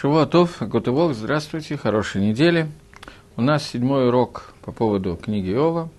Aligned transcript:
Шивуатов, 0.00 0.56
Готывок, 0.60 1.12
здравствуйте, 1.12 1.76
хорошей 1.76 2.22
недели. 2.22 2.68
У 3.36 3.42
нас 3.42 3.68
седьмой 3.68 4.08
урок 4.08 4.54
по 4.62 4.72
поводу 4.72 5.14
книги 5.14 5.52
Иова. 5.52 5.90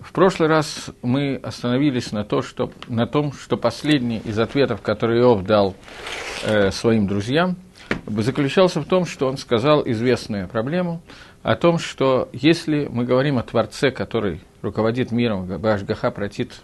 В 0.00 0.14
прошлый 0.14 0.48
раз 0.48 0.88
мы 1.02 1.36
остановились 1.36 2.10
на, 2.12 2.24
то, 2.24 2.40
что, 2.40 2.72
на 2.88 3.06
том, 3.06 3.34
что 3.34 3.58
последний 3.58 4.22
из 4.24 4.38
ответов, 4.38 4.80
который 4.80 5.20
Иов 5.20 5.44
дал 5.44 5.74
э, 6.42 6.70
своим 6.70 7.06
друзьям, 7.06 7.56
заключался 8.06 8.80
в 8.80 8.86
том, 8.86 9.04
что 9.04 9.28
он 9.28 9.36
сказал 9.36 9.82
известную 9.84 10.48
проблему 10.48 11.02
о 11.42 11.54
том, 11.54 11.78
что 11.78 12.30
если 12.32 12.88
мы 12.90 13.04
говорим 13.04 13.36
о 13.36 13.42
Творце, 13.42 13.90
который 13.90 14.40
руководит 14.62 15.12
миром, 15.12 15.44
Башгаха 15.46 16.10
протит 16.10 16.62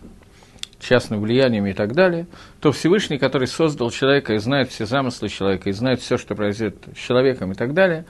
частным 0.83 1.21
влиянием 1.21 1.67
и 1.67 1.73
так 1.73 1.95
далее, 1.95 2.27
то 2.61 2.73
Всевышний, 2.73 3.19
который 3.19 3.47
создал 3.47 3.91
человека 3.91 4.35
и 4.35 4.39
знает 4.39 4.71
все 4.71 4.85
замыслы 4.85 5.29
человека, 5.29 5.71
и 5.71 5.73
знает 5.73 6.01
все, 6.01 6.19
что 6.19 6.35
произойдет 6.35 6.77
с 6.95 6.99
человеком 6.99 7.53
и 7.53 7.55
так 7.55 7.73
далее, 7.73 8.05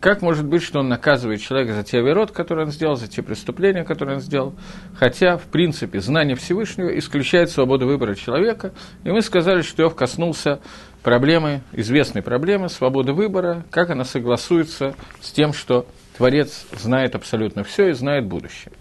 как 0.00 0.22
может 0.22 0.46
быть, 0.46 0.62
что 0.62 0.80
он 0.80 0.88
наказывает 0.88 1.40
человека 1.40 1.72
за 1.74 1.82
те 1.82 2.00
верот, 2.00 2.30
которые 2.30 2.66
он 2.66 2.72
сделал, 2.72 2.96
за 2.96 3.08
те 3.08 3.22
преступления, 3.22 3.84
которые 3.84 4.16
он 4.16 4.20
сделал, 4.20 4.54
хотя, 4.94 5.38
в 5.38 5.44
принципе, 5.44 6.00
знание 6.00 6.36
Всевышнего 6.36 6.96
исключает 6.98 7.50
свободу 7.50 7.86
выбора 7.86 8.14
человека, 8.14 8.72
и 9.04 9.10
мы 9.10 9.22
сказали, 9.22 9.62
что 9.62 9.82
Иов 9.82 9.94
коснулся 9.94 10.60
проблемы, 11.02 11.62
известной 11.72 12.22
проблемы 12.22 12.68
свободы 12.68 13.12
выбора, 13.12 13.64
как 13.70 13.90
она 13.90 14.04
согласуется 14.04 14.94
с 15.20 15.32
тем, 15.32 15.52
что 15.52 15.86
Творец 16.16 16.66
знает 16.72 17.14
абсолютно 17.14 17.64
все 17.64 17.88
и 17.88 17.92
знает 17.92 18.26
будущее. 18.26 18.72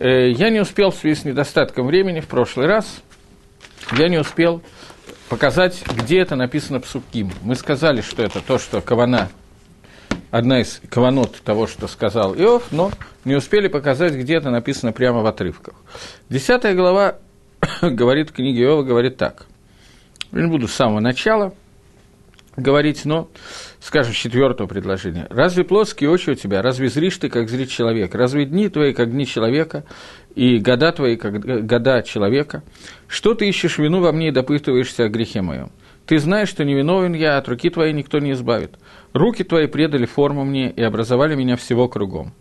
Э, 0.00 0.30
я 0.30 0.48
не 0.48 0.60
успел 0.60 0.90
в 0.90 0.96
связи 0.96 1.20
с 1.20 1.24
недостатком 1.26 1.86
времени 1.86 2.20
в 2.20 2.26
прошлый 2.26 2.66
раз, 2.66 3.02
я 3.98 4.08
не 4.08 4.16
успел 4.16 4.62
показать, 5.28 5.82
где 5.94 6.20
это 6.20 6.36
написано 6.36 6.80
псуким. 6.80 7.30
Мы 7.42 7.54
сказали, 7.54 8.00
что 8.00 8.22
это 8.22 8.40
то, 8.40 8.58
что 8.58 8.80
Кавана, 8.80 9.28
одна 10.30 10.62
из 10.62 10.80
каванот 10.88 11.42
того, 11.42 11.66
что 11.66 11.86
сказал 11.86 12.34
Иов, 12.34 12.68
но 12.70 12.90
не 13.26 13.34
успели 13.34 13.68
показать, 13.68 14.14
где 14.14 14.36
это 14.36 14.48
написано 14.48 14.92
прямо 14.92 15.20
в 15.20 15.26
отрывках. 15.26 15.74
Десятая 16.30 16.74
глава 16.74 17.18
говорит, 17.82 18.32
книги 18.32 18.62
Иова 18.62 18.82
говорит 18.82 19.18
так. 19.18 19.44
Я 20.32 20.40
не 20.40 20.48
буду 20.48 20.66
с 20.66 20.72
самого 20.72 21.00
начала 21.00 21.52
говорить, 22.56 23.04
но 23.04 23.28
скажем, 23.80 24.12
четвертого 24.12 24.66
предложения. 24.66 25.26
«Разве 25.30 25.64
плоские 25.64 26.10
очи 26.10 26.30
у 26.30 26.34
тебя? 26.34 26.62
Разве 26.62 26.88
зришь 26.88 27.16
ты, 27.16 27.28
как 27.28 27.48
зрит 27.48 27.70
человек? 27.70 28.14
Разве 28.14 28.44
дни 28.44 28.68
твои, 28.68 28.92
как 28.92 29.10
дни 29.10 29.26
человека, 29.26 29.84
и 30.34 30.58
года 30.58 30.92
твои, 30.92 31.16
как 31.16 31.40
года 31.66 32.02
человека? 32.02 32.62
Что 33.08 33.34
ты 33.34 33.48
ищешь 33.48 33.78
вину 33.78 34.00
во 34.00 34.12
мне 34.12 34.28
и 34.28 34.32
допытываешься 34.32 35.04
о 35.04 35.08
грехе 35.08 35.42
моем? 35.42 35.70
Ты 36.06 36.18
знаешь, 36.18 36.48
что 36.48 36.64
невиновен 36.64 37.14
я, 37.14 37.38
от 37.38 37.48
руки 37.48 37.70
твоей 37.70 37.92
никто 37.92 38.18
не 38.18 38.32
избавит. 38.32 38.74
Руки 39.12 39.44
твои 39.44 39.66
предали 39.66 40.06
форму 40.06 40.44
мне 40.44 40.70
и 40.70 40.82
образовали 40.82 41.34
меня 41.34 41.56
всего 41.56 41.88
кругом». 41.88 42.32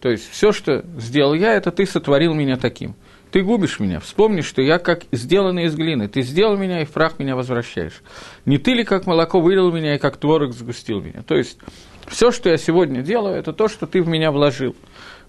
То 0.00 0.10
есть, 0.10 0.30
все, 0.30 0.52
что 0.52 0.84
сделал 0.96 1.34
я, 1.34 1.54
это 1.54 1.72
ты 1.72 1.84
сотворил 1.84 2.34
меня 2.34 2.56
таким– 2.56 2.94
ты 3.30 3.42
губишь 3.42 3.80
меня. 3.80 4.00
Вспомни, 4.00 4.40
что 4.40 4.62
я 4.62 4.78
как 4.78 5.02
сделанный 5.12 5.64
из 5.64 5.74
глины. 5.74 6.08
Ты 6.08 6.22
сделал 6.22 6.56
меня, 6.56 6.82
и 6.82 6.84
в 6.84 6.90
прах 6.90 7.18
меня 7.18 7.36
возвращаешь. 7.36 8.02
Не 8.46 8.58
ты 8.58 8.72
ли, 8.72 8.84
как 8.84 9.06
молоко, 9.06 9.40
вылил 9.40 9.70
меня, 9.72 9.96
и 9.96 9.98
как 9.98 10.16
творог 10.16 10.52
сгустил 10.52 11.00
меня. 11.00 11.22
То 11.26 11.36
есть, 11.36 11.58
все, 12.06 12.30
что 12.30 12.48
я 12.48 12.56
сегодня 12.56 13.02
делаю, 13.02 13.36
это 13.36 13.52
то, 13.52 13.68
что 13.68 13.86
ты 13.86 14.02
в 14.02 14.08
меня 14.08 14.32
вложил. 14.32 14.74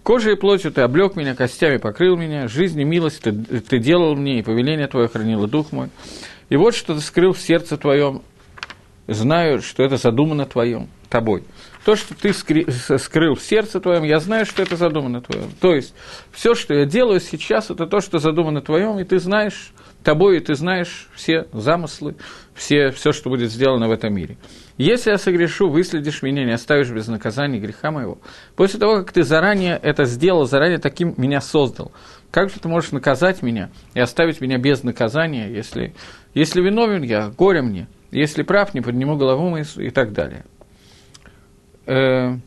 Кожей 0.04 0.34
и 0.34 0.36
плотью 0.36 0.72
ты 0.72 0.82
облег 0.82 1.16
меня, 1.16 1.36
костями 1.36 1.78
покрыл 1.78 2.16
меня, 2.16 2.48
жизнь 2.48 2.80
и 2.80 2.86
милость 2.86 3.22
ты, 3.22 3.34
ты 3.34 3.80
делал 3.80 4.16
мне, 4.16 4.40
и 4.40 4.44
повеление 4.44 4.88
твое 4.88 5.10
хранило 5.10 5.48
дух 5.48 5.72
мой. 5.72 5.90
И 6.48 6.56
вот 6.56 6.74
что 6.74 6.96
ты 6.96 7.02
скрыл 7.02 7.34
в 7.34 7.40
сердце 7.40 7.78
твоем, 7.78 8.22
знаю, 9.14 9.62
что 9.62 9.84
это 9.84 9.98
задумано 9.98 10.46
твоем, 10.46 10.90
тобой 11.10 11.44
то, 11.90 11.96
что 11.96 12.14
ты 12.14 12.34
скрыл 12.34 13.36
в 13.36 13.42
сердце 13.42 13.80
твоем, 13.80 14.04
я 14.04 14.20
знаю, 14.20 14.46
что 14.46 14.62
это 14.62 14.76
задумано 14.76 15.22
твоем. 15.22 15.50
То 15.60 15.74
есть, 15.74 15.96
все, 16.32 16.54
что 16.54 16.74
я 16.74 16.86
делаю 16.86 17.20
сейчас, 17.20 17.72
это 17.72 17.88
то, 17.88 18.00
что 18.00 18.20
задумано 18.20 18.62
твоем, 18.62 19.00
и 19.00 19.04
ты 19.04 19.18
знаешь, 19.18 19.72
тобой, 20.04 20.38
и 20.38 20.40
ты 20.40 20.56
знаешь 20.56 21.08
все 21.16 21.48
замыслы, 21.52 22.16
все, 22.54 22.92
все, 22.92 23.12
что 23.12 23.30
будет 23.30 23.52
сделано 23.52 23.88
в 23.88 23.92
этом 23.92 24.14
мире. 24.14 24.38
Если 24.78 25.10
я 25.10 25.18
согрешу, 25.18 25.70
выследишь 25.70 26.22
меня, 26.22 26.46
не 26.46 26.52
оставишь 26.52 26.92
без 26.92 27.08
наказания 27.08 27.60
греха 27.60 27.92
моего. 27.92 28.20
После 28.56 28.80
того, 28.80 28.98
как 28.98 29.12
ты 29.12 29.24
заранее 29.24 29.80
это 29.82 30.06
сделал, 30.06 30.46
заранее 30.46 30.78
таким 30.78 31.16
меня 31.18 31.42
создал, 31.42 31.92
как 32.30 32.50
же 32.50 32.60
ты 32.60 32.68
можешь 32.68 32.92
наказать 32.92 33.42
меня 33.42 33.72
и 33.94 34.00
оставить 34.00 34.42
меня 34.42 34.58
без 34.58 34.84
наказания, 34.84 35.50
если, 35.50 35.96
если 36.34 36.62
виновен 36.62 37.02
я, 37.02 37.30
горе 37.30 37.62
мне, 37.62 37.88
если 38.12 38.44
прав, 38.44 38.74
не 38.74 38.82
подниму 38.82 39.18
голову 39.18 39.58
и 39.58 39.90
так 39.90 40.14
далее. 40.14 40.46
Э, 41.86 42.38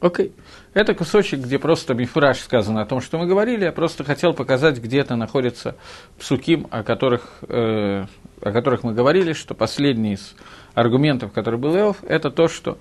окей. 0.00 0.32
Это 0.74 0.94
кусочек, 0.94 1.40
где 1.40 1.58
просто 1.58 1.92
мифраж 1.92 2.38
сказано 2.38 2.80
о 2.80 2.86
том, 2.86 3.02
что 3.02 3.18
мы 3.18 3.26
говорили. 3.26 3.64
Я 3.64 3.72
просто 3.72 4.04
хотел 4.04 4.32
показать, 4.32 4.78
где 4.78 5.00
это 5.00 5.16
находится 5.16 5.76
псуким, 6.18 6.66
о 6.70 6.82
которых, 6.82 7.40
э, 7.46 8.06
о 8.40 8.52
которых 8.52 8.82
мы 8.82 8.94
говорили, 8.94 9.34
что 9.34 9.54
последний 9.54 10.14
из 10.14 10.34
аргументов, 10.74 11.32
который 11.32 11.58
был 11.58 11.76
Иов, 11.76 11.98
это 12.08 12.30
то, 12.30 12.48
что 12.48 12.78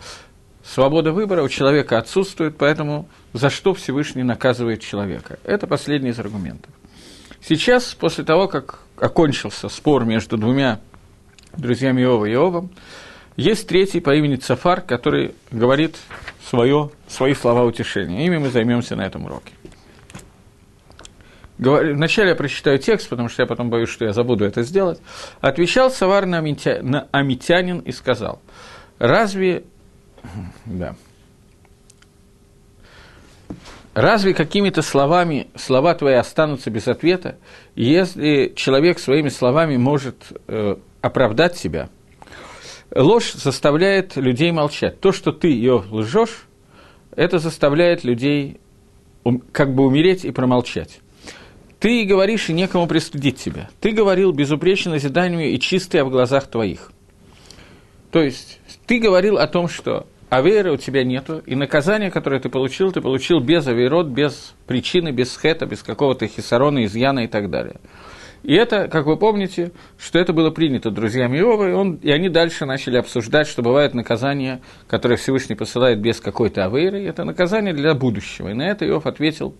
свобода 0.64 1.12
выбора 1.12 1.44
у 1.44 1.50
человека 1.50 1.98
отсутствует, 1.98 2.56
поэтому 2.58 3.10
за 3.34 3.50
что 3.50 3.74
Всевышний 3.74 4.24
наказывает 4.24 4.80
человека. 4.80 5.40
Это 5.44 5.68
последний 5.68 6.12
из 6.12 6.20
аргументов. 6.20 6.72
Сейчас, 7.42 7.94
после 7.94 8.24
того, 8.24 8.48
как 8.48 8.80
окончился 8.98 9.68
спор 9.68 10.06
между 10.06 10.38
двумя 10.38 10.80
друзьями 11.58 12.02
Иова 12.02 12.26
и 12.26 12.32
Иовом, 12.32 12.72
есть 13.38 13.68
третий 13.68 14.02
по 14.02 14.14
имени 14.16 14.36
Цафар, 14.36 14.82
который 14.82 15.34
говорит 15.52 15.98
свое, 16.48 16.92
свои 17.08 17.34
слова 17.34 17.64
утешения. 17.64 18.26
Ими 18.26 18.38
мы 18.38 18.50
займемся 18.50 18.96
на 18.96 19.02
этом 19.02 19.26
уроке. 19.26 19.54
Вначале 21.58 22.30
я 22.30 22.36
прочитаю 22.36 22.80
текст, 22.80 23.08
потому 23.08 23.30
что 23.30 23.44
я 23.44 23.48
потом 23.48 23.70
боюсь, 23.70 23.90
что 23.90 24.04
я 24.04 24.14
забуду 24.14 24.46
это 24.46 24.64
сделать. 24.64 25.00
Отвечал 25.42 25.92
Савар 25.92 26.26
на, 26.26 26.40
амитя... 26.40 26.80
на 26.82 27.08
Амитянин 27.12 27.80
и 27.80 27.92
сказал, 27.92 28.42
разве... 29.00 29.64
Да. 30.66 30.96
Разве 33.94 34.34
какими-то 34.34 34.82
словами 34.82 35.48
слова 35.56 35.94
твои 35.94 36.16
останутся 36.16 36.70
без 36.70 36.88
ответа, 36.88 37.38
если 37.76 38.54
человек 38.56 39.00
своими 39.00 39.28
словами 39.28 39.76
может 39.76 40.16
э, 40.48 40.78
оправдать 41.02 41.58
себя– 41.58 41.90
ложь 42.96 43.34
заставляет 43.34 44.16
людей 44.16 44.52
молчать. 44.52 45.00
То, 45.00 45.12
что 45.12 45.32
ты 45.32 45.48
ее 45.48 45.84
лжешь, 45.90 46.48
это 47.16 47.40
заставляет 47.40 48.04
людей 48.04 48.60
как 49.52 49.74
бы 49.74 49.86
умереть 49.86 50.26
и 50.26 50.32
промолчать. 50.32 51.00
Ты 51.80 52.06
говоришь, 52.06 52.50
и 52.50 52.54
некому 52.54 52.88
пристудить 52.88 53.38
тебя. 53.38 53.70
Ты 53.80 53.92
говорил 53.92 54.32
безупречно 54.32 54.92
назиданию 54.92 55.52
и 55.52 55.60
чистый 55.60 56.04
в 56.04 56.10
глазах 56.10 56.48
твоих. 56.48 56.92
То 58.12 58.22
есть, 58.22 58.60
ты 58.86 59.00
говорил 59.00 59.38
о 59.38 59.48
том, 59.48 59.68
что 59.68 60.06
аверы 60.30 60.74
у 60.74 60.78
тебя 60.78 61.04
нету, 61.04 61.42
и 61.46 61.56
наказание, 61.56 62.12
которое 62.12 62.40
ты 62.40 62.50
получил, 62.50 62.92
ты 62.92 63.02
получил 63.02 63.40
без 63.40 63.66
аверот, 63.68 64.08
без 64.08 64.54
причины, 64.68 65.12
без 65.12 65.36
хета, 65.38 65.66
без 65.66 65.82
какого-то 65.82 66.28
хисарона, 66.28 66.86
изъяна 66.86 67.22
и 67.22 67.28
так 67.28 67.50
далее. 67.50 67.80
И 68.44 68.54
это, 68.54 68.88
как 68.88 69.06
вы 69.06 69.18
помните, 69.18 69.72
что 69.98 70.18
это 70.18 70.34
было 70.34 70.50
принято 70.50 70.90
друзьями 70.90 71.38
Иова, 71.38 71.70
и, 71.70 71.74
он, 71.74 71.96
и 71.96 72.12
они 72.12 72.30
дальше 72.30 72.66
начали 72.66 72.98
обсуждать, 72.98 73.48
что 73.48 73.62
бывает 73.62 73.94
наказание, 73.94 74.62
которое 74.88 75.16
Всевышний 75.16 75.56
посылает 75.56 76.00
без 76.00 76.20
какой-то 76.20 76.66
авейры, 76.66 77.04
это 77.04 77.24
наказание 77.24 77.74
для 77.74 77.94
будущего. 77.94 78.50
И 78.50 78.54
на 78.54 78.64
это 78.64 78.88
Иов 78.88 79.06
ответил 79.06 79.56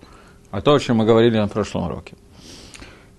о 0.50 0.62
том, 0.62 0.76
о 0.76 0.80
чем 0.80 0.98
мы 0.98 1.06
говорили 1.06 1.38
на 1.38 1.48
прошлом 1.48 1.86
уроке. 1.86 2.16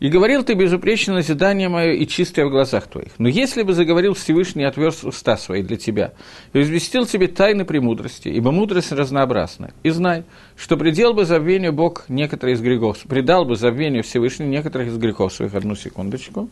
И 0.02 0.08
говорил 0.08 0.42
ты 0.42 0.54
безупречно 0.54 1.14
назидание 1.14 1.68
мое 1.68 1.92
и 1.92 2.08
чистое 2.08 2.46
в 2.46 2.50
глазах 2.50 2.88
твоих. 2.88 3.12
Но 3.18 3.28
если 3.28 3.62
бы 3.62 3.72
заговорил 3.72 4.14
Всевышний, 4.14 4.64
отверз 4.64 5.04
уста 5.04 5.36
свои 5.36 5.62
для 5.62 5.76
тебя, 5.76 6.12
и 6.52 6.60
известил 6.60 7.06
тебе 7.06 7.28
тайны 7.28 7.64
премудрости, 7.64 8.26
ибо 8.26 8.50
мудрость 8.50 8.90
разнообразна, 8.90 9.72
и 9.84 9.90
знай, 9.90 10.24
что 10.56 10.76
предел 10.76 11.14
бы 11.14 11.24
забвению 11.24 11.72
Бог 11.72 12.06
некоторые 12.08 12.56
из 12.56 12.60
грехов, 12.60 12.98
предал 13.08 13.44
бы 13.44 13.54
забвению 13.54 14.02
Всевышний 14.02 14.46
некоторых 14.46 14.88
из 14.88 14.98
грехов 14.98 15.32
своих. 15.32 15.54
Одну 15.54 15.76
секундочку. 15.76 16.50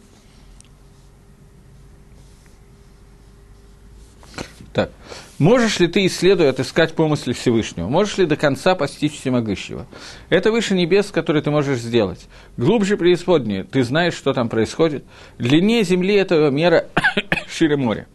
Так. 4.73 4.93
Можешь 5.41 5.81
ли 5.81 5.89
ты, 5.89 6.05
исследуя, 6.05 6.51
отыскать 6.51 6.95
помысли 6.95 7.33
Всевышнего? 7.33 7.89
Можешь 7.89 8.19
ли 8.19 8.27
до 8.27 8.37
конца 8.37 8.75
постичь 8.75 9.19
всемогущего? 9.19 9.87
Это 10.29 10.53
выше 10.53 10.75
небес, 10.75 11.11
который 11.11 11.41
ты 11.41 11.51
можешь 11.51 11.79
сделать. 11.79 12.29
Глубже 12.59 12.99
преисподнее, 12.99 13.65
ты 13.65 13.83
знаешь, 13.83 14.13
что 14.13 14.35
там 14.35 14.51
происходит. 14.51 15.03
Длиннее 15.39 15.83
земли 15.83 16.15
этого 16.15 16.51
мера 16.51 16.89
шире 17.49 17.79
моря. 17.79 18.07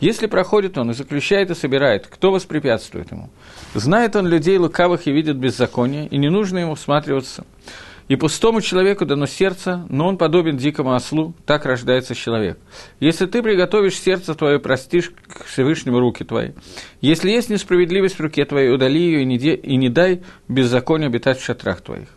Если 0.00 0.26
проходит 0.26 0.76
он 0.76 0.90
и 0.90 0.94
заключает 0.94 1.50
и 1.50 1.54
собирает, 1.54 2.06
кто 2.06 2.30
воспрепятствует 2.30 3.10
ему? 3.10 3.30
Знает 3.72 4.14
он 4.14 4.26
людей 4.26 4.58
лукавых 4.58 5.06
и 5.06 5.10
видит 5.10 5.38
беззаконие, 5.38 6.06
и 6.08 6.18
не 6.18 6.28
нужно 6.28 6.58
ему 6.58 6.74
всматриваться. 6.74 7.46
И 8.08 8.16
пустому 8.16 8.60
человеку 8.60 9.06
дано 9.06 9.26
сердце, 9.26 9.86
но 9.88 10.06
он 10.06 10.18
подобен 10.18 10.56
дикому 10.56 10.94
ослу, 10.94 11.34
так 11.46 11.64
рождается 11.64 12.14
человек. 12.14 12.58
Если 13.00 13.26
ты 13.26 13.42
приготовишь 13.42 13.98
сердце 13.98 14.34
твое, 14.34 14.58
простишь 14.58 15.10
к 15.26 15.44
Всевышнему 15.44 15.98
руки 15.98 16.22
твои. 16.22 16.50
Если 17.00 17.30
есть 17.30 17.48
несправедливость 17.48 18.16
в 18.16 18.20
руке 18.20 18.44
твоей, 18.44 18.70
удали 18.70 19.00
ее 19.00 19.22
и 19.22 19.24
не, 19.24 19.38
де, 19.38 19.54
и 19.54 19.76
не 19.76 19.88
дай 19.88 20.22
беззаконию 20.48 21.08
обитать 21.08 21.38
в 21.38 21.44
шатрах 21.44 21.80
твоих. 21.80 22.08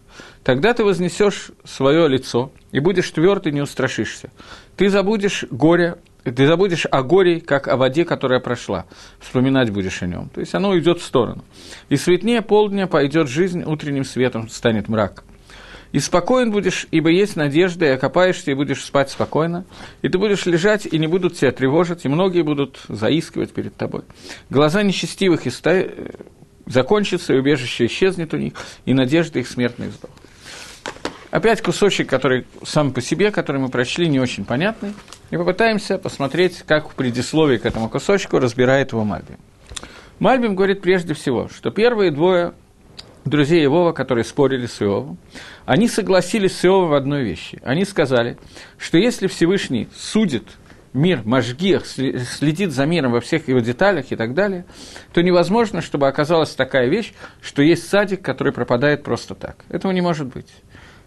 Тогда 0.43 0.73
ты 0.73 0.83
вознесешь 0.83 1.51
свое 1.63 2.07
лицо 2.07 2.51
и 2.71 2.79
будешь 2.79 3.09
тверд 3.11 3.47
и 3.47 3.51
не 3.51 3.61
устрашишься. 3.61 4.29
Ты 4.75 4.89
забудешь 4.89 5.45
горе 5.51 5.97
ты 6.23 6.45
забудешь 6.45 6.85
о 6.91 7.03
горе, 7.03 7.39
как 7.39 7.69
о 7.69 7.77
воде, 7.77 8.03
которая 8.03 8.41
прошла. 8.41 8.85
Вспоминать 9.19 9.69
будешь 9.69 10.01
о 10.03 10.07
нем. 10.07 10.29
То 10.33 10.41
есть 10.41 10.53
оно 10.53 10.77
идет 10.77 10.99
в 10.99 11.05
сторону. 11.05 11.43
И 11.87 11.95
светнее 11.95 12.41
полдня 12.41 12.87
пойдет 12.87 13.29
жизнь, 13.29 13.63
утренним 13.63 14.03
светом 14.03 14.49
станет 14.49 14.89
мрак. 14.89 15.23
И 15.91 15.99
спокоен 15.99 16.51
будешь, 16.51 16.87
ибо 16.91 17.09
есть 17.09 17.35
надежда, 17.35 17.85
и 17.85 17.89
окопаешься, 17.89 18.51
и 18.51 18.53
будешь 18.53 18.83
спать 18.83 19.09
спокойно. 19.09 19.65
И 20.01 20.09
ты 20.09 20.17
будешь 20.17 20.45
лежать, 20.45 20.85
и 20.85 20.97
не 20.97 21.07
будут 21.07 21.35
тебя 21.35 21.51
тревожить, 21.51 22.05
и 22.05 22.09
многие 22.09 22.41
будут 22.41 22.79
заискивать 22.87 23.51
перед 23.53 23.75
тобой. 23.75 24.01
Глаза 24.49 24.83
нечестивых 24.83 25.45
и 25.45 25.49
ста... 25.49 25.83
закончатся, 26.65 27.33
и 27.33 27.37
убежище 27.37 27.85
исчезнет 27.85 28.33
у 28.33 28.37
них, 28.37 28.53
и 28.85 28.93
надежда 28.93 29.39
их 29.39 29.47
смертных 29.47 29.91
сдох. 29.93 30.11
Опять 31.29 31.61
кусочек, 31.61 32.09
который 32.09 32.45
сам 32.63 32.93
по 32.93 33.01
себе, 33.01 33.31
который 33.31 33.61
мы 33.61 33.69
прочли, 33.69 34.07
не 34.07 34.19
очень 34.19 34.45
понятный. 34.45 34.93
И 35.29 35.37
попытаемся 35.37 35.97
посмотреть, 35.97 36.63
как 36.65 36.89
в 36.89 36.95
предисловии 36.95 37.57
к 37.57 37.65
этому 37.65 37.89
кусочку 37.89 38.39
разбирает 38.39 38.93
его 38.93 39.03
Мальбим. 39.03 39.37
Мальбим 40.19 40.55
говорит 40.55 40.81
прежде 40.81 41.13
всего, 41.13 41.49
что 41.49 41.69
первые 41.69 42.11
двое 42.11 42.53
друзей 43.29 43.65
Иова, 43.65 43.91
которые 43.91 44.23
спорили 44.23 44.65
с 44.65 44.81
Иовом, 44.81 45.17
они 45.65 45.87
согласились 45.87 46.57
с 46.57 46.65
Иовом 46.65 46.89
в 46.89 46.93
одной 46.93 47.23
вещи. 47.23 47.59
Они 47.63 47.85
сказали, 47.85 48.37
что 48.77 48.97
если 48.97 49.27
Всевышний 49.27 49.87
судит 49.95 50.43
мир 50.93 51.21
Машгиах, 51.23 51.85
следит 51.85 52.71
за 52.71 52.85
миром 52.85 53.11
во 53.11 53.21
всех 53.21 53.47
его 53.47 53.59
деталях 53.59 54.11
и 54.11 54.15
так 54.15 54.33
далее, 54.33 54.65
то 55.13 55.21
невозможно, 55.21 55.81
чтобы 55.81 56.07
оказалась 56.07 56.51
такая 56.51 56.87
вещь, 56.87 57.13
что 57.41 57.61
есть 57.61 57.87
садик, 57.87 58.21
который 58.21 58.53
пропадает 58.53 59.03
просто 59.03 59.35
так. 59.35 59.63
Этого 59.69 59.91
не 59.91 60.01
может 60.01 60.27
быть. 60.27 60.47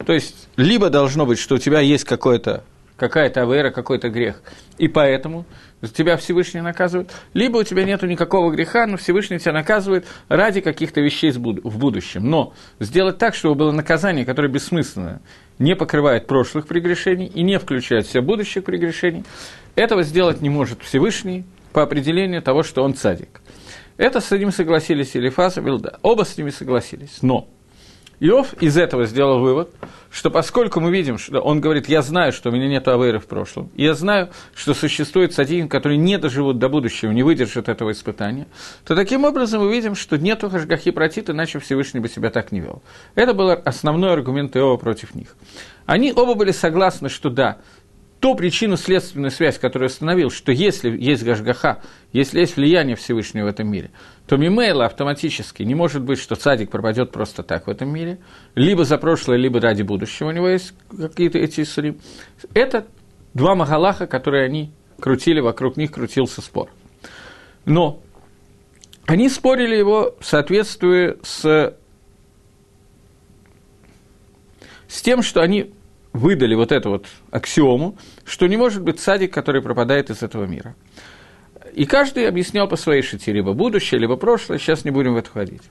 То 0.06 0.12
есть, 0.12 0.48
либо 0.56 0.88
должно 0.88 1.26
быть, 1.26 1.38
что 1.38 1.56
у 1.56 1.58
тебя 1.58 1.80
есть 1.80 2.04
какое-то 2.04 2.64
какая-то 3.00 3.42
авера, 3.42 3.70
какой-то 3.70 4.10
грех, 4.10 4.42
и 4.78 4.86
поэтому 4.86 5.46
тебя 5.88 6.18
Всевышний 6.18 6.60
наказывает, 6.60 7.10
либо 7.32 7.56
у 7.56 7.62
тебя 7.64 7.84
нет 7.84 8.02
никакого 8.02 8.52
греха, 8.52 8.86
но 8.86 8.98
Всевышний 8.98 9.38
тебя 9.38 9.52
наказывает 9.52 10.06
ради 10.28 10.60
каких-то 10.60 11.00
вещей 11.00 11.32
в 11.32 11.78
будущем. 11.78 12.28
Но 12.28 12.52
сделать 12.78 13.16
так, 13.16 13.34
чтобы 13.34 13.54
было 13.54 13.72
наказание, 13.72 14.26
которое 14.26 14.48
бессмысленное, 14.48 15.22
не 15.58 15.74
покрывает 15.74 16.26
прошлых 16.26 16.66
прегрешений 16.66 17.26
и 17.26 17.42
не 17.42 17.58
включает 17.58 18.06
все 18.06 18.20
будущих 18.20 18.64
прегрешений, 18.64 19.24
этого 19.74 20.02
сделать 20.02 20.42
не 20.42 20.50
может 20.50 20.82
Всевышний 20.82 21.44
по 21.72 21.82
определению 21.82 22.42
того, 22.42 22.62
что 22.62 22.82
он 22.82 22.94
цадик. 22.94 23.40
Это 23.96 24.20
с 24.20 24.32
этим 24.32 24.52
согласились 24.52 25.16
Элифаз 25.16 25.58
и 25.58 25.60
Вилда. 25.60 25.98
Оба 26.02 26.24
с 26.24 26.36
ними 26.36 26.50
согласились. 26.50 27.18
Но 27.22 27.48
Иов 28.18 28.52
из 28.62 28.76
этого 28.76 29.04
сделал 29.06 29.40
вывод, 29.40 29.70
что 30.10 30.30
поскольку 30.30 30.80
мы 30.80 30.90
видим, 30.90 31.18
что 31.18 31.40
он 31.40 31.60
говорит, 31.60 31.88
я 31.88 32.02
знаю, 32.02 32.32
что 32.32 32.50
у 32.50 32.52
меня 32.52 32.68
нет 32.68 32.86
авейры 32.88 33.20
в 33.20 33.26
прошлом, 33.26 33.70
я 33.76 33.94
знаю, 33.94 34.30
что 34.54 34.74
существует 34.74 35.32
садин, 35.32 35.68
который 35.68 35.96
не 35.96 36.18
доживут 36.18 36.58
до 36.58 36.68
будущего, 36.68 37.12
не 37.12 37.22
выдержат 37.22 37.68
этого 37.68 37.92
испытания, 37.92 38.48
то 38.84 38.94
таким 38.94 39.24
образом 39.24 39.64
мы 39.64 39.72
видим, 39.72 39.94
что 39.94 40.18
нету 40.18 40.50
хашгахи 40.50 40.90
протит, 40.90 41.30
иначе 41.30 41.60
Всевышний 41.60 42.00
бы 42.00 42.08
себя 42.08 42.30
так 42.30 42.50
не 42.50 42.60
вел. 42.60 42.82
Это 43.14 43.34
был 43.34 43.50
основной 43.50 44.12
аргумент 44.12 44.56
Иова 44.56 44.76
против 44.76 45.14
них. 45.14 45.36
Они 45.86 46.12
оба 46.12 46.34
были 46.34 46.50
согласны, 46.50 47.08
что 47.08 47.30
да, 47.30 47.58
ту 48.20 48.34
причину-следственную 48.34 49.30
связь, 49.30 49.58
которую 49.58 49.88
установил, 49.88 50.30
что 50.30 50.52
если 50.52 50.90
есть 50.90 51.24
Гашгаха, 51.24 51.82
если 52.12 52.40
есть 52.40 52.56
влияние 52.56 52.94
Всевышнего 52.94 53.46
в 53.46 53.48
этом 53.48 53.70
мире, 53.70 53.90
то 54.30 54.36
Мимейла 54.36 54.86
автоматически 54.86 55.64
не 55.64 55.74
может 55.74 56.02
быть, 56.02 56.20
что 56.20 56.36
цадик 56.36 56.70
пропадет 56.70 57.10
просто 57.10 57.42
так 57.42 57.66
в 57.66 57.68
этом 57.68 57.92
мире, 57.92 58.20
либо 58.54 58.84
за 58.84 58.96
прошлое, 58.96 59.36
либо 59.36 59.60
ради 59.60 59.82
будущего 59.82 60.28
у 60.28 60.30
него 60.30 60.48
есть 60.48 60.72
какие-то 60.96 61.38
эти 61.38 61.62
исурим. 61.62 61.98
Это 62.54 62.86
два 63.34 63.56
Магалаха, 63.56 64.06
которые 64.06 64.44
они 64.44 64.70
крутили, 65.00 65.40
вокруг 65.40 65.76
них 65.76 65.90
крутился 65.90 66.42
спор. 66.42 66.70
Но 67.64 68.00
они 69.04 69.28
спорили 69.28 69.74
его 69.74 70.14
в 70.20 70.24
соответствии 70.24 71.16
с, 71.24 71.74
с 74.86 75.02
тем, 75.02 75.24
что 75.24 75.40
они 75.40 75.74
выдали 76.12 76.54
вот 76.54 76.70
эту 76.70 76.90
вот 76.90 77.06
аксиому, 77.32 77.98
что 78.24 78.46
не 78.46 78.56
может 78.56 78.84
быть 78.84 79.00
садик, 79.00 79.34
который 79.34 79.60
пропадает 79.60 80.08
из 80.08 80.22
этого 80.22 80.44
мира. 80.44 80.76
И 81.72 81.84
каждый 81.84 82.28
объяснял 82.28 82.68
по 82.68 82.76
своей 82.76 83.02
шите, 83.02 83.32
либо 83.32 83.52
будущее, 83.52 84.00
либо 84.00 84.16
прошлое, 84.16 84.58
сейчас 84.58 84.84
не 84.84 84.90
будем 84.90 85.14
в 85.14 85.16
это 85.16 85.30
ходить. 85.30 85.62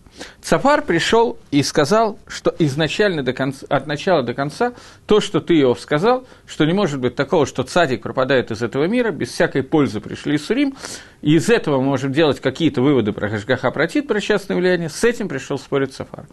Цафар 0.41 0.81
пришел 0.81 1.37
и 1.51 1.61
сказал, 1.63 2.17
что 2.27 2.55
изначально 2.59 3.23
до 3.23 3.33
конца, 3.33 3.65
от 3.69 3.87
начала 3.87 4.23
до 4.23 4.33
конца, 4.33 4.73
то, 5.05 5.19
что 5.19 5.39
ты, 5.41 5.59
Иов, 5.59 5.79
сказал, 5.79 6.25
что 6.47 6.65
не 6.65 6.73
может 6.73 6.99
быть 6.99 7.15
такого, 7.15 7.45
что 7.45 7.63
цадик 7.63 8.01
пропадает 8.01 8.51
из 8.51 8.61
этого 8.61 8.85
мира, 8.85 9.11
без 9.11 9.29
всякой 9.29 9.63
пользы 9.63 9.99
пришли 9.99 10.35
из 10.35 10.45
Сурим, 10.45 10.75
и 11.21 11.35
из 11.35 11.49
этого 11.49 11.79
мы 11.79 11.85
можем 11.85 12.13
делать 12.13 12.39
какие-то 12.39 12.81
выводы 12.81 13.11
про 13.11 13.29
Хашгаха 13.29 13.71
Протит, 13.71 14.07
про 14.07 14.21
частное 14.21 14.57
влияние, 14.57 14.89
с 14.89 15.03
этим 15.03 15.27
пришел 15.27 15.59
спорить 15.59 15.93
Цафар. 15.93 16.27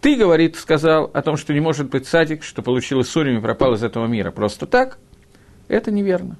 Ты, 0.00 0.16
говорит, 0.16 0.56
сказал 0.56 1.10
о 1.14 1.22
том, 1.22 1.36
что 1.36 1.54
не 1.54 1.60
может 1.60 1.88
быть 1.88 2.06
садик, 2.06 2.42
что 2.42 2.62
получил 2.62 3.00
Исурим 3.00 3.38
и 3.38 3.40
пропал 3.40 3.74
из 3.74 3.82
этого 3.82 4.06
мира 4.06 4.32
просто 4.32 4.66
так. 4.66 4.98
Это 5.68 5.90
неверно. 5.90 6.36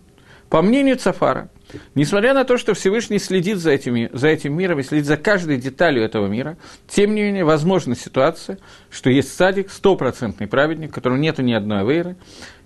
По 0.54 0.62
мнению 0.62 0.96
Цафара, 0.96 1.50
несмотря 1.96 2.32
на 2.32 2.44
то, 2.44 2.58
что 2.58 2.74
Всевышний 2.74 3.18
следит 3.18 3.58
за, 3.58 3.72
этими, 3.72 4.08
за 4.12 4.28
этим 4.28 4.56
миром 4.56 4.78
и 4.78 4.84
следит 4.84 5.04
за 5.04 5.16
каждой 5.16 5.56
деталью 5.56 6.04
этого 6.04 6.28
мира, 6.28 6.56
тем 6.86 7.16
не 7.16 7.22
менее, 7.22 7.44
возможна 7.44 7.96
ситуация, 7.96 8.58
что 8.88 9.10
есть 9.10 9.34
садик, 9.34 9.68
стопроцентный 9.68 10.46
праведник, 10.46 10.94
которого 10.94 11.18
нет 11.18 11.38
ни 11.38 11.52
одной 11.52 11.80
авейры, 11.80 12.14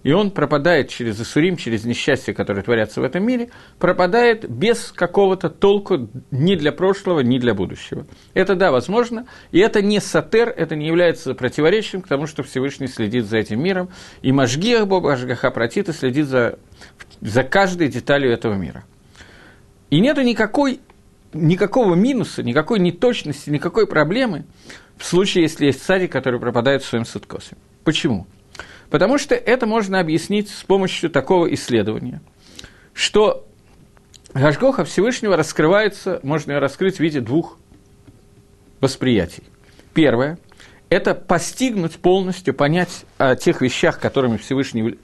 и 0.02 0.12
он 0.12 0.32
пропадает 0.32 0.90
через 0.90 1.18
Исурим, 1.18 1.56
через 1.56 1.86
несчастья, 1.86 2.34
которые 2.34 2.62
творятся 2.62 3.00
в 3.00 3.04
этом 3.04 3.24
мире, 3.24 3.48
пропадает 3.78 4.46
без 4.46 4.92
какого-то 4.92 5.48
толку 5.48 6.10
ни 6.30 6.56
для 6.56 6.72
прошлого, 6.72 7.20
ни 7.20 7.38
для 7.38 7.54
будущего. 7.54 8.06
Это 8.34 8.54
да, 8.54 8.70
возможно, 8.70 9.26
и 9.50 9.60
это 9.60 9.80
не 9.80 10.00
сатер, 10.00 10.50
это 10.50 10.76
не 10.76 10.86
является 10.86 11.32
противоречием 11.32 12.02
к 12.02 12.08
тому, 12.08 12.26
что 12.26 12.42
Всевышний 12.42 12.86
следит 12.86 13.24
за 13.24 13.38
этим 13.38 13.62
миром, 13.62 13.88
и 14.20 14.30
Машгиах 14.30 14.86
Бога, 14.86 15.14
Ашгаха 15.14 15.50
Протита 15.50 15.94
следит 15.94 16.26
за, 16.26 16.58
за 17.20 17.42
каждой 17.42 17.88
деталью 17.88 18.32
этого 18.32 18.54
мира. 18.54 18.84
И 19.90 20.00
нету 20.00 20.22
никакой, 20.22 20.80
никакого 21.32 21.94
минуса, 21.94 22.42
никакой 22.42 22.78
неточности, 22.78 23.50
никакой 23.50 23.86
проблемы 23.86 24.44
в 24.96 25.04
случае, 25.04 25.42
если 25.42 25.66
есть 25.66 25.82
садик, 25.82 26.12
который 26.12 26.40
пропадает 26.40 26.82
в 26.82 26.86
своем 26.86 27.04
садкосе. 27.04 27.56
Почему? 27.84 28.26
Потому 28.90 29.18
что 29.18 29.34
это 29.34 29.66
можно 29.66 30.00
объяснить 30.00 30.48
с 30.50 30.64
помощью 30.64 31.10
такого 31.10 31.52
исследования, 31.54 32.20
что 32.92 33.46
Гашгоха 34.34 34.84
Всевышнего 34.84 35.36
раскрывается, 35.36 36.20
можно 36.22 36.52
ее 36.52 36.58
раскрыть 36.58 36.96
в 36.96 37.00
виде 37.00 37.20
двух 37.20 37.58
восприятий. 38.80 39.42
Первое– 39.94 40.38
это 40.90 41.14
постигнуть 41.14 41.96
полностью, 41.96 42.54
понять 42.54 43.04
о 43.18 43.36
тех 43.36 43.60
вещах, 43.60 44.00
которыми 44.00 44.36
Всевышний, 44.36 44.98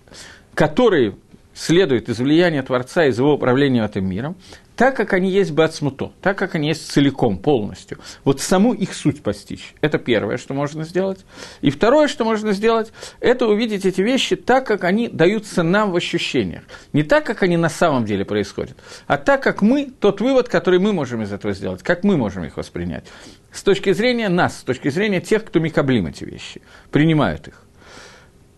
которые 0.55 1.17
следуют 1.55 2.09
из 2.09 2.19
влияния 2.19 2.63
Творца, 2.63 3.07
из 3.07 3.19
его 3.19 3.35
управления 3.35 3.85
этим 3.85 4.09
миром, 4.09 4.37
так, 4.77 4.97
как 4.97 5.13
они 5.13 5.31
есть 5.31 5.53
бацмуто, 5.53 6.13
так, 6.21 6.37
как 6.37 6.57
они 6.57 6.69
есть 6.69 6.91
целиком, 6.91 7.39
полностью. 7.39 7.99
Вот 8.25 8.41
саму 8.41 8.75
их 8.75 8.93
суть 8.93 9.23
постичь. 9.23 9.75
Это 9.81 9.99
первое, 9.99 10.37
что 10.37 10.53
можно 10.53 10.85
сделать. 10.85 11.25
И 11.61 11.71
второе, 11.71 12.09
что 12.09 12.25
можно 12.25 12.53
сделать, 12.53 12.93
это 13.21 13.47
увидеть 13.47 13.87
эти 13.87 14.01
вещи 14.01 14.35
так, 14.35 14.67
как 14.67 14.83
они 14.83 15.09
даются 15.09 15.63
нам 15.63 15.93
в 15.93 15.97
ощущениях. 15.97 16.65
Не 16.93 17.05
так, 17.05 17.25
как 17.25 17.45
они 17.45 17.57
на 17.57 17.69
самом 17.69 18.05
деле 18.05 18.25
происходят, 18.25 18.77
а 19.07 19.17
так, 19.17 19.43
как 19.43 19.63
мы, 19.63 19.93
тот 20.01 20.21
вывод, 20.21 20.49
который 20.49 20.81
мы 20.81 20.93
можем 20.93 21.23
из 21.23 21.33
этого 21.33 21.55
сделать, 21.55 21.83
как 21.83 22.03
мы 22.03 22.17
можем 22.17 22.45
их 22.45 22.57
воспринять. 22.57 23.05
С 23.53 23.63
точки 23.63 23.93
зрения 23.93 24.29
нас, 24.29 24.59
с 24.59 24.63
точки 24.65 24.89
зрения 24.89 25.21
тех, 25.21 25.45
кто 25.45 25.61
микаблим 25.61 26.09
эти 26.09 26.25
вещи, 26.25 26.63
принимают 26.91 27.47
их. 27.47 27.63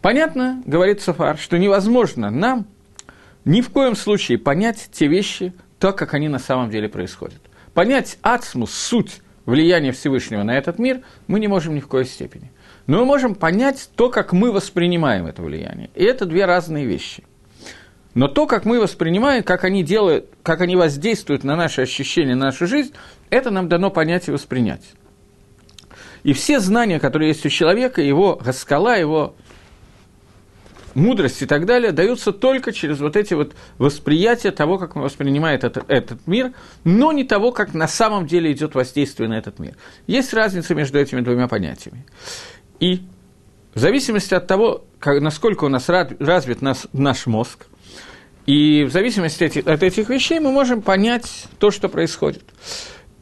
Понятно, 0.01 0.63
говорит 0.65 1.03
Сафар, 1.03 1.37
что 1.37 1.59
невозможно 1.59 2.31
нам 2.31 2.67
ни 3.47 3.63
в 3.63 3.71
коем 3.71 3.97
случае 3.97 4.39
понять 4.39 4.91
те 4.93 5.07
вещи, 5.07 5.55
так, 5.79 5.97
как 5.97 6.13
они 6.13 6.29
на 6.29 6.39
самом 6.39 6.69
деле 6.69 6.89
происходят. 6.89 7.41
Понять 7.73 8.19
ацмус, 8.21 8.73
суть 8.75 9.23
влияния 9.47 9.93
Всевышнего 9.93 10.43
на 10.43 10.59
этот 10.59 10.79
мир, 10.79 11.03
мы 11.29 11.39
не 11.39 11.47
можем 11.47 11.75
ни 11.75 11.81
в 11.81 11.87
коей 11.87 12.07
степени. 12.07 12.51
Но 12.87 12.99
мы 12.99 13.05
можем 13.05 13.35
понять 13.37 13.89
то, 13.95 14.11
как 14.11 14.33
мы 14.33 14.51
воспринимаем 14.51 15.27
это 15.27 15.43
влияние. 15.43 15.91
И 15.95 16.05
это 16.05 16.27
две 16.27 16.45
разные 16.45 16.87
вещи. 16.87 17.23
Но 18.15 18.29
то, 18.29 18.47
как 18.47 18.65
мы 18.65 18.81
воспринимаем, 18.81 19.45
как 19.45 19.63
они 19.63 19.85
делают, 19.85 20.29
как 20.43 20.61
они 20.61 20.75
воздействуют 20.75 21.45
на 21.45 21.55
наши 21.55 21.83
ощущения, 21.83 22.35
на 22.35 22.47
нашу 22.47 22.67
жизнь, 22.67 22.95
это 23.31 23.51
нам 23.51 23.69
дано 23.69 23.91
понять 23.91 24.27
и 24.27 24.33
воспринять. 24.33 24.95
И 26.25 26.33
все 26.33 26.59
знания, 26.59 26.99
которые 26.99 27.29
есть 27.29 27.47
у 27.47 27.49
человека, 27.49 28.03
его 28.03 28.35
гаскала, 28.37 28.99
его 28.99 29.37
мудрость 30.97 31.43
и 31.43 31.47
так 31.47 31.67
далее 31.67 31.93
даются 31.93 32.33
только 32.33 32.73
через 32.73 32.99
вот 33.01 33.17
эти 33.17 33.35
вот 33.35 33.55
восприятия 33.79 34.51
того, 34.51 34.79
как 34.79 34.97
воспринимает 34.97 35.63
это, 35.63 35.85
этот 35.89 36.27
мир, 36.27 36.53
но 36.85 37.13
не 37.13 37.25
того, 37.25 37.53
как 37.53 37.75
на 37.75 37.87
самом 37.87 38.27
деле 38.27 38.51
идет 38.51 38.75
воздействие 38.75 39.29
на 39.29 39.35
этот 39.35 39.59
мир. 39.59 39.77
Есть 40.07 40.33
разница 40.33 40.75
между 40.75 40.99
этими 40.99 41.21
двумя 41.21 41.49
понятиями. 41.49 42.05
И 42.81 43.03
в 43.75 43.79
зависимости 43.79 44.35
от 44.35 44.47
того, 44.47 44.85
как, 44.99 45.21
насколько 45.21 45.65
у 45.65 45.69
нас 45.69 45.89
развит 45.89 46.63
нас, 46.63 46.89
наш 46.93 47.27
мозг, 47.27 47.67
и 48.47 48.85
в 48.85 48.91
зависимости 48.91 49.45
от 49.69 49.83
этих 49.83 50.09
вещей 50.09 50.41
мы 50.41 50.51
можем 50.51 50.81
понять 50.81 51.47
то, 51.59 51.71
что 51.71 51.89
происходит. 51.89 52.45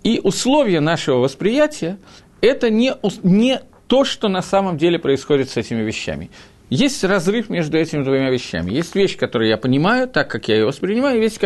И 0.02 0.20
условия 0.22 0.80
нашего 0.80 1.16
восприятия– 1.16 1.98
это 2.40 2.70
не, 2.70 2.94
не 3.22 3.60
то, 3.88 4.04
что 4.04 4.28
на 4.28 4.42
самом 4.42 4.76
деле 4.76 4.98
происходит 4.98 5.50
с 5.50 5.56
этими 5.56 5.82
вещами. 5.82 6.30
Есть 6.70 7.04
разрыв 7.04 7.50
между 7.50 7.76
этими 7.76 8.02
двумя 8.02 8.30
вещами. 8.30 8.72
Есть 8.72 8.94
вещь, 8.94 9.16
которую 9.16 9.48
я 9.50 9.58
понимаю, 9.58 10.08
так 10.08 10.30
как 10.30 10.48
я 10.48 10.56
ее 10.56 10.66
воспринимаю, 10.66 11.20
есть, 11.20 11.38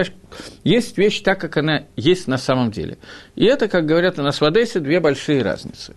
есть 0.62 0.96
вещь, 0.96 1.20
так 1.20 1.40
как 1.40 1.56
она 1.56 1.87
есть 1.96 2.28
на 2.28 2.38
самом 2.38 2.70
деле. 2.70 2.98
И 3.34 3.44
это, 3.44 3.68
как 3.68 3.84
говорят 3.84 4.18
у 4.18 4.22
нас 4.22 4.40
в 4.40 4.44
Одессе, 4.44 4.78
две 4.78 5.00
большие 5.00 5.42
разницы. 5.42 5.94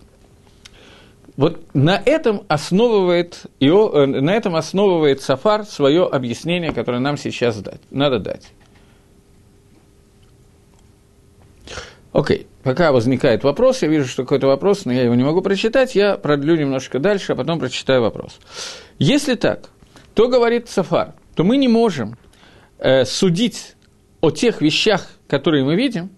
Вот 1.36 1.74
на 1.74 2.02
этом 2.04 2.44
основывает, 2.48 3.46
Ио, 3.58 3.90
э, 3.90 4.06
на 4.06 4.34
этом 4.34 4.54
основывает 4.54 5.22
Сафар 5.22 5.64
свое 5.64 6.04
объяснение, 6.04 6.72
которое 6.72 6.98
нам 6.98 7.16
сейчас 7.16 7.60
дать, 7.62 7.80
надо 7.90 8.18
дать. 8.18 8.52
Окей, 12.12 12.46
пока 12.62 12.92
возникает 12.92 13.42
вопрос, 13.42 13.80
я 13.80 13.88
вижу, 13.88 14.06
что 14.06 14.24
какой-то 14.24 14.46
вопрос, 14.46 14.84
но 14.84 14.92
я 14.92 15.04
его 15.04 15.14
не 15.14 15.24
могу 15.24 15.40
прочитать, 15.40 15.94
я 15.94 16.18
продлю 16.18 16.56
немножко 16.56 16.98
дальше, 16.98 17.32
а 17.32 17.36
потом 17.36 17.58
прочитаю 17.58 18.02
вопрос. 18.02 18.38
Если 19.02 19.34
так, 19.34 19.70
то 20.14 20.28
говорит 20.28 20.68
Сафар, 20.68 21.14
то 21.34 21.42
мы 21.42 21.56
не 21.56 21.66
можем 21.66 22.16
э, 22.78 23.04
судить 23.04 23.74
о 24.20 24.30
тех 24.30 24.60
вещах, 24.62 25.08
которые 25.26 25.64
мы 25.64 25.74
видим, 25.74 26.10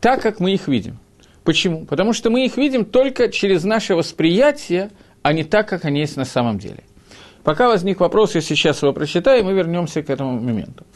так, 0.00 0.22
как 0.22 0.38
мы 0.38 0.52
их 0.52 0.68
видим. 0.68 1.00
Почему? 1.42 1.86
Потому 1.86 2.12
что 2.12 2.30
мы 2.30 2.44
их 2.44 2.56
видим 2.56 2.84
только 2.84 3.30
через 3.32 3.64
наше 3.64 3.96
восприятие, 3.96 4.92
а 5.22 5.32
не 5.32 5.42
так, 5.42 5.68
как 5.68 5.84
они 5.84 5.98
есть 5.98 6.16
на 6.16 6.24
самом 6.24 6.60
деле. 6.60 6.84
Пока 7.42 7.66
возник 7.66 7.98
вопрос, 7.98 8.36
я 8.36 8.42
сейчас 8.42 8.80
его 8.80 8.92
прочитаю, 8.92 9.40
и 9.40 9.42
мы 9.42 9.52
вернемся 9.52 10.00
к 10.00 10.08
этому 10.08 10.38
моменту. 10.38 10.86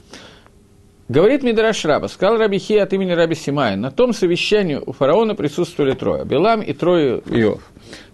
Говорит 1.07 1.43
Мидраш 1.43 1.85
Раба, 1.85 2.09
сказал 2.09 2.39
Раби 2.39 2.59
Хи 2.59 2.79
от 2.79 2.95
имени 2.95 3.13
Раби 3.13 3.35
Симая, 3.35 3.77
на 3.77 3.91
том 3.91 4.15
совещании 4.15 4.77
у 4.77 4.93
фараона 4.93 5.35
присутствовали 5.35 5.93
трое, 5.93 6.25
Белам 6.25 6.63
и 6.63 6.73
трое 6.73 7.21
Иов. 7.27 7.61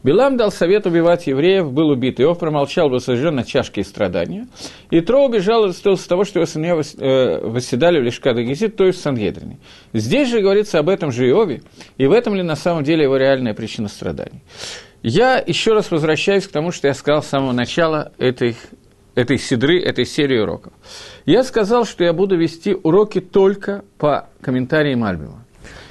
Белам 0.02 0.37
дал 0.37 0.50
совет 0.50 0.87
убивать 0.87 1.28
евреев, 1.28 1.70
был 1.70 1.90
убит. 1.90 2.20
Иов 2.20 2.40
промолчал, 2.40 2.90
был 2.90 2.99
сожжен 2.99 3.37
на 3.37 3.44
чашке 3.44 3.82
и 3.82 3.85
страдания. 3.85 4.49
И 4.90 5.00
Тро 5.00 5.25
убежал 5.25 5.66
из 5.66 5.76
того, 5.76 6.25
что 6.25 6.40
его 6.40 6.47
сыновья 6.47 6.75
э, 6.75 7.47
восседали 7.47 8.00
в 8.00 8.02
Лешкада 8.02 8.42
Гезит, 8.42 8.76
то 8.76 8.87
есть 8.87 8.99
в 8.99 9.02
Сангедрине. 9.02 9.59
Здесь 9.92 10.28
же 10.28 10.40
говорится 10.40 10.80
об 10.80 10.88
этом 10.88 11.12
же 11.12 11.28
Иове, 11.28 11.62
и 11.97 12.06
в 12.06 12.12
этом 12.12 12.35
ли 12.35 12.42
на 12.42 12.56
самом 12.56 12.82
деле 12.82 13.04
его 13.04 13.16
реальная 13.16 13.54
причина 13.54 13.87
страданий. 13.87 14.42
Я 15.02 15.38
еще 15.38 15.75
раз 15.75 15.90
возвращаюсь 15.90 16.47
к 16.47 16.52
тому, 16.52 16.73
что 16.73 16.88
я 16.88 16.94
сказал 16.94 17.23
с 17.23 17.26
самого 17.26 17.52
начала 17.52 18.12
этой 18.18 18.56
этой 19.14 19.38
седры, 19.38 19.81
этой 19.81 20.05
серии 20.05 20.38
уроков. 20.38 20.73
Я 21.26 21.45
сказал, 21.45 21.85
что 21.85 22.05
я 22.05 22.12
буду 22.12 22.37
вести 22.37 22.75
уроки 22.75 23.21
только 23.21 23.85
по 23.99 24.29
комментариям 24.40 25.05
Альбима. 25.05 25.45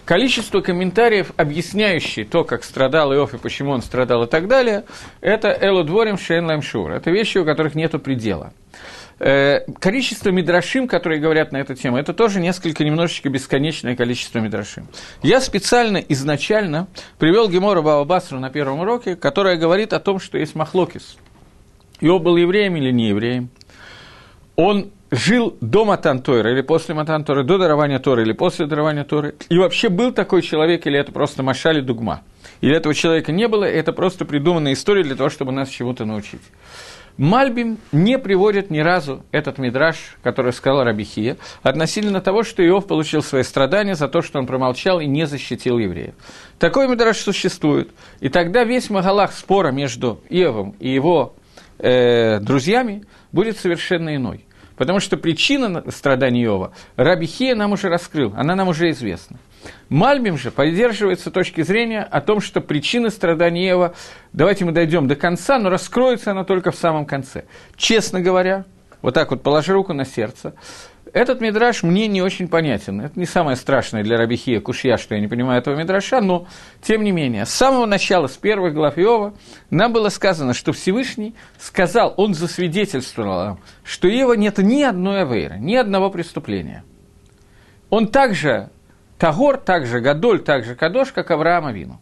Количество 0.05 0.61
комментариев, 0.61 1.33
объясняющие 1.38 2.25
то, 2.25 2.43
как 2.43 2.63
страдал 2.63 3.13
Иов 3.13 3.35
и 3.35 3.38
почему 3.38 3.71
он 3.71 3.83
страдал 3.83 4.23
и 4.23 4.27
так 4.27 4.47
далее, 4.47 4.85
это 5.21 5.49
Элу 5.49 5.83
Дворим 5.83 6.17
Шейн 6.17 6.63
Шур. 6.63 6.91
Это 6.91 7.11
вещи, 7.11 7.38
у 7.38 7.45
которых 7.45 7.75
нет 7.75 7.91
предела. 8.01 8.51
Э, 9.19 9.59
количество 9.79 10.29
мидрашим, 10.29 10.88
которые 10.88 11.19
говорят 11.19 11.51
на 11.51 11.57
эту 11.57 11.75
тему, 11.75 11.97
это 11.97 12.15
тоже 12.15 12.39
несколько, 12.39 12.83
немножечко 12.83 13.29
бесконечное 13.29 13.95
количество 13.95 14.39
мидрашим. 14.39 14.88
Я 15.21 15.41
специально 15.41 15.97
изначально 15.97 16.88
привел 17.19 17.47
Гемора 17.47 17.83
Баобасру 17.83 18.39
на 18.39 18.49
первом 18.49 18.79
уроке, 18.79 19.15
которая 19.15 19.57
говорит 19.57 19.93
о 19.93 19.99
том, 19.99 20.19
что 20.19 20.39
есть 20.39 20.55
махлокис– 20.55 21.17
Иов 22.01 22.21
был 22.21 22.37
евреем 22.37 22.75
или 22.75 22.91
не 22.91 23.09
евреем. 23.09 23.49
Он 24.55 24.91
жил 25.11 25.57
до 25.61 25.85
Матан 25.85 26.21
Тойра 26.21 26.51
или 26.51 26.61
после 26.61 26.93
Матан 26.93 27.23
Торы, 27.23 27.43
до 27.43 27.57
дарования 27.57 27.99
Торы 27.99 28.23
или 28.23 28.33
после 28.33 28.65
дарования 28.65 29.03
Торы. 29.03 29.35
И 29.49 29.57
вообще 29.57 29.89
был 29.89 30.11
такой 30.11 30.41
человек, 30.41 30.85
или 30.85 30.99
это 30.99 31.11
просто 31.11 31.43
Машали 31.43 31.81
Дугма. 31.81 32.21
Или 32.61 32.75
этого 32.75 32.93
человека 32.93 33.31
не 33.31 33.47
было, 33.47 33.63
это 33.63 33.93
просто 33.93 34.25
придуманная 34.25 34.73
история 34.73 35.03
для 35.03 35.15
того, 35.15 35.29
чтобы 35.29 35.51
нас 35.51 35.69
чему-то 35.69 36.05
научить. 36.05 36.41
Мальбим 37.17 37.79
не 37.91 38.17
приводит 38.17 38.69
ни 38.69 38.79
разу 38.79 39.23
этот 39.31 39.57
мидраж, 39.57 39.97
который 40.23 40.53
сказал 40.53 40.85
Рабихия, 40.85 41.35
относительно 41.63 42.21
того, 42.21 42.43
что 42.43 42.65
Иов 42.65 42.87
получил 42.87 43.21
свои 43.21 43.43
страдания 43.43 43.95
за 43.95 44.07
то, 44.07 44.21
что 44.21 44.39
он 44.39 44.47
промолчал 44.47 45.01
и 45.01 45.05
не 45.05 45.27
защитил 45.27 45.79
евреев. 45.79 46.13
Такой 46.59 46.87
мидраж 46.87 47.17
существует. 47.17 47.89
И 48.21 48.29
тогда 48.29 48.63
весь 48.63 48.89
Магалах 48.89 49.33
спора 49.33 49.71
между 49.71 50.21
Иовом 50.29 50.75
и 50.79 50.89
его 50.89 51.33
э, 51.79 52.39
друзьями, 52.39 53.03
будет 53.31 53.57
совершенно 53.57 54.15
иной. 54.15 54.45
Потому 54.77 55.01
что 55.01 55.17
причина 55.17 55.83
страдания 55.91 56.45
Иова 56.45 56.71
Раби 56.95 57.25
Хия 57.25 57.53
нам 57.53 57.74
уже 57.74 57.89
раскрыл, 57.89 58.33
она 58.38 58.55
нам 58.55 58.69
уже 58.69 58.91
известна. 58.91 59.38
Мальбим 59.89 60.38
же 60.38 60.51
поддерживается 60.51 61.31
точки 61.31 61.63
зрения 61.63 62.01
о 62.01 62.21
том, 62.21 62.39
что 62.39 62.62
причина 62.62 63.09
страдания 63.09 63.69
Иова, 63.69 63.93
давайте 64.31 64.63
мы 64.63 64.71
дойдем 64.71 65.07
до 65.07 65.17
конца, 65.17 65.59
но 65.59 65.69
раскроется 65.69 66.31
она 66.31 66.45
только 66.45 66.71
в 66.71 66.75
самом 66.75 67.05
конце. 67.05 67.43
Честно 67.75 68.21
говоря, 68.21 68.63
вот 69.01 69.13
так 69.13 69.31
вот 69.31 69.43
положи 69.43 69.74
руку 69.74 69.93
на 69.93 70.05
сердце, 70.05 70.53
этот 71.13 71.41
мидраж 71.41 71.83
мне 71.83 72.07
не 72.07 72.21
очень 72.21 72.47
понятен. 72.47 73.01
Это 73.01 73.19
не 73.19 73.25
самое 73.25 73.55
страшное 73.55 74.03
для 74.03 74.17
Рабихия 74.17 74.61
Кушья, 74.61 74.97
что 74.97 75.15
я 75.15 75.21
не 75.21 75.27
понимаю 75.27 75.59
этого 75.61 75.75
мидраша, 75.75 76.21
но, 76.21 76.47
тем 76.81 77.03
не 77.03 77.11
менее, 77.11 77.45
с 77.45 77.49
самого 77.49 77.85
начала, 77.85 78.27
с 78.27 78.37
первых 78.37 78.73
глав 78.73 78.97
Иова, 78.97 79.33
нам 79.69 79.93
было 79.93 80.09
сказано, 80.09 80.53
что 80.53 80.71
Всевышний 80.71 81.35
сказал, 81.57 82.13
он 82.17 82.33
засвидетельствовал, 82.33 83.59
что 83.83 84.07
Ева 84.07 84.33
нет 84.33 84.57
ни 84.57 84.83
одной 84.83 85.21
авейры, 85.21 85.57
ни 85.59 85.75
одного 85.75 86.09
преступления. 86.09 86.83
Он 87.89 88.07
также 88.07 88.69
Тагор, 89.17 89.57
также 89.57 89.99
Гадоль, 89.99 90.39
также 90.39 90.75
Кадош, 90.75 91.11
как 91.11 91.31
Авраам 91.31 91.65
Авину. 91.65 91.99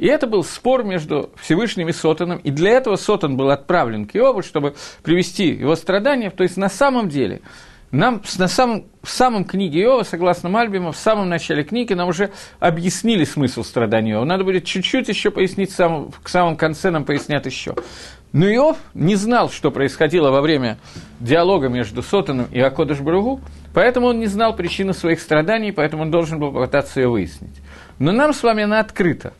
И 0.00 0.06
это 0.06 0.26
был 0.26 0.42
спор 0.44 0.82
между 0.82 1.30
Всевышним 1.36 1.88
и 1.90 1.92
Сотаном, 1.92 2.38
и 2.38 2.50
для 2.50 2.70
этого 2.70 2.96
Сотан 2.96 3.36
был 3.36 3.50
отправлен 3.50 4.06
к 4.06 4.16
Иову, 4.16 4.42
чтобы 4.42 4.74
привести 5.02 5.48
его 5.48 5.76
страдания. 5.76 6.30
То 6.30 6.42
есть, 6.42 6.56
на 6.56 6.70
самом 6.70 7.10
деле, 7.10 7.42
нам 7.92 8.22
на 8.38 8.46
самом, 8.46 8.84
в 9.02 9.10
самом 9.10 9.44
книге 9.44 9.82
Иова, 9.82 10.04
согласно 10.04 10.48
Мальбиму, 10.48 10.92
в 10.92 10.96
самом 10.96 11.28
начале 11.28 11.64
книги 11.64 11.92
нам 11.92 12.08
уже 12.08 12.30
объяснили 12.60 13.24
смысл 13.24 13.64
страдания 13.64 14.12
Иова. 14.12 14.24
Надо 14.24 14.44
будет 14.44 14.64
чуть-чуть 14.64 15.08
еще 15.08 15.30
пояснить, 15.30 15.72
сам, 15.72 16.10
к 16.22 16.28
самому 16.28 16.56
конце 16.56 16.90
нам 16.90 17.04
пояснят 17.04 17.44
еще. 17.46 17.74
Но 18.32 18.48
Иов 18.48 18.76
не 18.94 19.16
знал, 19.16 19.50
что 19.50 19.72
происходило 19.72 20.30
во 20.30 20.40
время 20.40 20.78
диалога 21.18 21.68
между 21.68 22.00
Сотаном 22.02 22.46
и 22.52 22.60
Акодыш 22.60 23.00
Бругу, 23.00 23.40
поэтому 23.74 24.06
он 24.06 24.20
не 24.20 24.26
знал 24.26 24.54
причины 24.54 24.92
своих 24.92 25.20
страданий, 25.20 25.72
поэтому 25.72 26.02
он 26.02 26.12
должен 26.12 26.38
был 26.38 26.52
попытаться 26.52 27.00
ее 27.00 27.08
выяснить. 27.08 27.60
Но 27.98 28.12
нам 28.12 28.32
с 28.32 28.44
вами 28.44 28.62
она 28.62 28.78
открыта. 28.78 29.32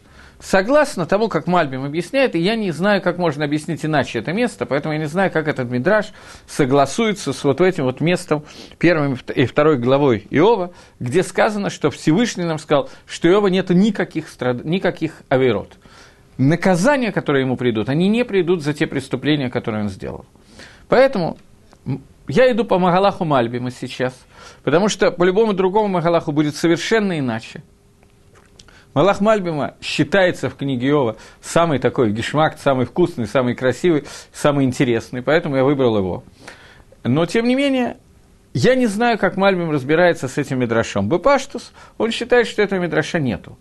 Согласно 0.42 1.04
тому, 1.04 1.28
как 1.28 1.46
Мальбим 1.46 1.84
объясняет, 1.84 2.34
и 2.34 2.38
я 2.38 2.56
не 2.56 2.70
знаю, 2.70 3.02
как 3.02 3.18
можно 3.18 3.44
объяснить 3.44 3.84
иначе 3.84 4.20
это 4.20 4.32
место, 4.32 4.64
поэтому 4.64 4.94
я 4.94 4.98
не 4.98 5.06
знаю, 5.06 5.30
как 5.30 5.48
этот 5.48 5.70
мидраж 5.70 6.06
согласуется 6.46 7.34
с 7.34 7.44
вот 7.44 7.60
этим 7.60 7.84
вот 7.84 8.00
местом, 8.00 8.44
первой 8.78 9.18
и 9.34 9.44
второй 9.44 9.76
главой 9.76 10.26
Иова, 10.30 10.72
где 10.98 11.22
сказано, 11.22 11.68
что 11.68 11.90
Всевышний 11.90 12.44
нам 12.44 12.58
сказал, 12.58 12.88
что 13.06 13.28
Иова 13.28 13.48
нет 13.48 13.68
никаких, 13.68 14.30
страд... 14.30 14.64
никаких 14.64 15.22
авирот. 15.28 15.76
Наказания, 16.38 17.12
которые 17.12 17.44
ему 17.44 17.58
придут, 17.58 17.90
они 17.90 18.08
не 18.08 18.24
придут 18.24 18.62
за 18.62 18.72
те 18.72 18.86
преступления, 18.86 19.50
которые 19.50 19.84
он 19.84 19.90
сделал. 19.90 20.24
Поэтому 20.88 21.36
я 22.28 22.50
иду 22.50 22.64
по 22.64 22.78
Магалаху 22.78 23.26
Мальбима 23.26 23.70
сейчас, 23.70 24.14
потому 24.62 24.88
что 24.88 25.10
по 25.10 25.22
любому 25.22 25.52
другому 25.52 25.88
Магалаху 25.88 26.32
будет 26.32 26.56
совершенно 26.56 27.18
иначе. 27.18 27.62
Малах 28.92 29.20
Мальбима 29.20 29.74
считается 29.80 30.50
в 30.50 30.56
книге 30.56 30.88
Иова 30.88 31.16
самый 31.40 31.78
такой 31.78 32.10
гешмак, 32.10 32.58
самый 32.58 32.86
вкусный, 32.86 33.26
самый 33.26 33.54
красивый, 33.54 34.04
самый 34.32 34.64
интересный, 34.64 35.22
поэтому 35.22 35.56
я 35.56 35.64
выбрал 35.64 35.96
его. 35.96 36.24
Но, 37.04 37.24
тем 37.26 37.46
не 37.46 37.54
менее, 37.54 37.98
я 38.52 38.74
не 38.74 38.86
знаю, 38.86 39.16
как 39.16 39.36
Мальбим 39.36 39.70
разбирается 39.70 40.26
с 40.26 40.38
этим 40.38 40.58
Мидрашом. 40.58 41.08
Бепаштус, 41.08 41.72
он 41.98 42.10
считает, 42.10 42.48
что 42.48 42.62
этого 42.62 42.80
Мидраша 42.80 43.20
нету. 43.20 43.56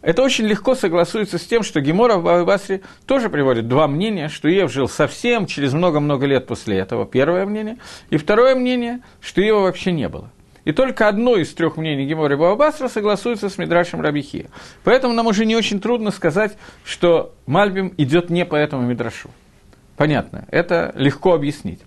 Это 0.00 0.22
очень 0.22 0.46
легко 0.46 0.76
согласуется 0.76 1.38
с 1.38 1.44
тем, 1.44 1.64
что 1.64 1.80
Гемора 1.80 2.18
в 2.18 2.22
Бабы 2.22 2.82
тоже 3.04 3.30
приводит 3.30 3.66
два 3.66 3.88
мнения, 3.88 4.28
что 4.28 4.48
Ев 4.48 4.72
жил 4.72 4.88
совсем 4.88 5.46
через 5.46 5.72
много-много 5.72 6.24
лет 6.24 6.46
после 6.46 6.78
этого, 6.78 7.04
первое 7.04 7.46
мнение, 7.46 7.78
и 8.10 8.16
второе 8.16 8.54
мнение, 8.54 9.00
что 9.20 9.40
Ева 9.40 9.58
вообще 9.58 9.90
не 9.90 10.08
было. 10.08 10.30
И 10.68 10.72
только 10.72 11.08
одно 11.08 11.36
из 11.36 11.54
трех 11.54 11.78
мнений 11.78 12.04
Гемора 12.04 12.34
и 12.34 12.36
Бабасра 12.36 12.88
согласуется 12.88 13.48
с 13.48 13.56
Мидрашем 13.56 14.02
Рабихи. 14.02 14.48
Поэтому 14.84 15.14
нам 15.14 15.26
уже 15.26 15.46
не 15.46 15.56
очень 15.56 15.80
трудно 15.80 16.10
сказать, 16.10 16.58
что 16.84 17.32
Мальбим 17.46 17.94
идет 17.96 18.28
не 18.28 18.44
по 18.44 18.54
этому 18.54 18.82
Мидрашу. 18.82 19.30
понятно, 19.96 20.44
это 20.50 20.92
легко 20.94 21.32
объяснить. 21.32 21.80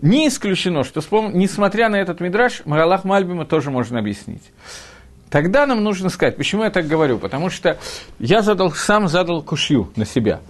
Не 0.00 0.28
исключено, 0.28 0.82
что, 0.82 1.02
несмотря 1.28 1.90
на 1.90 1.96
этот 1.96 2.20
мидраж, 2.20 2.62
Магалах 2.64 3.04
Мальбима 3.04 3.44
тоже 3.44 3.70
можно 3.70 3.98
объяснить. 3.98 4.50
Тогда 5.28 5.66
нам 5.66 5.84
нужно 5.84 6.08
сказать, 6.08 6.38
почему 6.38 6.64
я 6.64 6.70
так 6.70 6.86
говорю, 6.86 7.18
потому 7.18 7.50
что 7.50 7.76
я 8.18 8.40
задал, 8.40 8.72
сам 8.72 9.08
задал 9.08 9.42
кушью 9.42 9.92
на 9.94 10.06
себя. 10.06 10.40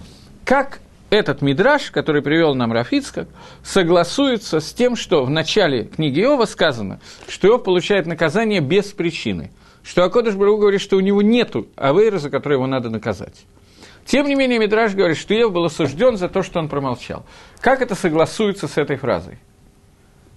Как 0.45 0.79
этот 1.11 1.43
мидраж, 1.43 1.91
который 1.91 2.23
привел 2.23 2.55
нам 2.55 2.73
Рафицкак, 2.73 3.29
согласуется 3.63 4.61
с 4.61 4.73
тем, 4.73 4.97
что 4.97 5.25
в 5.25 5.31
начале 5.31 5.85
книги 5.85 6.21
Иова 6.21 6.47
сказано, 6.47 7.01
что 7.29 7.49
Иов 7.49 7.65
получает 7.65 8.07
наказание 8.07 8.61
без 8.61 8.87
причины, 8.87 9.51
что 9.83 10.05
Акодыш 10.05 10.35
Бару 10.35 10.59
говорит, 10.59 10.81
что 10.81 10.97
у 10.97 11.01
него 11.01 11.23
нет 11.23 11.55
авейра, 11.77 12.19
за 12.19 12.31
который 12.31 12.55
его 12.55 12.67
надо 12.67 12.91
наказать. 12.91 13.45
Тем 14.05 14.27
не 14.27 14.35
менее, 14.35 14.59
Мидраж 14.59 14.95
говорит, 14.95 15.17
что 15.17 15.35
Иов 15.35 15.53
был 15.53 15.65
осужден 15.65 16.17
за 16.17 16.29
то, 16.29 16.43
что 16.43 16.61
он 16.61 16.69
промолчал. 16.69 17.25
Как 17.61 17.83
это 17.83 17.95
согласуется 17.95 18.69
с 18.69 18.79
этой 18.79 18.97
фразой? 18.97 19.39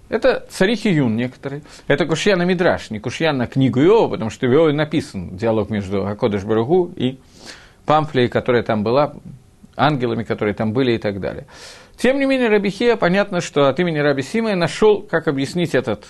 Это 0.08 0.44
царихи 0.50 0.88
Юн 0.88 1.14
некоторые. 1.14 1.62
Это 1.86 2.04
кушья 2.04 2.34
на 2.34 2.44
Мидраш, 2.44 2.90
не 2.90 2.98
кушья 2.98 3.32
на 3.32 3.46
книгу 3.46 3.80
Иова, 3.80 4.08
потому 4.08 4.28
что 4.28 4.48
в 4.48 4.52
Иове 4.52 4.72
написан 4.72 5.36
диалог 5.36 5.70
между 5.70 6.04
Акодыш 6.04 6.42
Баругу 6.42 6.92
и 6.96 7.20
Памфлей, 7.86 8.28
которая 8.28 8.64
там 8.64 8.82
была, 8.82 9.14
ангелами, 9.80 10.22
которые 10.22 10.54
там 10.54 10.72
были 10.72 10.92
и 10.92 10.98
так 10.98 11.20
далее. 11.20 11.46
Тем 11.96 12.18
не 12.18 12.26
менее, 12.26 12.48
Рабихия, 12.48 12.96
понятно, 12.96 13.40
что 13.40 13.68
от 13.68 13.78
имени 13.80 13.98
Раби 13.98 14.22
Симая 14.22 14.56
нашел, 14.56 15.02
как 15.02 15.28
объяснить 15.28 15.74
этот 15.74 16.06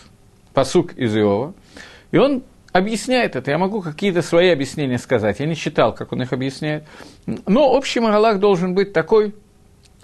посук 0.54 0.92
из 0.94 1.16
Иова. 1.16 1.54
И 2.12 2.18
он 2.18 2.42
объясняет 2.72 3.36
это. 3.36 3.50
Я 3.50 3.58
могу 3.58 3.80
какие-то 3.80 4.22
свои 4.22 4.50
объяснения 4.50 4.98
сказать. 4.98 5.40
Я 5.40 5.46
не 5.46 5.56
читал, 5.56 5.94
как 5.94 6.12
он 6.12 6.22
их 6.22 6.32
объясняет. 6.32 6.84
Но 7.26 7.70
общий 7.70 8.00
Магалах 8.00 8.38
должен 8.38 8.74
быть 8.74 8.92
такой, 8.92 9.34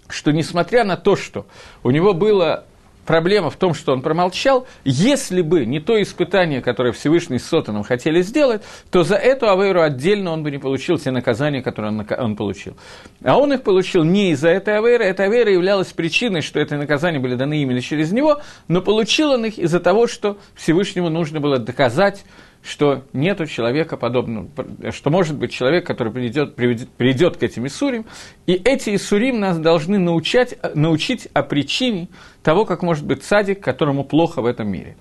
что 0.09 0.33
несмотря 0.33 0.85
на 0.85 0.97
то, 0.97 1.17
что 1.17 1.47
у 1.83 1.91
него 1.91 2.15
было 2.15 2.65
проблема 3.07 3.51
в 3.51 3.57
том, 3.57 3.73
что 3.73 3.93
он 3.93 4.03
промолчал, 4.03 4.67
если 4.85 5.41
бы 5.41 5.65
не 5.65 5.81
то 5.81 6.01
испытание, 6.01 6.61
которое 6.61 6.93
Всевышний 6.93 7.39
с 7.39 7.47
Сотаном 7.47 7.85
хотели 7.85 8.21
сделать, 8.21 8.63
то 8.91 9.05
за 9.05 9.15
эту 9.15 9.49
Авейру 9.49 9.81
отдельно 9.81 10.33
он 10.33 10.43
бы 10.43 10.51
не 10.51 10.59
получил 10.59 10.99
те 10.99 11.11
наказания, 11.11 11.63
которые 11.63 11.93
он, 11.93 12.07
он 12.19 12.37
получил. 12.37 12.77
А 13.25 13.39
он 13.39 13.53
их 13.53 13.63
получил 13.63 14.05
не 14.05 14.33
из-за 14.33 14.49
этой 14.49 14.77
Авейры, 14.77 15.05
эта 15.05 15.25
Авейра 15.25 15.51
являлась 15.51 15.89
причиной, 15.89 16.43
что 16.43 16.61
эти 16.61 16.75
наказания 16.75 17.19
были 17.19 17.37
даны 17.37 17.63
именно 17.63 17.81
через 17.81 18.13
него, 18.13 18.43
но 18.69 18.83
получил 18.83 19.31
он 19.31 19.47
их 19.47 19.59
из-за 19.59 19.81
того, 19.81 20.07
что 20.07 20.39
Всевышнему 20.55 21.09
нужно 21.09 21.41
было 21.41 21.59
доказать, 21.59 22.25
что 22.67 23.05
нету 23.13 23.47
человека 23.47 23.97
подобного, 23.97 24.49
что 24.91 25.11
может 25.11 25.37
быть 25.39 25.53
человек, 25.53 25.87
который 25.87 26.13
придет, 26.13 26.57
приведет, 26.57 26.89
придет 26.91 27.37
к 27.37 27.43
этим 27.43 27.67
Исурим, 27.67 28.07
и 28.47 28.55
эти 28.55 28.95
Исурим 28.97 29.39
нас 29.39 29.59
должны 29.59 29.99
научать, 29.99 30.59
научить 30.75 31.29
о 31.33 31.43
причине 31.43 32.09
того, 32.43 32.65
как 32.65 32.83
может 32.83 33.07
быть 33.07 33.23
садик, 33.23 33.61
которому 33.61 34.05
плохо 34.05 34.43
в 34.43 34.47
этом 34.47 34.69
мире. 34.69 34.97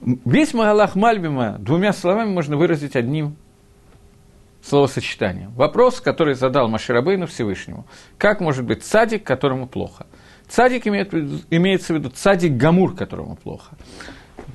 Весь 0.00 0.54
Магалах 0.54 0.96
Мальбима 0.96 1.56
двумя 1.58 1.92
словами 1.92 2.30
можно 2.30 2.56
выразить 2.56 2.96
одним 2.96 3.36
словосочетанием. 4.62 5.50
Вопрос, 5.52 6.00
который 6.00 6.34
задал 6.34 6.68
Маширабейну 6.68 7.26
Всевышнему. 7.26 7.86
Как 8.16 8.40
может 8.40 8.64
быть 8.64 8.84
садик, 8.84 9.24
которому 9.24 9.66
плохо? 9.66 10.06
Цадик 10.48 10.86
имеет, 10.86 11.12
имеется 11.50 11.92
в 11.92 11.96
виду 11.98 12.10
цадик 12.10 12.52
Гамур, 12.52 12.94
которому 12.94 13.36
плохо. 13.36 13.76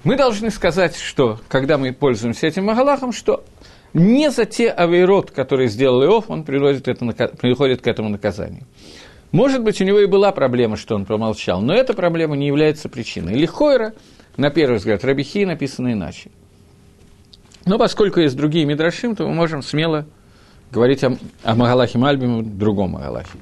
Мы 0.06 0.18
должны 0.18 0.52
сказать, 0.52 0.96
что, 0.96 1.40
когда 1.48 1.80
мы 1.80 1.92
пользуемся 1.92 2.46
этим 2.46 2.66
Магалахом, 2.66 3.12
что 3.12 3.44
не 3.92 4.30
за 4.30 4.46
те 4.46 4.70
авейрот, 4.70 5.32
которые 5.32 5.68
сделал 5.68 6.04
Иов, 6.04 6.26
он 6.30 6.44
приходит, 6.44 6.88
это, 6.88 7.28
приходит 7.30 7.82
к 7.82 7.88
этому 7.88 8.10
наказанию. 8.10 8.66
Может 9.32 9.64
быть, 9.64 9.82
у 9.82 9.84
него 9.84 10.00
и 10.00 10.06
была 10.06 10.32
проблема, 10.32 10.78
что 10.78 10.94
он 10.94 11.06
промолчал, 11.06 11.60
но 11.60 11.74
эта 11.74 11.96
проблема 11.96 12.36
не 12.36 12.46
является 12.46 12.88
причиной. 12.88 13.34
Или 13.34 13.48
Хойра, 13.48 13.94
на 14.38 14.52
первый 14.52 14.78
взгляд, 14.78 15.04
Рабихи 15.04 15.44
написано 15.44 15.92
иначе. 15.92 16.30
Но 17.66 17.80
поскольку 17.80 18.20
есть 18.20 18.38
другие 18.38 18.66
Мидрашим, 18.66 19.16
то 19.16 19.26
мы 19.26 19.34
можем 19.34 19.64
смело 19.64 20.06
говорить 20.70 21.04
о, 21.04 21.18
о 21.42 21.56
Магалахе 21.56 21.98
Мальбиме, 21.98 22.44
другом 22.44 22.92
Магалахе. 22.92 23.40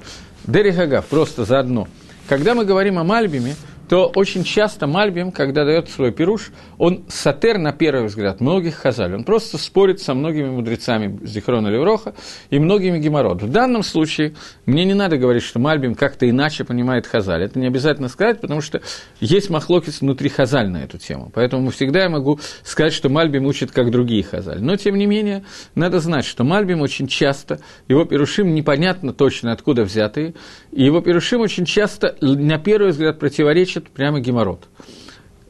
Дери 0.48 0.72
Хагав, 0.72 1.08
просто 1.08 1.44
заодно. 1.44 1.90
Когда 2.30 2.56
мы 2.56 2.64
говорим 2.64 2.98
о 3.00 3.04
Мальбиме, 3.04 3.56
то 3.90 4.12
очень 4.16 4.44
часто 4.44 4.88
Мальбим, 4.88 5.32
когда 5.32 5.66
дает 5.66 5.90
свой 5.90 6.12
пируш, 6.12 6.52
он 6.78 7.04
сатер, 7.10 7.58
на 7.58 7.74
первый 7.74 8.06
взгляд, 8.06 8.40
многих 8.40 8.76
хазаль. 8.76 9.14
Он 9.14 9.24
просто 9.24 9.58
спорит 9.58 10.00
со 10.00 10.14
многими 10.14 10.50
мудрецами 10.50 11.20
Зихрона 11.24 11.68
Левроха 11.68 12.14
и 12.50 12.60
многими 12.60 12.98
геморрот. 13.00 13.42
В 13.42 13.52
данном 13.52 13.84
случае 13.84 14.34
мне 14.66 14.86
не 14.86 14.94
надо 14.94 15.18
говорить, 15.18 15.44
что 15.44 15.60
Мальбим 15.60 15.96
как-то 15.96 16.30
иначе 16.30 16.64
понимает 16.64 17.08
хазаль. 17.08 17.44
Это 17.44 17.60
не 17.60 17.68
обязательно 17.68 18.08
сказать, 18.08 18.42
потому 18.42 18.62
что 18.62 18.82
есть 19.20 19.50
махлокис 19.50 20.02
внутри 20.02 20.30
хазаль 20.30 20.70
на 20.70 20.84
эту 20.84 20.98
тему. 20.98 21.32
Поэтому 21.34 21.70
всегда 21.70 22.04
я 22.04 22.10
могу 22.10 22.40
сказать, 22.64 22.94
что 22.94 23.10
Мальбим 23.10 23.46
учит 23.46 23.72
как 23.72 23.92
другие 23.92 24.24
хазаль. 24.24 24.62
Но, 24.62 24.76
тем 24.78 24.96
не 24.96 25.06
менее, 25.06 25.44
надо 25.76 26.00
знать, 26.00 26.26
что 26.26 26.44
Мальбим 26.44 26.82
очень 26.82 27.08
часто, 27.08 27.60
его 27.88 28.06
пирушим 28.06 28.54
непонятно 28.54 29.14
точно 29.14 29.52
откуда 29.52 29.84
взятые, 29.84 30.36
и 30.72 30.84
его 30.84 31.02
пирушим 31.02 31.42
очень 31.42 31.66
часто, 31.66 32.16
на 32.22 32.58
первый 32.58 32.92
взгляд, 32.92 33.20
противоречат 33.20 33.73
значит 33.74 33.90
прямо 33.90 34.20
геморрот. 34.20 34.68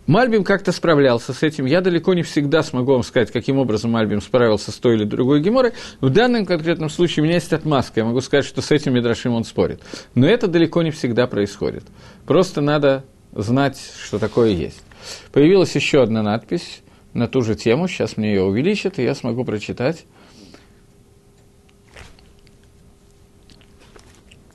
Мальбим 0.06 0.44
как-то 0.44 0.74
справлялся 0.74 1.34
с 1.34 1.44
этим. 1.44 1.66
Я 1.66 1.80
далеко 1.80 2.14
не 2.14 2.24
всегда 2.24 2.62
смогу 2.62 2.92
вам 2.92 3.04
сказать, 3.04 3.32
каким 3.32 3.58
образом 3.58 3.92
Мальбим 3.92 4.22
справился 4.22 4.72
с 4.72 4.76
той 4.76 4.96
или 4.96 5.06
другой 5.06 5.42
геморой. 5.42 5.72
В 6.02 6.10
данном 6.10 6.46
конкретном 6.46 6.90
случае 6.90 7.24
у 7.24 7.26
меня 7.26 7.36
есть 7.36 7.54
отмазка. 7.54 8.02
Я 8.02 8.06
могу 8.06 8.20
сказать, 8.20 8.46
что 8.46 8.62
с 8.62 8.72
этим 8.72 8.94
Мидрашим 8.94 9.34
он 9.34 9.46
спорит. 9.46 9.82
Но 10.14 10.28
это 10.28 10.48
далеко 10.48 10.82
не 10.82 10.92
всегда 10.92 11.26
происходит. 11.26 11.86
Просто 12.26 12.60
надо 12.60 13.06
знать, 13.32 13.80
что 14.04 14.20
такое 14.20 14.50
есть. 14.50 14.84
Появилась 15.32 15.74
еще 15.74 16.04
одна 16.04 16.22
надпись 16.22 16.82
на 17.14 17.30
ту 17.30 17.42
же 17.42 17.56
тему. 17.56 17.88
Сейчас 17.88 18.18
мне 18.18 18.34
ее 18.34 18.44
увеличат, 18.44 19.00
и 19.00 19.04
я 19.04 19.16
смогу 19.16 19.46
прочитать. 19.46 20.06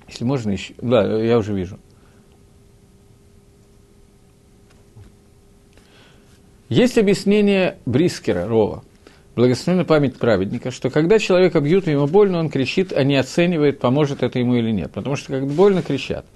Если 0.09 0.25
можно 0.25 0.51
еще... 0.51 0.75
Да, 0.83 1.23
я 1.23 1.39
уже 1.39 1.55
вижу. 1.55 1.79
Есть 6.69 6.99
объяснение 6.99 7.79
Брискера, 7.87 8.47
Рова, 8.47 8.85
благословенная 9.35 9.87
память 9.87 10.19
праведника, 10.19 10.71
что 10.71 10.91
когда 10.91 11.19
человека 11.19 11.61
бьют, 11.61 11.87
ему 11.87 12.07
больно, 12.07 12.39
он 12.41 12.51
кричит, 12.51 12.93
а 12.93 13.05
не 13.05 13.17
оценивает, 13.17 13.79
поможет 13.81 14.23
это 14.23 14.39
ему 14.39 14.55
или 14.57 14.71
нет. 14.71 14.93
Потому 14.93 15.17
что, 15.17 15.33
когда 15.33 15.47
больно, 15.47 15.81
кричат. 15.81 16.27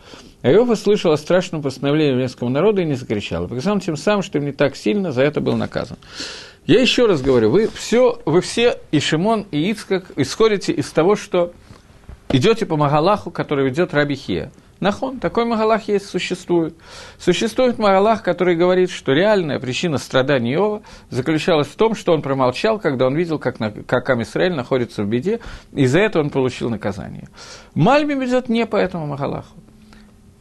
А 0.41 0.51
Иов 0.51 0.71
услышал 0.71 1.13
о 1.13 1.19
страшном 1.19 1.61
постановлении 1.61 2.13
еврейского 2.13 2.49
народа 2.49 2.81
и 2.81 2.87
не 2.87 2.95
закричал. 2.95 3.47
Показал 3.47 3.79
тем 3.81 3.99
самым, 3.99 4.23
что 4.23 4.39
им 4.39 4.47
не 4.47 4.53
так 4.53 4.75
сильно 4.75 5.13
за 5.13 5.23
это 5.23 5.43
был 5.43 5.57
наказан. 5.57 5.99
Я 6.65 6.81
еще 6.81 7.05
раз 7.07 7.21
говорю, 7.21 7.51
вы 7.51 7.69
все, 7.69 8.23
вы 8.25 8.41
все, 8.41 8.79
и 8.91 9.01
Шимон, 9.01 9.47
и 9.51 9.71
Ицкак, 9.71 10.13
исходите 10.17 10.73
из 10.73 10.91
того, 10.91 11.15
что 11.15 11.53
идете 12.31 12.65
по 12.65 12.77
Магалаху, 12.77 13.31
который 13.31 13.67
ведет 13.69 13.93
Раби 13.93 14.15
Хия. 14.15 14.51
Нахон, 14.83 15.21
такой 15.21 15.45
Магалах 15.45 15.87
есть, 15.87 16.07
существует. 16.07 16.75
Существует 17.17 17.79
Магалах, 17.79 18.25
который 18.25 18.57
говорит, 18.57 18.91
что 18.91 19.13
реальная 19.13 19.61
причина 19.61 19.97
страданий 19.97 20.55
Иова 20.55 20.83
заключалась 21.09 21.69
в 21.69 21.77
том, 21.77 21.95
что 21.95 22.13
он 22.13 22.21
промолчал, 22.21 22.81
когда 22.81 23.07
он 23.07 23.15
видел, 23.15 23.39
как, 23.39 23.61
на, 23.61 23.71
как 23.71 24.11
Амисраэль 24.11 24.55
находится 24.55 25.05
в 25.05 25.07
беде, 25.07 25.39
и 25.73 25.87
за 25.87 26.01
это 26.01 26.19
он 26.19 26.31
получил 26.31 26.69
наказание. 26.69 27.29
Мальби 27.77 28.15
ведет 28.15 28.49
не 28.49 28.67
по 28.67 28.75
этому 28.75 29.07
Магалаху. 29.07 29.62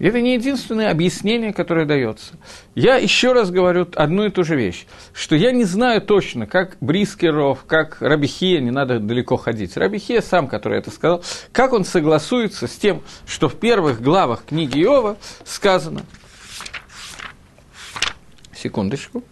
Это 0.02 0.20
не 0.20 0.34
единственное 0.34 0.90
объяснение, 0.90 1.54
которое 1.54 1.86
дается. 1.86 2.34
Я 2.74 2.96
еще 2.96 3.34
раз 3.34 3.52
говорю 3.52 3.88
одну 3.94 4.26
и 4.26 4.32
ту 4.32 4.44
же 4.44 4.56
вещь, 4.56 4.88
что 5.14 5.36
я 5.36 5.52
не 5.52 5.64
знаю 5.64 6.02
точно, 6.02 6.48
как 6.48 6.76
Брискеров, 6.82 7.66
как 7.68 8.02
Рабихия, 8.02 8.62
не 8.62 8.72
надо 8.72 9.00
далеко 9.00 9.38
ходить. 9.38 9.78
Рабихия 9.78 10.22
сам, 10.22 10.48
который 10.48 10.80
это 10.80 10.90
сказал, 10.90 11.24
как 11.52 11.74
он 11.74 11.86
согласуется 11.86 12.66
с 12.66 12.76
тем, 12.78 13.04
что 13.28 13.48
в 13.48 13.60
первых 13.60 14.02
главах 14.02 14.46
книги 14.46 14.82
Иова 14.82 15.18
сказано, 15.46 16.02
секундочку, 18.56 19.24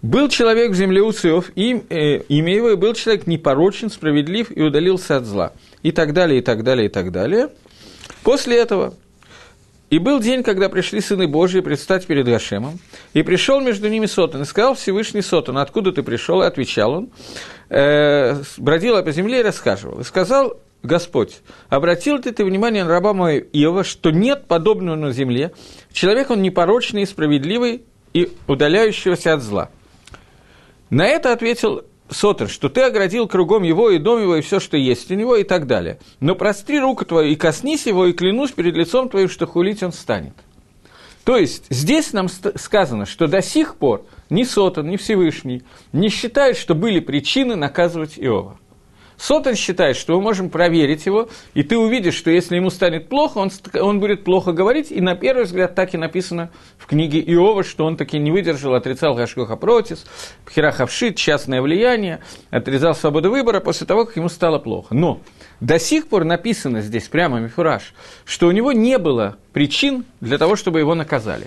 был 0.00 0.28
человек 0.28 0.70
в 0.70 0.74
земле 0.74 1.02
Уциов, 1.02 1.50
им, 1.56 1.82
э, 1.90 2.18
имя 2.28 2.54
его, 2.54 2.70
и 2.70 2.76
был 2.76 2.94
человек 2.94 3.26
непорочен, 3.26 3.90
справедлив 3.90 4.56
и 4.56 4.62
удалился 4.62 5.16
от 5.16 5.24
зла. 5.24 5.52
И 5.82 5.90
так 5.90 6.12
далее, 6.12 6.38
и 6.38 6.42
так 6.42 6.62
далее, 6.62 6.86
и 6.86 6.88
так 6.88 7.10
далее– 7.10 7.48
После 8.22 8.58
этого 8.58 8.94
и 9.92 9.98
был 9.98 10.20
день, 10.20 10.42
когда 10.42 10.70
пришли 10.70 11.02
сыны 11.02 11.26
Божьи 11.28 11.60
предстать 11.60 12.06
перед 12.06 12.24
Гашемом, 12.24 12.78
и 13.12 13.22
пришел 13.22 13.60
между 13.60 13.90
ними 13.90 14.06
Сотан, 14.06 14.40
и 14.40 14.44
сказал 14.46 14.74
Всевышний 14.74 15.20
Сотан, 15.20 15.58
откуда 15.58 15.92
ты 15.92 16.02
пришел, 16.02 16.40
и 16.40 16.46
отвечал 16.46 16.92
он, 16.92 17.10
э, 17.68 18.42
бродил 18.56 19.02
по 19.02 19.12
земле 19.12 19.40
и 19.40 19.42
рассказывал, 19.42 20.00
и 20.00 20.04
сказал 20.04 20.58
Господь, 20.82 21.40
обратил 21.68 22.16
ли 22.16 22.32
ты 22.32 22.42
внимание 22.42 22.84
на 22.84 22.90
раба 22.90 23.12
моего 23.12 23.46
Иова, 23.52 23.84
что 23.84 24.10
нет 24.10 24.46
подобного 24.46 24.96
на 24.96 25.12
земле, 25.12 25.52
человек 25.92 26.30
он 26.30 26.40
непорочный, 26.40 27.06
справедливый 27.06 27.82
и 28.14 28.32
удаляющегося 28.46 29.34
от 29.34 29.42
зла. 29.42 29.68
На 30.88 31.06
это 31.06 31.32
ответил 31.32 31.84
Сотер, 32.12 32.48
что 32.48 32.68
ты 32.68 32.82
оградил 32.82 33.26
кругом 33.26 33.62
его 33.62 33.90
и 33.90 33.98
дом 33.98 34.20
его, 34.20 34.36
и 34.36 34.40
все, 34.40 34.60
что 34.60 34.76
есть 34.76 35.10
у 35.10 35.14
него, 35.14 35.36
и 35.36 35.44
так 35.44 35.66
далее. 35.66 35.98
Но 36.20 36.34
простри 36.34 36.78
руку 36.78 37.04
твою 37.04 37.30
и 37.30 37.36
коснись 37.36 37.86
его, 37.86 38.06
и 38.06 38.12
клянусь 38.12 38.52
перед 38.52 38.76
лицом 38.76 39.08
твоим, 39.08 39.28
что 39.28 39.46
хулить 39.46 39.82
он 39.82 39.92
станет. 39.92 40.34
То 41.24 41.36
есть 41.36 41.66
здесь 41.70 42.12
нам 42.12 42.28
сказано, 42.28 43.06
что 43.06 43.28
до 43.28 43.42
сих 43.42 43.76
пор 43.76 44.04
ни 44.28 44.42
Сотон, 44.42 44.88
ни 44.88 44.96
Всевышний 44.96 45.62
не 45.92 46.08
считают, 46.08 46.56
что 46.58 46.74
были 46.74 47.00
причины 47.00 47.54
наказывать 47.54 48.18
Иова. 48.18 48.58
Сотон 49.22 49.54
считает, 49.54 49.96
что 49.96 50.14
мы 50.14 50.20
можем 50.20 50.50
проверить 50.50 51.06
его, 51.06 51.28
и 51.54 51.62
ты 51.62 51.78
увидишь, 51.78 52.14
что 52.14 52.32
если 52.32 52.56
ему 52.56 52.70
станет 52.70 53.08
плохо, 53.08 53.38
он, 53.38 53.50
он 53.80 54.00
будет 54.00 54.24
плохо 54.24 54.50
говорить, 54.50 54.90
и 54.90 55.00
на 55.00 55.14
первый 55.14 55.44
взгляд 55.44 55.76
так 55.76 55.94
и 55.94 55.96
написано 55.96 56.50
в 56.76 56.86
книге 56.86 57.20
Иова, 57.20 57.62
что 57.62 57.84
он 57.84 57.96
таки 57.96 58.18
не 58.18 58.32
выдержал, 58.32 58.74
отрицал 58.74 59.14
Гашгоха 59.14 59.54
Протис, 59.54 60.06
Пхирахавшит, 60.44 61.14
частное 61.14 61.62
влияние, 61.62 62.18
отрезал 62.50 62.96
свободу 62.96 63.30
выбора 63.30 63.60
после 63.60 63.86
того, 63.86 64.06
как 64.06 64.16
ему 64.16 64.28
стало 64.28 64.58
плохо. 64.58 64.92
Но 64.92 65.20
до 65.62 65.78
сих 65.78 66.08
пор 66.08 66.24
написано 66.24 66.80
здесь 66.80 67.06
прямо 67.06 67.38
мифураж, 67.38 67.94
что 68.24 68.48
у 68.48 68.50
него 68.50 68.72
не 68.72 68.98
было 68.98 69.36
причин 69.52 70.04
для 70.20 70.36
того, 70.36 70.56
чтобы 70.56 70.80
его 70.80 70.96
наказали. 70.96 71.46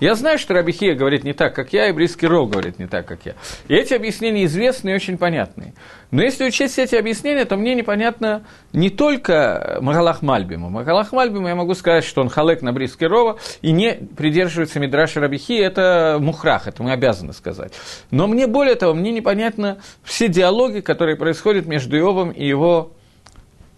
Я 0.00 0.14
знаю, 0.16 0.38
что 0.38 0.52
Рабихия 0.52 0.94
говорит 0.94 1.24
не 1.24 1.32
так, 1.32 1.54
как 1.54 1.72
я, 1.72 1.88
и 1.88 1.92
Бриский 1.92 2.28
Ров 2.28 2.50
говорит 2.50 2.78
не 2.78 2.86
так, 2.86 3.06
как 3.06 3.20
я. 3.24 3.32
И 3.68 3.74
эти 3.74 3.94
объяснения 3.94 4.44
известны 4.44 4.90
и 4.90 4.94
очень 4.94 5.16
понятные. 5.16 5.72
Но 6.10 6.22
если 6.22 6.44
учесть 6.44 6.78
эти 6.78 6.94
объяснения, 6.94 7.46
то 7.46 7.56
мне 7.56 7.74
непонятно 7.74 8.44
не 8.74 8.90
только 8.90 9.78
Магалах 9.80 10.20
Мальбима. 10.20 10.68
Магалах 10.68 11.12
Мальбима 11.12 11.48
я 11.48 11.54
могу 11.54 11.72
сказать, 11.72 12.04
что 12.04 12.20
он 12.20 12.28
халек 12.28 12.60
на 12.60 12.74
Бриский 12.74 13.06
Рова 13.06 13.38
и 13.62 13.72
не 13.72 13.94
придерживается 13.94 14.78
Мидраша 14.78 15.20
Рабихи, 15.20 15.54
это 15.54 16.18
мухрах, 16.20 16.68
это 16.68 16.82
мы 16.82 16.92
обязаны 16.92 17.32
сказать. 17.32 17.72
Но 18.10 18.26
мне 18.26 18.46
более 18.46 18.74
того, 18.74 18.92
мне 18.92 19.10
непонятно 19.10 19.78
все 20.02 20.28
диалоги, 20.28 20.80
которые 20.80 21.16
происходят 21.16 21.64
между 21.64 21.96
Иовом 21.96 22.30
и 22.30 22.46
его 22.46 22.92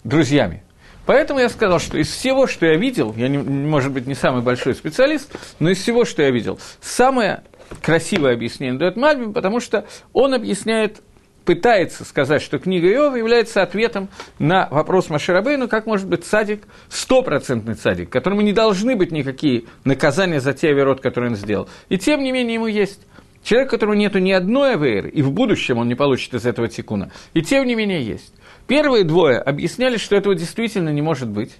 друзьями. 0.06 0.62
Поэтому 1.04 1.38
я 1.38 1.48
сказал, 1.48 1.78
что 1.78 1.98
из 1.98 2.08
всего, 2.08 2.46
что 2.46 2.66
я 2.66 2.76
видел, 2.76 3.14
я, 3.16 3.28
не, 3.28 3.38
может 3.38 3.92
быть, 3.92 4.06
не 4.06 4.14
самый 4.14 4.42
большой 4.42 4.74
специалист, 4.74 5.30
но 5.60 5.70
из 5.70 5.78
всего, 5.78 6.04
что 6.04 6.22
я 6.22 6.30
видел, 6.30 6.58
самое 6.80 7.44
красивое 7.80 8.34
объяснение 8.34 8.78
дает 8.78 8.96
Мальбим, 8.96 9.32
потому 9.32 9.60
что 9.60 9.86
он 10.12 10.34
объясняет, 10.34 11.02
пытается 11.44 12.04
сказать, 12.04 12.42
что 12.42 12.58
книга 12.58 12.88
Иова 12.88 13.14
является 13.14 13.62
ответом 13.62 14.08
на 14.40 14.68
вопрос 14.70 15.08
Маширабейну, 15.08 15.68
как 15.68 15.86
может 15.86 16.08
быть 16.08 16.24
садик, 16.24 16.64
стопроцентный 16.88 17.76
садик, 17.76 18.10
которому 18.10 18.40
не 18.40 18.52
должны 18.52 18.96
быть 18.96 19.12
никакие 19.12 19.64
наказания 19.84 20.40
за 20.40 20.54
те 20.54 20.70
оверот, 20.70 21.00
которые 21.00 21.30
он 21.30 21.36
сделал. 21.36 21.68
И 21.88 21.98
тем 21.98 22.22
не 22.22 22.32
менее 22.32 22.54
ему 22.54 22.66
есть. 22.66 23.00
Человек, 23.44 23.68
у 23.68 23.70
которого 23.70 23.94
нету 23.94 24.18
ни 24.18 24.32
одной 24.32 24.72
аверы, 24.74 25.08
и 25.08 25.22
в 25.22 25.30
будущем 25.30 25.78
он 25.78 25.86
не 25.86 25.94
получит 25.94 26.34
из 26.34 26.46
этого 26.46 26.66
тикуна, 26.66 27.12
и 27.32 27.42
тем 27.42 27.64
не 27.64 27.76
менее 27.76 28.02
есть. 28.02 28.34
Первые 28.66 29.04
двое 29.04 29.38
объясняли, 29.38 29.96
что 29.96 30.16
этого 30.16 30.34
действительно 30.34 30.90
не 30.90 31.02
может 31.02 31.28
быть. 31.28 31.56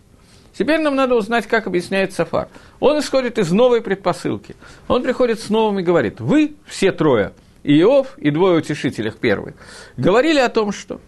Теперь 0.59 0.81
нам 0.81 0.97
надо 0.97 1.15
узнать, 1.15 1.47
как 1.47 1.67
объясняет 1.67 2.13
Сафар. 2.13 2.49
Он 2.81 2.99
исходит 2.99 3.39
из 3.39 3.53
новой 3.53 3.83
предпосылки. 3.83 4.57
Он 4.89 5.03
приходит 5.03 5.39
с 5.41 5.51
новым 5.51 5.79
и 5.81 5.83
говорит, 5.83 6.21
вы, 6.21 6.55
все 6.65 6.93
трое, 6.93 7.33
и 7.63 7.79
Иов, 7.81 8.17
и 8.17 8.31
двое 8.31 8.59
утешителях 8.59 9.19
первые, 9.19 9.55
говорили 9.97 10.39
о 10.39 10.49
том, 10.49 10.73
что 10.73 11.01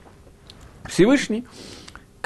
Всевышний 0.88 1.44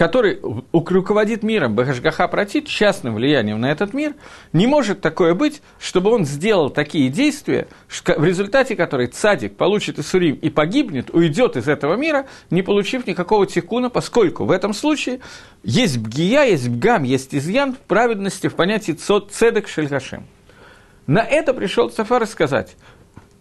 который 0.03 0.41
руководит 0.73 1.45
миром, 1.45 1.77
Бахашгаха 1.77 2.27
протит 2.27 2.67
частным 2.67 3.15
влиянием 3.15 3.61
на 3.61 3.71
этот 3.71 3.95
мир, 3.95 4.15
не 4.53 4.67
может 4.67 5.01
такое 5.01 5.33
быть, 5.33 5.62
чтобы 5.79 6.11
он 6.11 6.25
сделал 6.25 6.71
такие 6.71 7.09
действия, 7.09 7.69
в 7.88 8.25
результате 8.25 8.75
которой 8.75 9.07
цадик 9.07 9.57
получит 9.57 10.01
Исурим 10.01 10.35
и 10.35 10.51
погибнет, 10.51 11.11
уйдет 11.11 11.57
из 11.57 11.69
этого 11.69 11.95
мира, 11.95 12.27
не 12.51 12.62
получив 12.62 13.07
никакого 13.07 13.47
тикуна, 13.47 13.91
поскольку 13.91 14.45
в 14.45 14.51
этом 14.51 14.75
случае 14.75 15.21
есть 15.62 15.99
бгия, 15.99 16.43
есть 16.47 16.69
бгам, 16.69 17.05
есть 17.05 17.33
изъян 17.33 17.73
в 17.73 17.79
праведности 17.79 18.49
в 18.49 18.57
понятии 18.57 18.99
цедек 19.31 19.69
шельгашем. 19.69 20.27
На 21.07 21.21
это 21.21 21.55
пришел 21.55 21.91
Цафар 21.91 22.27
сказать, 22.27 22.77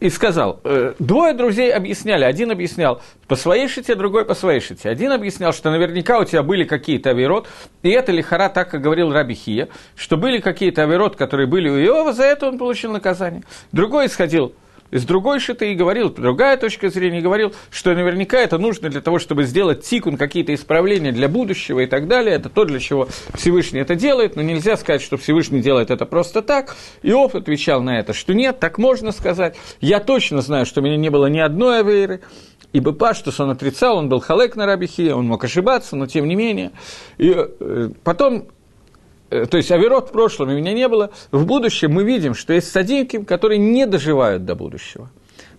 и 0.02 0.10
сказал, 0.10 0.60
э, 0.64 0.96
двое 0.98 1.34
друзей 1.34 1.72
объясняли, 1.72 2.24
один 2.24 2.50
объяснял 2.52 3.02
по 3.28 3.36
своей 3.36 3.68
шите, 3.68 3.94
другой 3.94 4.26
по 4.26 4.34
своей 4.34 4.60
шите. 4.60 4.90
Один 4.90 5.12
объяснял, 5.12 5.54
что 5.54 5.70
наверняка 5.70 6.20
у 6.20 6.26
тебя 6.26 6.42
были 6.42 6.64
какие-то 6.64 7.12
авирот, 7.12 7.48
и 7.84 7.90
это 7.90 8.12
лихара 8.12 8.50
так, 8.50 8.72
как 8.72 8.82
говорил 8.82 9.14
Раби 9.14 9.36
Хия, 9.36 9.70
что 9.96 10.18
были 10.18 10.40
какие-то 10.40 10.82
авирот, 10.84 11.16
которые 11.16 11.48
были 11.48 11.70
у 11.70 11.78
Иова, 11.78 12.14
за 12.14 12.24
это 12.24 12.48
он 12.48 12.58
получил 12.58 12.92
наказание. 12.92 13.44
Другой 13.72 14.08
исходил 14.08 14.56
из 14.92 15.06
другой 15.06 15.40
шиты 15.40 15.72
и 15.72 15.76
говорил, 15.76 16.10
другая 16.10 16.58
точка 16.58 16.90
зрения 16.90 17.22
говорил, 17.22 17.54
что 17.70 17.94
наверняка 17.94 18.40
это 18.40 18.58
нужно 18.58 18.90
для 18.90 19.02
того, 19.02 19.20
чтобы 19.20 19.44
сделать 19.46 19.84
тикун, 19.84 20.18
какие-то 20.18 20.54
исправления 20.54 21.12
для 21.12 21.28
будущего 21.28 21.80
и 21.80 21.88
так 21.88 22.08
далее. 22.08 22.36
Это 22.36 22.50
то, 22.50 22.66
для 22.66 22.80
чего 22.80 23.08
Всевышний 23.34 23.80
это 23.80 23.96
делает, 23.96 24.36
но 24.36 24.42
нельзя 24.42 24.78
сказать, 24.78 25.02
что 25.02 25.18
Всевышний 25.18 25.62
делает 25.62 25.90
это 25.90 26.06
просто 26.06 26.42
так. 26.42 26.76
Иов 27.02 27.36
отвечал 27.36 27.82
на 27.82 28.00
это, 28.00 28.14
что 28.14 28.34
нет, 28.34 28.60
так 28.60 28.78
можно 28.78 29.12
сказать. 29.12 29.56
Я 29.80 30.00
точно 30.00 30.42
знаю, 30.42 30.66
что 30.66 30.82
у 30.82 30.84
меня 30.84 30.98
не 30.98 31.10
было 31.10 31.28
ни 31.28 31.40
одной 31.40 31.80
авейры, 31.80 32.22
Ибо 32.74 32.94
Паштус 32.94 33.40
он 33.40 33.50
отрицал, 33.50 33.98
он 33.98 34.08
был 34.08 34.22
халек 34.22 34.56
на 34.56 34.66
Рабихе, 34.66 35.14
он 35.14 35.28
мог 35.28 35.44
ошибаться, 35.44 35.96
но 35.96 36.08
тем 36.08 36.26
не 36.28 36.36
менее. 36.36 36.72
И 37.18 37.36
э, 37.36 37.90
потом 38.04 38.48
то 39.32 39.58
есть 39.58 39.72
Аверот 39.72 40.10
в 40.10 40.12
прошлом 40.12 40.50
у 40.50 40.52
меня 40.52 40.74
не 40.74 40.88
было, 40.90 41.12
в 41.32 41.46
будущем 41.46 41.94
мы 41.94 42.04
видим, 42.04 42.34
что 42.34 42.52
есть 42.54 42.70
садинки, 42.70 43.24
которые 43.24 43.60
не 43.60 43.86
доживают 43.86 44.44
до 44.44 44.56
будущего. 44.56 45.10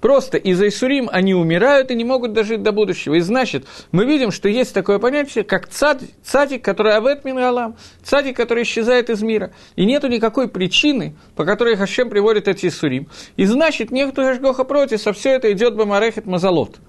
Просто 0.03 0.37
из-за 0.37 0.67
Исурим 0.67 1.09
они 1.11 1.33
умирают 1.33 1.93
и 1.93 1.95
не 1.95 2.05
могут 2.05 2.33
дожить 2.33 2.63
до 2.63 2.73
будущего. 2.73 3.15
И 3.15 3.21
значит, 3.21 3.67
мы 3.93 4.05
видим, 4.05 4.33
что 4.33 4.49
есть 4.49 4.75
такое 4.75 4.99
понятие, 4.99 5.45
как 5.45 5.69
цад, 5.69 6.03
цадик, 6.25 6.65
который 6.65 6.97
авет 6.97 7.25
мингалам, 7.25 7.77
цадик, 8.03 8.37
который 8.37 8.65
исчезает 8.65 9.11
из 9.11 9.23
мира. 9.23 9.53
И 9.77 9.87
нету 9.87 10.09
никакой 10.09 10.49
причины, 10.49 11.15
по 11.37 11.45
которой 11.45 11.77
Хашем 11.77 12.11
приводит 12.11 12.49
эти 12.49 12.67
Исурим. 12.67 13.07
И 13.37 13.45
значит, 13.45 13.93
нету 13.93 14.23
Хашгоха 14.23 14.65
против, 14.65 15.07
а 15.07 15.13
все 15.13 15.31
это 15.31 15.53
идет 15.53 15.77
Бамарехет 15.77 16.27
Мазалот. 16.27 16.81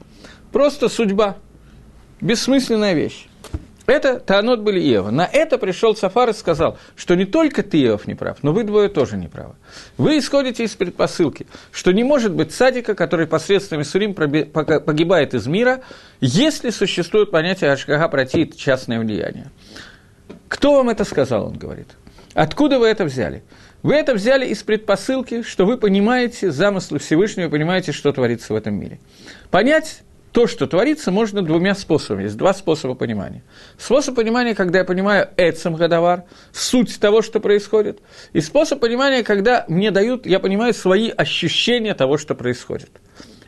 Просто 0.51 0.89
судьба. 0.89 1.37
Бессмысленная 2.19 2.93
вещь. 2.93 3.27
Это 3.85 4.19
Таанот 4.19 4.61
были 4.61 4.79
Иова. 4.79 5.11
На 5.11 5.25
это 5.25 5.57
пришел 5.57 5.95
Сафар 5.95 6.29
и 6.29 6.33
сказал, 6.33 6.77
что 6.95 7.15
не 7.15 7.25
только 7.25 7.63
ты, 7.63 7.83
Иов, 7.83 8.07
не 8.07 8.15
прав, 8.15 8.37
но 8.41 8.53
вы 8.53 8.63
двое 8.63 8.87
тоже 8.87 9.17
не 9.17 9.27
правы. 9.27 9.55
Вы 9.97 10.19
исходите 10.19 10.63
из 10.63 10.73
предпосылки, 10.75 11.47
что 11.71 11.91
не 11.91 12.03
может 12.03 12.33
быть 12.33 12.53
садика, 12.53 12.95
который 12.95 13.27
посредством 13.27 13.83
Сурим 13.83 14.13
погибает 14.13 15.33
из 15.33 15.47
мира, 15.47 15.81
если 16.21 16.69
существует 16.69 17.31
понятие 17.31 17.71
Ашкага 17.71 18.07
протит, 18.07 18.55
частное 18.55 18.99
влияние. 18.99 19.51
Кто 20.47 20.75
вам 20.75 20.89
это 20.89 21.03
сказал, 21.03 21.47
он 21.47 21.57
говорит. 21.57 21.87
Откуда 22.33 22.79
вы 22.79 22.87
это 22.87 23.03
взяли? 23.03 23.43
Вы 23.81 23.95
это 23.95 24.13
взяли 24.13 24.45
из 24.45 24.63
предпосылки, 24.63 25.41
что 25.41 25.65
вы 25.65 25.77
понимаете 25.77 26.51
замыслы 26.51 26.99
Всевышнего, 26.99 27.49
понимаете, 27.49 27.91
что 27.91 28.13
творится 28.13 28.53
в 28.53 28.55
этом 28.55 28.75
мире. 28.75 28.99
Понять 29.51 30.03
то, 30.33 30.47
что 30.47 30.65
творится, 30.65 31.11
можно 31.11 31.43
двумя 31.43 31.75
способами. 31.75 32.23
Есть 32.23 32.37
два 32.37 32.55
способа 32.55 32.95
понимания. 32.95 33.43
Способ 33.77 34.15
понимания, 34.15 34.55
когда 34.55 34.79
я 34.79 34.83
понимаю 34.83 35.29
эцем 35.37 35.75
гадавар, 35.75 36.23
суть 36.51 36.99
того, 36.99 37.21
что 37.21 37.39
происходит. 37.39 37.99
И 38.33 38.41
способ 38.41 38.79
понимания, 38.79 39.23
когда 39.23 39.63
мне 39.67 39.91
дают, 39.91 40.25
я 40.25 40.39
понимаю 40.39 40.73
свои 40.73 41.11
ощущения 41.11 41.93
того, 41.93 42.17
что 42.17 42.33
происходит. 42.33 42.89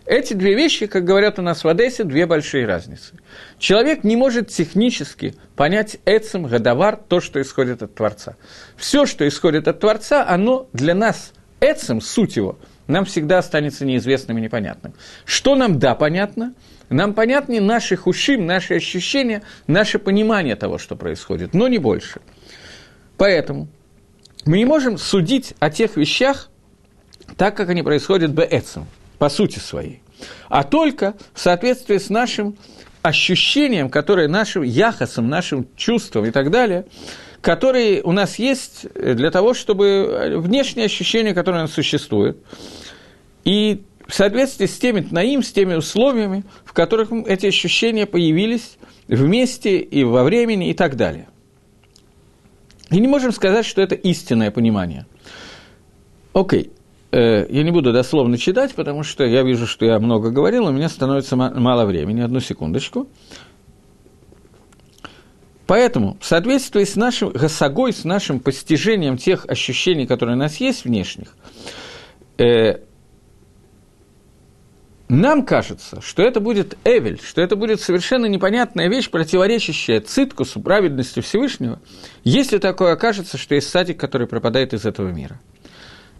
Эти 0.05 0.35
две 0.35 0.53
вещи, 0.53 0.85
как 0.85 1.03
говорят 1.03 1.39
у 1.39 1.41
нас 1.41 1.63
в 1.63 1.67
Одессе, 1.67 2.03
две 2.03 2.27
большие 2.27 2.67
разницы. 2.67 3.15
Человек 3.57 4.03
не 4.03 4.15
может 4.15 4.49
технически 4.49 5.33
понять 5.55 5.97
эцем, 6.05 6.43
гадавар, 6.43 6.97
то, 6.97 7.19
что 7.19 7.41
исходит 7.41 7.81
от 7.81 7.95
Творца. 7.95 8.35
Все, 8.77 9.07
что 9.07 9.27
исходит 9.27 9.67
от 9.67 9.79
Творца, 9.79 10.23
оно 10.27 10.69
для 10.71 10.93
нас, 10.93 11.33
эцем, 11.61 11.99
суть 11.99 12.35
его, 12.35 12.59
нам 12.85 13.05
всегда 13.05 13.39
останется 13.39 13.85
неизвестным 13.85 14.37
и 14.37 14.41
непонятным. 14.41 14.93
Что 15.25 15.55
нам 15.55 15.79
да 15.79 15.95
понятно– 15.95 16.53
нам 16.89 17.13
понятнее 17.13 17.61
наши 17.61 17.95
хушим, 17.95 18.45
наши 18.45 18.75
ощущения, 18.75 19.41
наше 19.67 19.99
понимание 19.99 20.55
того, 20.55 20.77
что 20.77 20.95
происходит, 20.95 21.53
но 21.53 21.67
не 21.67 21.77
больше. 21.77 22.21
Поэтому 23.17 23.67
мы 24.45 24.57
не 24.57 24.65
можем 24.65 24.97
судить 24.97 25.53
о 25.59 25.69
тех 25.69 25.97
вещах 25.97 26.49
так, 27.37 27.57
как 27.57 27.69
они 27.69 27.81
происходят 27.81 28.33
бээцем, 28.33 28.85
по 29.17 29.29
сути 29.29 29.59
своей, 29.59 30.01
а 30.49 30.63
только 30.63 31.15
в 31.33 31.39
соответствии 31.39 31.97
с 31.97 32.09
нашим 32.09 32.57
ощущением, 33.01 33.89
которое 33.89 34.27
нашим 34.27 34.63
яхосом, 34.63 35.29
нашим 35.29 35.67
чувством 35.75 36.25
и 36.25 36.31
так 36.31 36.51
далее, 36.51 36.85
которые 37.41 38.01
у 38.01 38.11
нас 38.11 38.39
есть 38.39 38.87
для 38.93 39.29
того, 39.31 39.53
чтобы 39.53 40.35
внешние 40.37 40.85
ощущения, 40.85 41.33
которые 41.33 41.61
у 41.61 41.65
нас 41.65 41.73
существуют, 41.73 42.37
и 43.43 43.83
в 44.07 44.13
соответствии 44.13 44.65
с 44.65 44.77
теми 44.77 45.01
тнаим, 45.01 45.43
с 45.43 45.51
теми 45.51 45.75
условиями, 45.75 46.43
в 46.63 46.73
которых 46.73 47.11
эти 47.11 47.47
ощущения 47.47 48.05
появились 48.05 48.77
вместе 49.07 49.77
и 49.79 50.03
во 50.03 50.23
времени 50.23 50.69
и 50.69 50.73
так 50.73 50.95
далее. 50.95 51.27
И 52.91 52.99
не 52.99 53.07
можем 53.07 53.31
сказать, 53.31 53.65
что 53.65 53.81
это 53.81 53.95
истинное 53.95 54.51
понимание. 54.51 55.05
Окей. 56.33 56.71
э, 57.11 57.47
я 57.49 57.63
не 57.63 57.71
буду 57.71 57.93
дословно 57.93 58.37
читать, 58.37 58.75
потому 58.75 59.03
что 59.03 59.23
я 59.23 59.41
вижу, 59.41 59.65
что 59.65 59.85
я 59.85 59.99
много 59.99 60.29
говорил, 60.29 60.65
у 60.65 60.71
меня 60.71 60.89
становится 60.89 61.35
мало 61.35 61.85
времени. 61.85 62.21
Одну 62.21 62.39
секундочку. 62.39 63.07
Поэтому, 65.65 66.17
в 66.19 66.25
соответствии 66.25 66.83
с 66.83 66.95
нашим 66.95 67.29
гасагой, 67.29 67.91
с 67.91 68.03
нашим 68.03 68.39
постижением 68.39 69.17
тех 69.17 69.45
ощущений, 69.47 70.05
которые 70.05 70.35
у 70.35 70.39
нас 70.39 70.57
есть 70.57 70.85
внешних, 70.85 71.35
э, 72.37 72.81
нам 75.07 75.45
кажется, 75.45 76.01
что 76.01 76.23
это 76.23 76.39
будет 76.39 76.77
Эвель, 76.83 77.21
что 77.21 77.41
это 77.41 77.55
будет 77.55 77.79
совершенно 77.79 78.25
непонятная 78.25 78.89
вещь, 78.89 79.09
противоречащая 79.09 80.01
циткусу, 80.01 80.61
праведности 80.61 81.19
Всевышнего, 81.19 81.79
если 82.23 82.57
такое 82.57 82.93
окажется, 82.93 83.37
что 83.37 83.53
есть 83.53 83.69
садик, 83.69 83.99
который 83.99 84.25
пропадает 84.25 84.73
из 84.73 84.85
этого 84.85 85.09
мира. 85.09 85.39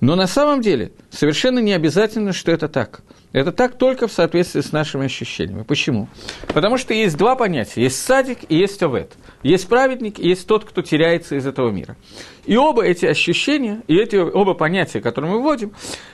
Но 0.02 0.16
на 0.16 0.28
самом 0.28 0.62
деле 0.62 0.92
совершенно 1.10 1.60
не 1.60 1.74
обязательно, 1.74 2.32
что 2.32 2.52
это 2.52 2.68
так. 2.68 3.02
Это 3.36 3.52
так 3.52 3.78
только 3.78 4.08
в 4.08 4.14
соответствии 4.14 4.62
с 4.62 4.72
нашими 4.72 5.08
ощущениями. 5.08 5.64
Почему? 5.64 6.08
Потому 6.54 6.78
что 6.78 6.94
есть 6.94 7.18
два 7.18 7.36
понятия. 7.36 7.82
Есть 7.82 8.02
садик 8.02 8.38
и 8.48 8.56
есть 8.56 8.82
овет. 8.82 9.12
Есть 9.44 9.68
праведник 9.68 10.20
и 10.20 10.30
есть 10.30 10.48
тот, 10.48 10.64
кто 10.64 10.82
теряется 10.82 11.36
из 11.36 11.46
этого 11.46 11.70
мира. 11.70 11.98
И 12.46 12.56
оба 12.56 12.86
эти 12.86 13.06
ощущения, 13.06 13.82
и 13.90 13.98
эти 13.98 14.16
оба 14.16 14.54
понятия, 14.54 15.02
которые 15.02 15.34
мы 15.34 15.42
вводим, 15.42 15.74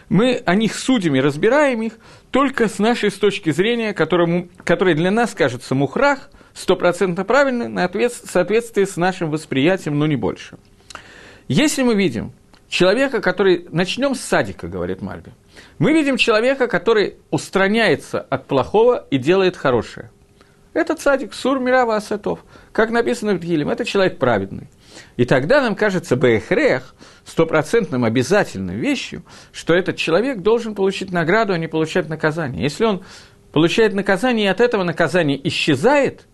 мы 0.10 0.42
о 0.48 0.56
них 0.56 0.74
судим 0.74 1.14
и 1.14 1.20
разбираем 1.20 1.84
их 1.84 1.94
только 2.32 2.68
с 2.68 2.80
нашей 2.80 3.12
с 3.12 3.20
точки 3.20 3.52
зрения, 3.52 3.94
которая, 3.94 4.48
которая 4.64 4.96
для 4.96 5.12
нас 5.12 5.36
кажется 5.36 5.76
мухрах, 5.76 6.32
стопроцентно 6.56 7.24
правильной, 7.24 7.68
на 7.68 7.88
соответствии 8.10 8.84
с 8.84 8.98
нашим 8.98 9.30
восприятием, 9.30 10.00
но 10.00 10.08
не 10.08 10.16
больше. 10.16 10.58
Если 11.48 11.84
мы 11.84 11.94
видим 11.94 12.32
человека, 12.68 13.22
который... 13.22 13.68
Начнем 13.70 14.16
с 14.16 14.22
садика, 14.22 14.68
говорит 14.68 15.04
Мальби. 15.04 15.34
Мы 15.80 15.94
видим 15.94 16.18
человека, 16.18 16.68
который 16.68 17.16
устраняется 17.30 18.20
от 18.22 18.48
плохого 18.48 19.06
и 19.10 19.18
делает 19.18 19.58
хорошее. 19.58 20.12
Это 20.74 20.96
садик, 20.96 21.34
сур 21.34 21.60
мирава 21.60 21.96
асатов. 21.96 22.46
Как 22.72 22.92
написано 22.92 23.34
в 23.34 23.40
Дгилем, 23.40 23.70
это 23.70 23.84
человек 23.84 24.18
праведный. 24.18 24.70
И 25.18 25.26
тогда 25.26 25.62
нам 25.62 25.76
кажется 25.76 26.16
бэхрех, 26.16 26.96
стопроцентным 27.26 28.04
обязательной 28.04 28.76
вещью, 28.76 29.24
что 29.52 29.74
этот 29.74 29.98
человек 29.98 30.40
должен 30.40 30.76
получить 30.76 31.12
награду, 31.12 31.54
а 31.54 31.58
не 31.58 31.68
получать 31.68 32.10
наказание. 32.10 32.64
Если 32.64 32.86
он 32.86 33.04
получает 33.52 33.94
наказание, 33.94 34.46
и 34.46 34.50
от 34.50 34.62
этого 34.62 34.84
наказание 34.84 35.40
исчезает, 35.48 36.26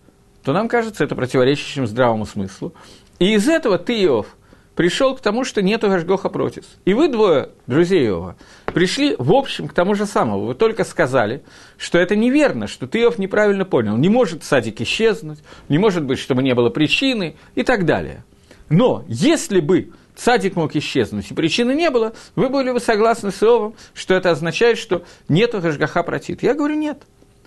то 0.44 0.52
нам 0.52 0.68
кажется 0.68 1.04
это 1.04 1.14
противоречащим 1.14 1.86
здравому 1.86 2.24
смыслу. 2.24 2.72
И 3.18 3.34
из 3.34 3.48
этого 3.48 3.78
ты, 3.78 4.04
Иов, 4.04 4.36
пришел 4.78 5.16
к 5.16 5.20
тому, 5.20 5.42
что 5.42 5.60
нету 5.60 5.88
Гашгоха 5.88 6.28
протис. 6.28 6.62
И 6.84 6.94
вы 6.94 7.08
двое, 7.08 7.48
друзей 7.66 8.04
его, 8.04 8.36
пришли, 8.66 9.16
в 9.18 9.32
общем, 9.32 9.66
к 9.66 9.72
тому 9.72 9.96
же 9.96 10.06
самому. 10.06 10.44
Вы 10.44 10.54
только 10.54 10.84
сказали, 10.84 11.42
что 11.76 11.98
это 11.98 12.14
неверно, 12.14 12.68
что 12.68 12.86
ты 12.86 13.00
Иов 13.00 13.18
неправильно 13.18 13.64
понял. 13.64 13.96
Не 13.96 14.08
может 14.08 14.44
садик 14.44 14.80
исчезнуть, 14.80 15.40
не 15.68 15.78
может 15.78 16.04
быть, 16.04 16.20
чтобы 16.20 16.44
не 16.44 16.54
было 16.54 16.70
причины 16.70 17.34
и 17.56 17.64
так 17.64 17.86
далее. 17.86 18.22
Но 18.68 19.02
если 19.08 19.58
бы 19.58 19.90
садик 20.14 20.54
мог 20.54 20.76
исчезнуть, 20.76 21.28
и 21.28 21.34
причины 21.34 21.74
не 21.74 21.90
было, 21.90 22.12
вы 22.36 22.48
были 22.48 22.70
бы 22.70 22.78
согласны 22.78 23.32
с 23.32 23.42
Иовом, 23.42 23.74
что 23.94 24.14
это 24.14 24.30
означает, 24.30 24.78
что 24.78 25.02
нету 25.28 25.60
Гашгаха 25.60 26.04
протит. 26.04 26.44
Я 26.44 26.54
говорю, 26.54 26.76
нет. 26.76 27.02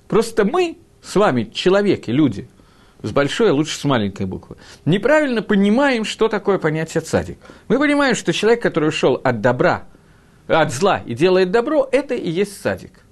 Просто 0.10 0.44
мы 0.44 0.80
с 1.02 1.16
вами, 1.16 1.50
человеки, 1.54 2.12
люди– 2.12 2.50
с 3.04 3.12
большой, 3.12 3.52
а 3.52 3.54
лучше 3.54 3.78
с 3.78 3.84
маленькой 3.84 4.26
буквы, 4.26 4.58
неправильно 4.86 5.42
понимаем, 5.42 6.06
что 6.06 6.28
такое 6.28 6.58
понятие 6.58 7.02
цадик. 7.02 7.38
Мы 7.68 7.80
понимаем, 7.80 8.16
что 8.16 8.34
человек, 8.34 8.62
который 8.62 8.90
ушел 8.90 9.20
от 9.24 9.42
добра, 9.42 9.86
от 10.48 10.72
зла 10.72 11.02
и 11.06 11.14
делает 11.14 11.52
добро, 11.52 11.88
это 11.92 12.14
и 12.14 12.30
есть 12.30 12.62
цадик. 12.62 13.06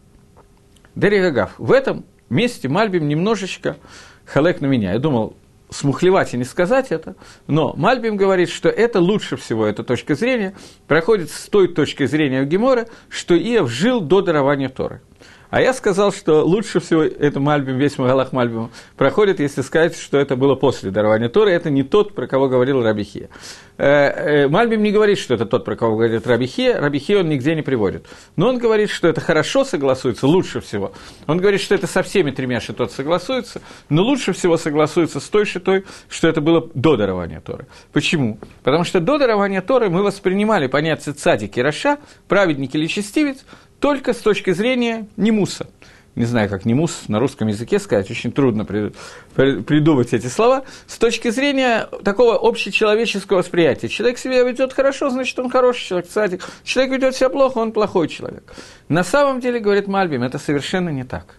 Дерегагав. 0.95 1.54
В 1.58 1.71
этом 1.71 2.06
месте 2.30 2.67
Мальбим 2.67 3.08
немножечко 3.08 3.78
халек 4.25 4.62
на 4.62 4.65
меня. 4.65 4.93
Я 4.93 4.99
думал, 4.99 5.36
смухлевать 5.69 6.34
и 6.34 6.38
не 6.38 6.43
сказать 6.43 6.88
это, 6.91 7.15
но 7.47 7.73
Мальбим 7.75 8.17
говорит, 8.17 8.49
что 8.49 8.69
это 8.69 8.99
лучше 8.99 9.38
всего, 9.38 9.65
эта 9.65 9.84
точка 9.84 10.15
зрения, 10.15 10.56
проходит 10.88 11.30
с 11.30 11.47
той 11.47 11.67
точки 11.67 12.06
зрения 12.06 12.43
Гемора, 12.43 12.88
что 13.08 13.38
Иов 13.38 13.69
жил 13.69 14.02
до 14.02 14.21
дарования 14.21 14.69
Торы. 14.69 15.02
А 15.49 15.62
я 15.62 15.73
сказал, 15.73 16.12
что 16.13 16.45
лучше 16.45 16.79
всего 16.79 17.01
это 17.01 17.39
Мальбим, 17.39 17.77
весь 17.77 17.97
Магалах 17.97 18.33
Мальбим 18.33 18.69
проходит, 18.95 19.39
если 19.39 19.62
сказать, 19.62 19.97
что 19.97 20.19
это 20.19 20.35
было 20.35 20.53
после 20.53 20.91
дарования 20.91 21.27
Торы. 21.27 21.51
Это 21.51 21.71
не 21.71 21.81
тот, 21.81 22.13
про 22.13 22.27
кого 22.27 22.47
говорил 22.47 22.83
Рабихия. 22.83 23.29
Э, 23.77 24.43
э, 24.43 24.47
Мальбим 24.47 24.83
не 24.83 24.91
говорит, 24.91 25.17
что 25.17 25.33
это 25.33 25.47
тот, 25.47 25.65
про 25.65 25.75
кого 25.75 25.95
говорит 25.95 26.27
Рабихия. 26.27 26.79
Рабихия 26.79 27.21
он 27.21 27.29
нигде 27.29 27.55
не 27.55 27.63
приводит. 27.63 28.05
Но 28.35 28.49
он 28.49 28.59
говорит, 28.59 28.91
что 28.91 29.07
это 29.07 29.21
хорошо 29.21 29.65
согласуется, 29.65 30.27
лучше 30.27 30.62
всего. 30.62 30.91
Он 31.25 31.39
говорит, 31.39 31.62
что 31.62 31.73
это 31.73 31.88
со 31.88 32.03
всеми 32.03 32.29
тремя 32.29 32.59
шитот 32.59 32.91
согласуется, 32.91 33.62
но 33.89 34.03
лучше 34.03 34.33
всего 34.33 34.55
согласуется 34.55 35.19
с 35.19 35.27
той 35.29 35.45
шитой, 35.45 35.85
что 36.09 36.27
это 36.27 36.41
было 36.41 36.69
до 36.75 36.95
дарования 36.95 37.41
Торы. 37.41 37.65
Почему? 37.91 38.38
Потому 38.63 38.83
что 38.83 38.99
до 38.99 39.17
дарования 39.17 39.62
Торы 39.62 39.89
мы 39.89 40.03
воспринимали 40.03 40.67
понятие 40.67 41.15
цадик 41.15 41.57
и 41.57 41.62
раша, 41.63 41.97
праведник 42.27 42.75
или 42.75 42.85
честивец, 42.85 43.45
только 43.80 44.13
с 44.13 44.18
точки 44.18 44.52
зрения 44.52 45.08
немуса. 45.18 45.68
Не 46.15 46.26
знаю, 46.26 46.50
как 46.50 46.65
немус 46.65 47.04
на 47.08 47.20
русском 47.20 47.48
языке 47.48 47.80
сказать, 47.80 48.12
очень 48.12 48.32
трудно 48.32 48.65
придумать 48.65 50.13
эти 50.13 50.28
слова. 50.28 50.65
С 50.86 50.98
точки 50.98 51.30
зрения 51.30 51.88
такого 52.04 52.36
общечеловеческого 52.36 53.38
восприятия. 53.38 53.88
Человек 53.88 54.18
себя 54.18 54.44
ведет 54.44 54.74
хорошо, 54.74 55.12
значит, 55.12 55.39
он 55.39 55.50
хороший 55.50 55.88
человек, 55.88 56.10
садик. 56.12 56.46
Человек 56.63 56.94
ведет 56.94 57.15
себя 57.15 57.30
плохо, 57.30 57.60
он 57.60 57.72
плохой 57.72 58.10
человек. 58.10 58.54
На 58.89 59.04
самом 59.04 59.39
деле, 59.39 59.60
говорит 59.60 59.88
Мальбим, 59.88 60.24
это 60.24 60.39
совершенно 60.39 60.89
не 60.89 61.06
так. 61.06 61.36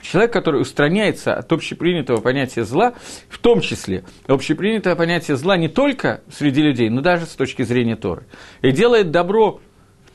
Человек, 0.00 0.32
который 0.32 0.62
устраняется 0.62 1.34
от 1.34 1.52
общепринятого 1.52 2.22
понятия 2.22 2.64
зла, 2.64 2.94
в 3.28 3.38
том 3.38 3.60
числе 3.60 4.04
общепринятое 4.26 4.94
понятие 4.94 5.36
зла 5.36 5.58
не 5.58 5.68
только 5.68 6.22
среди 6.32 6.62
людей, 6.62 6.88
но 6.88 7.02
даже 7.02 7.26
с 7.26 7.34
точки 7.36 7.62
зрения 7.62 7.96
Торы, 7.96 8.22
и 8.62 8.70
делает 8.72 9.10
добро 9.10 9.60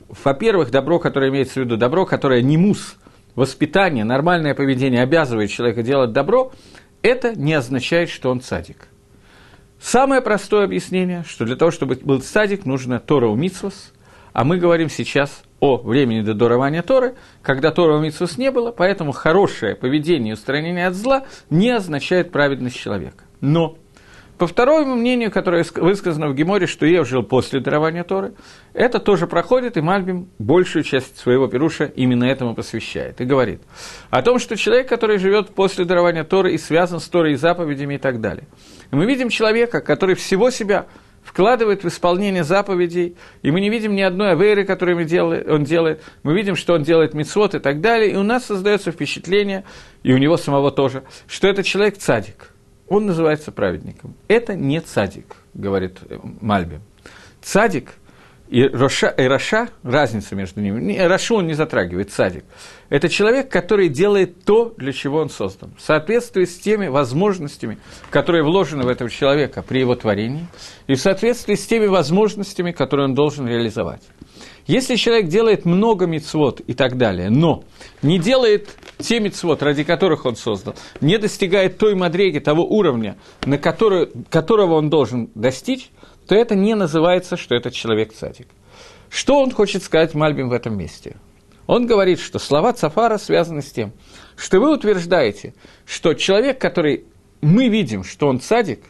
во-первых, 0.08 0.70
добро, 0.70 0.98
которое 0.98 1.30
имеется 1.30 1.60
в 1.60 1.64
виду, 1.64 1.76
добро, 1.76 2.06
которое 2.06 2.42
не 2.42 2.56
мус, 2.56 2.96
воспитание, 3.34 4.04
нормальное 4.04 4.54
поведение 4.54 5.02
обязывает 5.02 5.50
человека 5.50 5.82
делать 5.82 6.12
добро, 6.12 6.52
это 7.02 7.34
не 7.34 7.54
означает, 7.54 8.08
что 8.08 8.30
он 8.30 8.40
садик. 8.40 8.88
Самое 9.80 10.22
простое 10.22 10.64
объяснение, 10.64 11.24
что 11.28 11.44
для 11.44 11.56
того, 11.56 11.70
чтобы 11.70 11.96
был 11.96 12.22
садик, 12.22 12.64
нужно 12.64 12.98
Тора 12.98 13.26
у 13.26 13.36
Митсвос, 13.36 13.92
а 14.32 14.44
мы 14.44 14.58
говорим 14.58 14.88
сейчас 14.88 15.42
о 15.60 15.76
времени 15.76 16.22
до 16.22 16.34
дарования 16.34 16.82
Торы, 16.82 17.14
когда 17.42 17.70
Тора 17.70 17.96
у 17.96 18.00
Митсвос 18.00 18.38
не 18.38 18.50
было, 18.50 18.72
поэтому 18.72 19.12
хорошее 19.12 19.74
поведение 19.74 20.30
и 20.30 20.34
устранение 20.34 20.86
от 20.86 20.94
зла 20.94 21.24
не 21.50 21.70
означает 21.70 22.32
праведность 22.32 22.76
человека. 22.76 23.24
Но 23.40 23.78
по 24.38 24.46
второму 24.46 24.96
мнению, 24.96 25.30
которое 25.30 25.64
высказано 25.76 26.28
в 26.28 26.34
Геморе, 26.34 26.66
что 26.66 26.84
Ев 26.84 27.08
жил 27.08 27.22
после 27.22 27.60
дарования 27.60 28.04
Торы, 28.04 28.34
это 28.74 29.00
тоже 29.00 29.26
проходит, 29.26 29.76
и 29.76 29.80
Мальбим 29.80 30.28
большую 30.38 30.82
часть 30.82 31.18
своего 31.18 31.46
пируша 31.46 31.84
именно 31.84 32.24
этому 32.24 32.54
посвящает. 32.54 33.20
И 33.20 33.24
говорит 33.24 33.62
о 34.10 34.22
том, 34.22 34.38
что 34.38 34.56
человек, 34.56 34.88
который 34.88 35.18
живет 35.18 35.54
после 35.54 35.84
дарования 35.84 36.24
Торы 36.24 36.52
и 36.52 36.58
связан 36.58 37.00
с 37.00 37.08
Торой 37.08 37.32
и 37.32 37.36
заповедями 37.36 37.94
и 37.94 37.98
так 37.98 38.20
далее. 38.20 38.46
Мы 38.90 39.06
видим 39.06 39.30
человека, 39.30 39.80
который 39.80 40.14
всего 40.14 40.50
себя 40.50 40.86
вкладывает 41.22 41.82
в 41.82 41.88
исполнение 41.88 42.44
заповедей, 42.44 43.16
и 43.42 43.50
мы 43.50 43.60
не 43.60 43.70
видим 43.70 43.96
ни 43.96 44.02
одной 44.02 44.32
аверы, 44.32 44.64
которую 44.64 44.98
он 44.98 45.64
делает, 45.64 46.02
мы 46.22 46.34
видим, 46.34 46.54
что 46.56 46.74
он 46.74 46.82
делает 46.82 47.14
мицвод 47.14 47.54
и 47.54 47.58
так 47.58 47.80
далее, 47.80 48.12
и 48.12 48.16
у 48.16 48.22
нас 48.22 48.44
создается 48.44 48.92
впечатление, 48.92 49.64
и 50.04 50.12
у 50.12 50.18
него 50.18 50.36
самого 50.36 50.70
тоже, 50.70 51.02
что 51.26 51.48
этот 51.48 51.66
человек 51.66 51.96
цадик– 51.96 52.50
он 52.88 53.06
называется 53.06 53.52
праведником. 53.52 54.14
Это 54.28 54.54
не 54.54 54.80
цадик, 54.80 55.36
говорит 55.54 55.98
э, 56.08 56.18
Мальби. 56.40 56.80
Цадик 57.42 57.94
и 58.48 58.62
Роша, 58.62 59.08
и 59.08 59.24
Роша, 59.24 59.68
разница 59.82 60.36
между 60.36 60.60
ними, 60.60 60.96
Рошу 60.98 61.36
он 61.36 61.48
не 61.48 61.54
затрагивает, 61.54 62.12
цадик. 62.12 62.44
Это 62.88 63.08
человек, 63.08 63.50
который 63.50 63.88
делает 63.88 64.44
то, 64.44 64.72
для 64.76 64.92
чего 64.92 65.18
он 65.18 65.30
создан, 65.30 65.72
в 65.76 65.82
соответствии 65.82 66.44
с 66.44 66.56
теми 66.56 66.86
возможностями, 66.86 67.78
которые 68.10 68.44
вложены 68.44 68.84
в 68.84 68.88
этого 68.88 69.10
человека 69.10 69.62
при 69.62 69.80
его 69.80 69.96
творении, 69.96 70.46
и 70.86 70.94
в 70.94 71.00
соответствии 71.00 71.56
с 71.56 71.66
теми 71.66 71.86
возможностями, 71.86 72.70
которые 72.70 73.06
он 73.06 73.14
должен 73.14 73.48
реализовать. 73.48 74.02
Если 74.66 74.96
человек 74.96 75.28
делает 75.28 75.64
много 75.64 76.06
мицвод 76.06 76.60
и 76.60 76.74
так 76.74 76.96
далее, 76.98 77.30
но 77.30 77.62
не 78.02 78.18
делает 78.18 78.76
те 78.98 79.20
мицвод, 79.20 79.62
ради 79.62 79.84
которых 79.84 80.26
он 80.26 80.34
создал, 80.34 80.74
не 81.00 81.18
достигает 81.18 81.78
той 81.78 81.94
мадреги, 81.94 82.40
того 82.40 82.66
уровня, 82.66 83.16
на 83.44 83.58
который, 83.58 84.08
которого 84.28 84.74
он 84.74 84.90
должен 84.90 85.30
достичь, 85.36 85.90
то 86.26 86.34
это 86.34 86.56
не 86.56 86.74
называется, 86.74 87.36
что 87.36 87.54
этот 87.54 87.74
человек 87.74 88.12
цадик. 88.12 88.48
Что 89.08 89.40
он 89.40 89.52
хочет 89.52 89.84
сказать 89.84 90.14
Мальбим 90.14 90.48
в 90.48 90.52
этом 90.52 90.76
месте? 90.76 91.16
Он 91.68 91.86
говорит, 91.86 92.18
что 92.18 92.40
слова 92.40 92.72
Цафара 92.72 93.18
связаны 93.18 93.62
с 93.62 93.70
тем, 93.70 93.92
что 94.36 94.58
вы 94.58 94.72
утверждаете, 94.72 95.54
что 95.84 96.14
человек, 96.14 96.60
который 96.60 97.04
мы 97.40 97.68
видим, 97.68 98.02
что 98.02 98.26
он 98.26 98.40
цадик, 98.40 98.80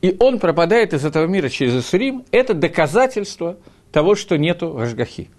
и 0.00 0.16
он 0.20 0.38
пропадает 0.38 0.94
из 0.94 1.04
этого 1.04 1.26
мира 1.26 1.48
через 1.48 1.74
Исурим, 1.74 2.24
это 2.30 2.54
доказательство– 2.54 3.56
того, 3.92 4.16
что 4.16 4.36
нету 4.36 4.72
Гашгахи. 4.72 5.30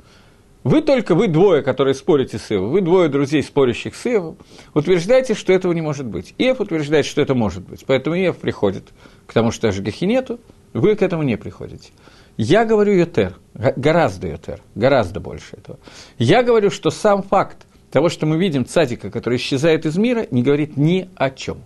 Вы 0.63 0.81
только, 0.81 1.13
вы 1.13 1.27
двое, 1.27 1.61
которые 1.61 1.93
спорите 1.93 2.37
с 2.37 2.49
Ивом, 2.49 2.69
вы 2.69 2.79
двое 2.79 3.09
друзей, 3.09 3.43
спорящих 3.43 3.95
с 3.95 4.05
Ивом, 4.05 4.37
утверждаете, 4.73 5.33
что 5.33 5.51
этого 5.51 5.73
не 5.73 5.81
может 5.81 6.05
быть. 6.05 6.33
Ев 6.37 6.61
утверждает, 6.61 7.05
что 7.05 7.21
это 7.21 7.35
может 7.35 7.67
быть. 7.67 7.83
Поэтому 7.85 8.15
Ев 8.15 8.37
приходит 8.37 8.85
к 9.27 9.33
тому, 9.33 9.51
что 9.51 9.67
Ашгахи 9.67 10.05
нету, 10.05 10.39
вы 10.71 10.95
к 10.95 11.01
этому 11.01 11.23
не 11.23 11.35
приходите. 11.35 11.91
Я 12.37 12.63
говорю 12.63 12.93
Йотер, 12.93 13.35
гораздо 13.53 14.27
Йотер, 14.27 14.61
гораздо 14.73 15.19
больше 15.19 15.57
этого. 15.57 15.79
Я 16.17 16.43
говорю, 16.43 16.71
что 16.71 16.91
сам 16.91 17.23
факт 17.23 17.67
того, 17.91 18.07
что 18.09 18.25
мы 18.25 18.37
видим 18.37 18.65
цадика, 18.65 19.11
который 19.11 19.35
исчезает 19.35 19.85
из 19.85 19.97
мира, 19.97 20.25
не 20.31 20.43
говорит 20.43 20.77
ни 20.77 21.09
о 21.15 21.29
чем. 21.29 21.57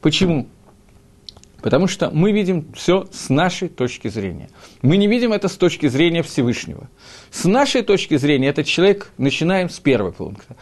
Почему? 0.00 0.46
Потому 1.60 1.88
что 1.88 2.10
мы 2.10 2.32
видим 2.32 2.72
все 2.74 3.08
с 3.12 3.30
нашей 3.30 3.68
точки 3.68 4.08
зрения. 4.08 4.48
Мы 4.82 4.96
не 4.96 5.08
видим 5.08 5.32
это 5.32 5.48
с 5.48 5.56
точки 5.56 5.88
зрения 5.88 6.22
Всевышнего. 6.22 6.88
С 7.30 7.44
нашей 7.44 7.82
точки 7.82 8.16
зрения 8.16 8.48
этот 8.48 8.66
человек, 8.66 9.10
начинаем 9.18 9.68
с 9.68 9.80
первого 9.80 10.12
пункта. 10.12 10.56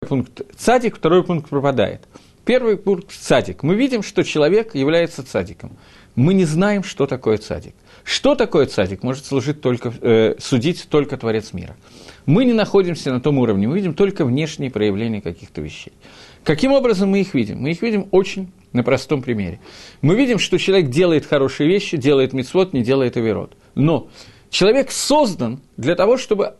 Первый 0.00 0.08
пункт– 0.08 0.42
цадик, 0.56 0.96
второй 0.96 1.22
пункт 1.22 1.48
пропадает. 1.48 2.02
Первый 2.44 2.76
пункт– 2.76 3.10
цадик. 3.10 3.62
Мы 3.62 3.76
видим, 3.76 4.02
что 4.02 4.24
человек 4.24 4.74
является 4.74 5.22
цадиком. 5.24 5.76
Мы 6.16 6.34
не 6.34 6.44
знаем, 6.44 6.82
что 6.82 7.06
такое 7.06 7.38
цадик. 7.38 7.74
Что 8.02 8.34
такое 8.34 8.66
цадик, 8.66 9.04
может 9.04 9.24
служить 9.24 9.60
только, 9.60 9.92
э, 10.00 10.34
судить 10.40 10.88
только 10.88 11.16
Творец 11.16 11.52
мира. 11.52 11.76
Мы 12.26 12.44
не 12.44 12.52
находимся 12.52 13.12
на 13.12 13.20
том 13.20 13.38
уровне, 13.38 13.68
мы 13.68 13.76
видим 13.76 13.94
только 13.94 14.24
внешние 14.24 14.70
проявления 14.72 15.20
каких-то 15.20 15.60
вещей. 15.60 15.92
Каким 16.44 16.72
образом 16.72 17.10
мы 17.10 17.20
их 17.20 17.34
видим? 17.34 17.60
Мы 17.60 17.70
их 17.70 17.82
видим 17.82 18.08
очень 18.10 18.50
на 18.72 18.82
простом 18.82 19.22
примере. 19.22 19.60
Мы 20.00 20.16
видим, 20.16 20.38
что 20.38 20.58
человек 20.58 20.90
делает 20.90 21.26
хорошие 21.26 21.68
вещи, 21.68 21.96
делает 21.96 22.32
мицвод, 22.32 22.72
не 22.72 22.82
делает 22.82 23.16
оверот. 23.16 23.56
Но 23.74 24.08
человек 24.50 24.90
создан 24.90 25.60
для 25.76 25.94
того, 25.94 26.16
чтобы 26.16 26.54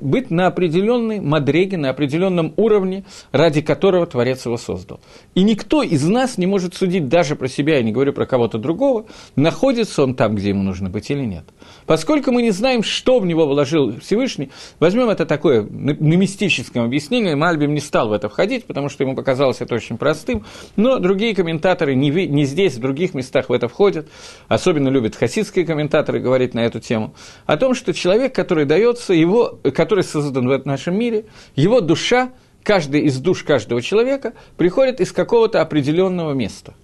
быть 0.00 0.30
на 0.30 0.46
определенной 0.46 1.20
мадреге, 1.20 1.76
на 1.76 1.90
определенном 1.90 2.52
уровне, 2.56 3.04
ради 3.30 3.60
которого 3.60 4.06
Творец 4.06 4.44
его 4.46 4.56
создал. 4.56 5.00
И 5.34 5.42
никто 5.42 5.82
из 5.82 6.06
нас 6.08 6.38
не 6.38 6.46
может 6.46 6.74
судить 6.74 7.08
даже 7.08 7.36
про 7.36 7.48
себя, 7.48 7.76
я 7.76 7.82
не 7.82 7.92
говорю 7.92 8.12
про 8.12 8.26
кого-то 8.26 8.58
другого, 8.58 9.06
находится 9.36 10.02
он 10.02 10.14
там, 10.14 10.34
где 10.34 10.50
ему 10.50 10.62
нужно 10.62 10.90
быть 10.90 11.10
или 11.10 11.24
нет. 11.24 11.44
Поскольку 11.86 12.32
мы 12.32 12.42
не 12.42 12.50
знаем, 12.50 12.82
что 12.82 13.20
в 13.20 13.26
него 13.26 13.46
вложил 13.46 13.98
Всевышний, 14.00 14.50
возьмем 14.80 15.08
это 15.08 15.24
такое 15.26 15.62
на 15.62 15.92
мистическом 15.92 16.84
объяснении, 16.84 17.34
Мальбим 17.34 17.74
не 17.74 17.80
стал 17.80 18.08
в 18.08 18.12
это 18.12 18.28
входить, 18.28 18.64
потому 18.64 18.88
что 18.88 19.04
ему 19.04 19.14
показалось 19.14 19.60
это 19.60 19.74
очень 19.74 19.96
простым, 19.96 20.44
но 20.76 20.98
другие 20.98 21.34
комментаторы 21.34 21.94
не, 21.94 22.10
не 22.10 22.44
здесь, 22.44 22.74
в 22.74 22.80
других 22.80 23.14
местах 23.14 23.48
в 23.48 23.52
это 23.52 23.68
входят, 23.68 24.08
особенно 24.48 24.88
любят 24.88 25.16
хасидские 25.16 25.64
комментаторы 25.64 26.20
говорить 26.20 26.54
на 26.54 26.60
эту 26.60 26.80
тему, 26.80 27.14
о 27.46 27.56
том, 27.56 27.74
что 27.74 27.92
человек, 27.92 28.34
который 28.42 28.64
дается, 28.64 29.14
его, 29.14 29.60
который 29.72 30.02
создан 30.02 30.48
в 30.48 30.66
нашем 30.66 30.98
мире, 30.98 31.26
его 31.54 31.80
душа, 31.80 32.32
каждый 32.64 33.02
из 33.02 33.18
душ 33.18 33.44
каждого 33.44 33.80
человека 33.80 34.32
приходит 34.56 35.00
из 35.00 35.12
какого-то 35.12 35.60
определенного 35.60 36.32
места. 36.32 36.74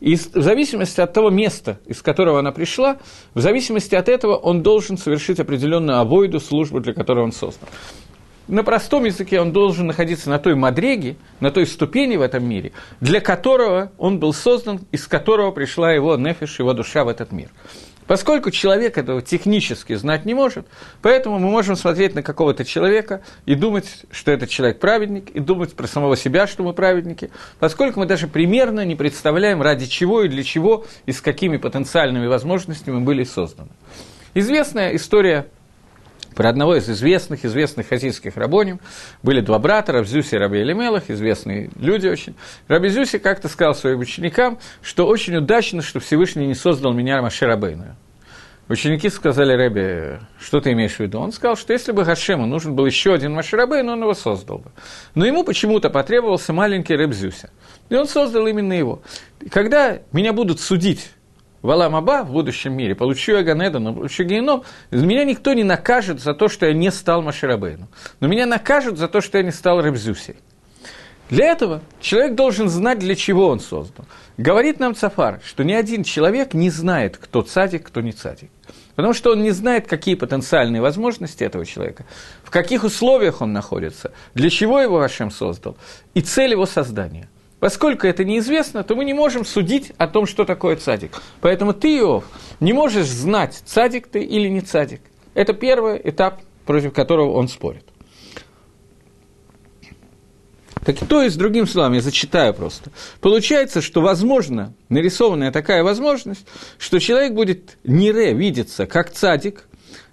И 0.00 0.16
в 0.16 0.42
зависимости 0.42 1.00
от 1.00 1.12
того 1.12 1.30
места, 1.30 1.78
из 1.86 2.02
которого 2.02 2.40
она 2.40 2.50
пришла, 2.50 2.96
в 3.32 3.40
зависимости 3.40 3.94
от 3.94 4.08
этого 4.08 4.34
он 4.34 4.62
должен 4.62 4.98
совершить 4.98 5.38
определенную 5.38 5.98
авойду, 5.98 6.40
службу, 6.40 6.80
для 6.80 6.92
которой 6.92 7.22
он 7.22 7.30
создан. 7.30 7.68
На 8.48 8.64
простом 8.64 9.04
языке 9.04 9.40
он 9.40 9.52
должен 9.52 9.86
находиться 9.86 10.28
на 10.28 10.38
той 10.40 10.56
мадреге, 10.56 11.16
на 11.38 11.52
той 11.52 11.64
ступени 11.64 12.16
в 12.16 12.22
этом 12.22 12.44
мире, 12.44 12.72
для 13.00 13.20
которого 13.20 13.92
он 13.98 14.18
был 14.18 14.34
создан, 14.34 14.80
из 14.90 15.06
которого 15.06 15.52
пришла 15.52 15.92
его 15.92 16.16
нефиш, 16.16 16.58
его 16.58 16.74
душа 16.74 17.04
в 17.04 17.08
этот 17.08 17.30
мир. 17.30 17.50
Поскольку 18.06 18.50
человек 18.50 18.98
этого 18.98 19.22
технически 19.22 19.94
знать 19.94 20.26
не 20.26 20.34
может, 20.34 20.66
поэтому 21.00 21.38
мы 21.38 21.50
можем 21.50 21.74
смотреть 21.74 22.14
на 22.14 22.22
какого-то 22.22 22.64
человека 22.64 23.22
и 23.46 23.54
думать, 23.54 24.04
что 24.10 24.30
этот 24.30 24.50
человек 24.50 24.78
праведник, 24.78 25.30
и 25.30 25.40
думать 25.40 25.74
про 25.74 25.86
самого 25.86 26.16
себя, 26.16 26.46
что 26.46 26.62
мы 26.62 26.74
праведники, 26.74 27.30
поскольку 27.58 28.00
мы 28.00 28.06
даже 28.06 28.26
примерно 28.28 28.84
не 28.84 28.94
представляем, 28.94 29.62
ради 29.62 29.86
чего 29.86 30.22
и 30.22 30.28
для 30.28 30.42
чего 30.42 30.84
и 31.06 31.12
с 31.12 31.20
какими 31.20 31.56
потенциальными 31.56 32.26
возможностями 32.26 32.96
мы 32.96 33.00
были 33.00 33.24
созданы. 33.24 33.70
Известная 34.34 34.94
история 34.96 35.46
про 36.34 36.48
одного 36.48 36.76
из 36.76 36.88
известных, 36.88 37.44
известных 37.44 37.88
хасидских 37.88 38.36
рабоним. 38.36 38.80
Были 39.22 39.40
два 39.40 39.58
брата, 39.58 39.92
Рабзюси 39.92 40.34
и 40.34 40.38
Раби 40.38 40.60
Элемелах, 40.60 41.04
известные 41.08 41.70
люди 41.78 42.08
очень. 42.08 42.34
Раби 42.68 42.88
Зюси 42.88 43.18
как-то 43.18 43.48
сказал 43.48 43.74
своим 43.74 44.00
ученикам, 44.00 44.58
что 44.82 45.06
очень 45.06 45.36
удачно, 45.36 45.82
что 45.82 46.00
Всевышний 46.00 46.46
не 46.46 46.54
создал 46.54 46.92
меня 46.92 47.22
Маширабейную. 47.22 47.96
Ученики 48.66 49.10
сказали 49.10 49.52
Рэбе, 49.52 50.20
что 50.40 50.58
ты 50.58 50.72
имеешь 50.72 50.94
в 50.94 51.00
виду? 51.00 51.20
Он 51.20 51.32
сказал, 51.32 51.54
что 51.54 51.74
если 51.74 51.92
бы 51.92 52.02
Гашему 52.02 52.46
нужен 52.46 52.74
был 52.74 52.86
еще 52.86 53.12
один 53.12 53.34
Маширабейн, 53.34 53.86
он 53.90 54.00
его 54.00 54.14
создал 54.14 54.58
бы. 54.58 54.70
Но 55.14 55.26
ему 55.26 55.44
почему-то 55.44 55.90
потребовался 55.90 56.54
маленький 56.54 56.96
Рэбзюся. 56.96 57.50
И 57.90 57.94
он 57.94 58.08
создал 58.08 58.46
именно 58.46 58.72
его. 58.72 59.02
Когда 59.50 59.98
меня 60.12 60.32
будут 60.32 60.60
судить 60.60 61.10
в 61.64 61.70
Аламаба, 61.70 62.24
в 62.24 62.30
будущем 62.30 62.74
мире, 62.74 62.94
получу 62.94 63.32
я 63.32 63.42
Ганедан, 63.42 63.94
получу 63.94 64.22
Геном, 64.24 64.64
меня 64.90 65.24
никто 65.24 65.54
не 65.54 65.64
накажет 65.64 66.20
за 66.20 66.34
то, 66.34 66.48
что 66.48 66.66
я 66.66 66.74
не 66.74 66.92
стал 66.92 67.22
Маширабейну. 67.22 67.88
Но 68.20 68.28
меня 68.28 68.44
накажут 68.44 68.98
за 68.98 69.08
то, 69.08 69.22
что 69.22 69.38
я 69.38 69.44
не 69.44 69.50
стал 69.50 69.80
Рабзюсей. 69.80 70.36
Для 71.30 71.46
этого 71.46 71.80
человек 72.02 72.34
должен 72.34 72.68
знать, 72.68 72.98
для 72.98 73.14
чего 73.14 73.48
он 73.48 73.60
создан. 73.60 74.04
Говорит 74.36 74.78
нам 74.78 74.94
Цафар, 74.94 75.40
что 75.42 75.64
ни 75.64 75.72
один 75.72 76.04
человек 76.04 76.52
не 76.52 76.68
знает, 76.68 77.16
кто 77.16 77.40
цадик, 77.40 77.86
кто 77.86 78.02
не 78.02 78.12
цадик. 78.12 78.50
Потому 78.94 79.14
что 79.14 79.32
он 79.32 79.42
не 79.42 79.52
знает, 79.52 79.86
какие 79.86 80.16
потенциальные 80.16 80.82
возможности 80.82 81.44
этого 81.44 81.64
человека, 81.64 82.04
в 82.42 82.50
каких 82.50 82.84
условиях 82.84 83.40
он 83.40 83.54
находится, 83.54 84.12
для 84.34 84.50
чего 84.50 84.82
его 84.82 85.00
Ашем 85.00 85.30
создал, 85.30 85.78
и 86.12 86.20
цель 86.20 86.50
его 86.50 86.66
создания. 86.66 87.30
Поскольку 87.64 88.06
это 88.06 88.26
неизвестно, 88.26 88.84
то 88.84 88.94
мы 88.94 89.06
не 89.06 89.14
можем 89.14 89.46
судить 89.46 89.92
о 89.96 90.06
том, 90.06 90.26
что 90.26 90.44
такое 90.44 90.76
цадик. 90.76 91.22
Поэтому 91.40 91.72
ты, 91.72 91.96
Иов, 91.96 92.24
не 92.60 92.74
можешь 92.74 93.06
знать, 93.06 93.62
цадик 93.64 94.06
ты 94.06 94.22
или 94.22 94.48
не 94.48 94.60
цадик. 94.60 95.00
Это 95.32 95.54
первый 95.54 95.98
этап, 96.04 96.42
против 96.66 96.92
которого 96.92 97.32
он 97.32 97.48
спорит. 97.48 97.86
Так 100.84 100.98
то 101.08 101.22
есть, 101.22 101.38
другим 101.38 101.66
словом, 101.66 101.94
я 101.94 102.02
зачитаю 102.02 102.52
просто. 102.52 102.90
Получается, 103.22 103.80
что 103.80 104.02
возможно, 104.02 104.74
нарисованная 104.90 105.50
такая 105.50 105.82
возможность, 105.82 106.46
что 106.76 106.98
человек 106.98 107.32
будет 107.32 107.78
не 107.82 108.12
ре 108.12 108.34
видеться 108.34 108.84
как 108.84 109.10
цадик, 109.10 109.66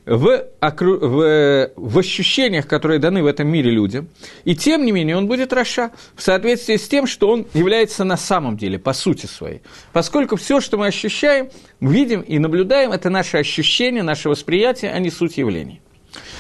в, 0.06 0.46
окру... 0.60 0.98
в... 0.98 1.72
в 1.76 2.00
ощущениях, 2.00 2.68
которые 2.68 3.00
даны 3.00 3.24
в 3.24 3.26
этом 3.28 3.48
мире 3.48 3.72
людям, 3.72 4.10
и 4.44 4.56
тем 4.56 4.86
не 4.86 4.92
менее 4.92 5.18
он 5.18 5.28
будет 5.28 5.54
Раша 5.54 5.92
в 6.16 6.22
соответствии 6.22 6.78
с 6.78 6.88
тем, 6.88 7.08
что 7.08 7.30
он 7.30 7.48
является 7.54 8.04
на 8.04 8.18
самом 8.18 8.58
деле, 8.58 8.80
по 8.80 8.94
сути 8.94 9.26
своей. 9.26 9.62
Поскольку 9.94 10.36
все, 10.36 10.60
что 10.60 10.78
мы 10.78 10.88
ощущаем, 10.88 11.50
видим 11.80 12.22
и 12.22 12.40
наблюдаем, 12.40 12.92
это 12.92 13.10
наше 13.10 13.38
ощущение, 13.38 14.04
наше 14.04 14.30
восприятие, 14.30 14.92
а 14.92 15.00
не 15.00 15.10
суть 15.10 15.38
явлений. 15.38 15.82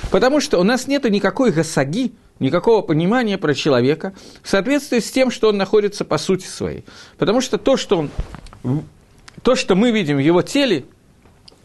Потому 0.09 0.41
что 0.41 0.59
у 0.59 0.63
нас 0.63 0.87
нет 0.87 1.03
никакой 1.09 1.51
гасаги, 1.51 2.13
никакого 2.39 2.81
понимания 2.81 3.37
про 3.37 3.53
человека 3.53 4.13
в 4.41 4.49
соответствии 4.49 4.99
с 4.99 5.11
тем, 5.11 5.31
что 5.31 5.49
он 5.49 5.57
находится 5.57 6.03
по 6.03 6.17
сути 6.17 6.45
своей. 6.45 6.83
Потому 7.17 7.39
что 7.39 7.57
то, 7.57 7.77
что, 7.77 7.97
он, 8.63 8.83
то, 9.43 9.55
что 9.55 9.75
мы 9.75 9.91
видим 9.91 10.17
в 10.17 10.19
его 10.19 10.41
теле, 10.41 10.85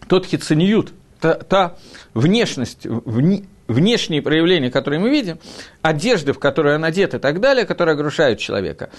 тот 0.06 0.26
хицениют, 0.26 0.92
та, 1.26 1.34
та 1.34 1.76
внешность, 2.14 2.86
вне, 2.86 3.44
внешние 3.66 4.22
проявления, 4.22 4.70
которые 4.70 5.00
мы 5.00 5.10
видим, 5.10 5.38
одежды, 5.82 6.32
в 6.32 6.38
которые 6.38 6.76
он 6.76 6.84
одет 6.84 7.14
и 7.14 7.18
так 7.18 7.40
далее, 7.40 7.66
которые 7.66 7.94
огрушают 7.94 8.38
человека, 8.38 8.90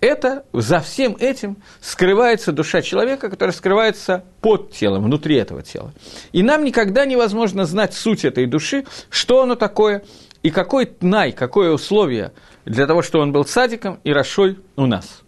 это, 0.00 0.44
за 0.52 0.80
всем 0.80 1.16
этим 1.18 1.56
скрывается 1.80 2.52
душа 2.52 2.82
человека, 2.82 3.30
которая 3.30 3.54
скрывается 3.54 4.24
под 4.40 4.72
телом, 4.72 5.04
внутри 5.04 5.36
этого 5.36 5.62
тела. 5.62 5.92
И 6.32 6.42
нам 6.42 6.64
никогда 6.64 7.04
невозможно 7.04 7.64
знать 7.64 7.94
суть 7.94 8.24
этой 8.24 8.46
души, 8.46 8.84
что 9.10 9.42
оно 9.42 9.54
такое, 9.56 10.02
и 10.42 10.50
какой 10.50 10.86
тнай, 10.86 11.32
какое 11.32 11.72
условие 11.72 12.32
для 12.64 12.86
того, 12.86 13.02
чтобы 13.02 13.24
он 13.24 13.32
был 13.32 13.44
садиком 13.44 14.00
и 14.04 14.12
расшой 14.12 14.58
у 14.76 14.86
нас. 14.86 15.22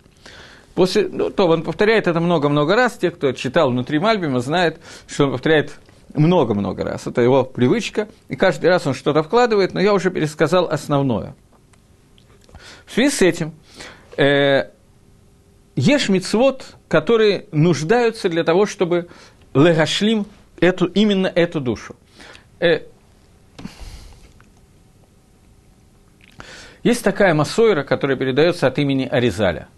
После, 0.74 1.08
ну, 1.08 1.30
то 1.30 1.46
он 1.46 1.62
повторяет 1.62 2.08
это 2.08 2.18
много-много 2.18 2.74
раз. 2.74 2.94
Те, 2.94 3.12
кто 3.12 3.30
читал 3.32 3.70
внутри 3.70 4.00
Мальбима, 4.00 4.40
знают, 4.40 4.79
что 5.06 5.26
он 5.26 5.31
повторяет 5.33 5.79
много-много 6.15 6.85
раз. 6.85 7.06
Это 7.06 7.21
его 7.21 7.44
привычка, 7.44 8.08
и 8.29 8.37
каждый 8.37 8.67
раз 8.67 8.87
он 8.87 8.94
что-то 8.94 9.23
вкладывает, 9.23 9.75
но 9.75 9.81
я 9.81 9.92
уже 9.92 10.10
пересказал 10.10 10.69
основное. 10.69 11.35
В 12.87 12.92
связи 12.92 13.10
с 13.10 13.23
этим 13.23 13.52
э, 14.17 14.71
ешь 15.77 16.08
мицвод, 16.08 16.77
которые 16.88 17.46
нуждаются 17.52 18.29
для 18.29 18.44
того, 18.44 18.67
чтобы 18.67 19.08
легашлим 19.54 20.27
эту, 20.60 20.87
именно 20.87 21.27
эту 21.27 21.60
душу. 21.60 21.96
Э, 22.60 22.81
есть 26.83 27.02
такая 27.02 27.35
массойра, 27.35 27.83
которая 27.83 28.17
передается 28.17 28.67
от 28.67 28.79
имени 28.79 29.06
Аризаля. 29.06 29.69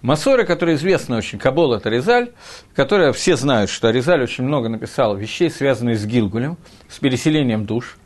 Масора, 0.00 0.44
которая 0.44 0.76
известна 0.76 1.16
очень, 1.16 1.40
Кабол 1.40 1.74
это 1.74 1.90
Резаль, 1.90 2.30
которая 2.74 3.12
все 3.12 3.36
знают, 3.36 3.68
что 3.68 3.90
Резаль 3.90 4.22
очень 4.22 4.44
много 4.44 4.68
написал 4.68 5.16
вещей, 5.16 5.50
связанных 5.50 5.98
с 5.98 6.06
Гилгулем, 6.06 6.56
с 6.88 6.98
переселением 7.00 7.66
душ. 7.66 7.96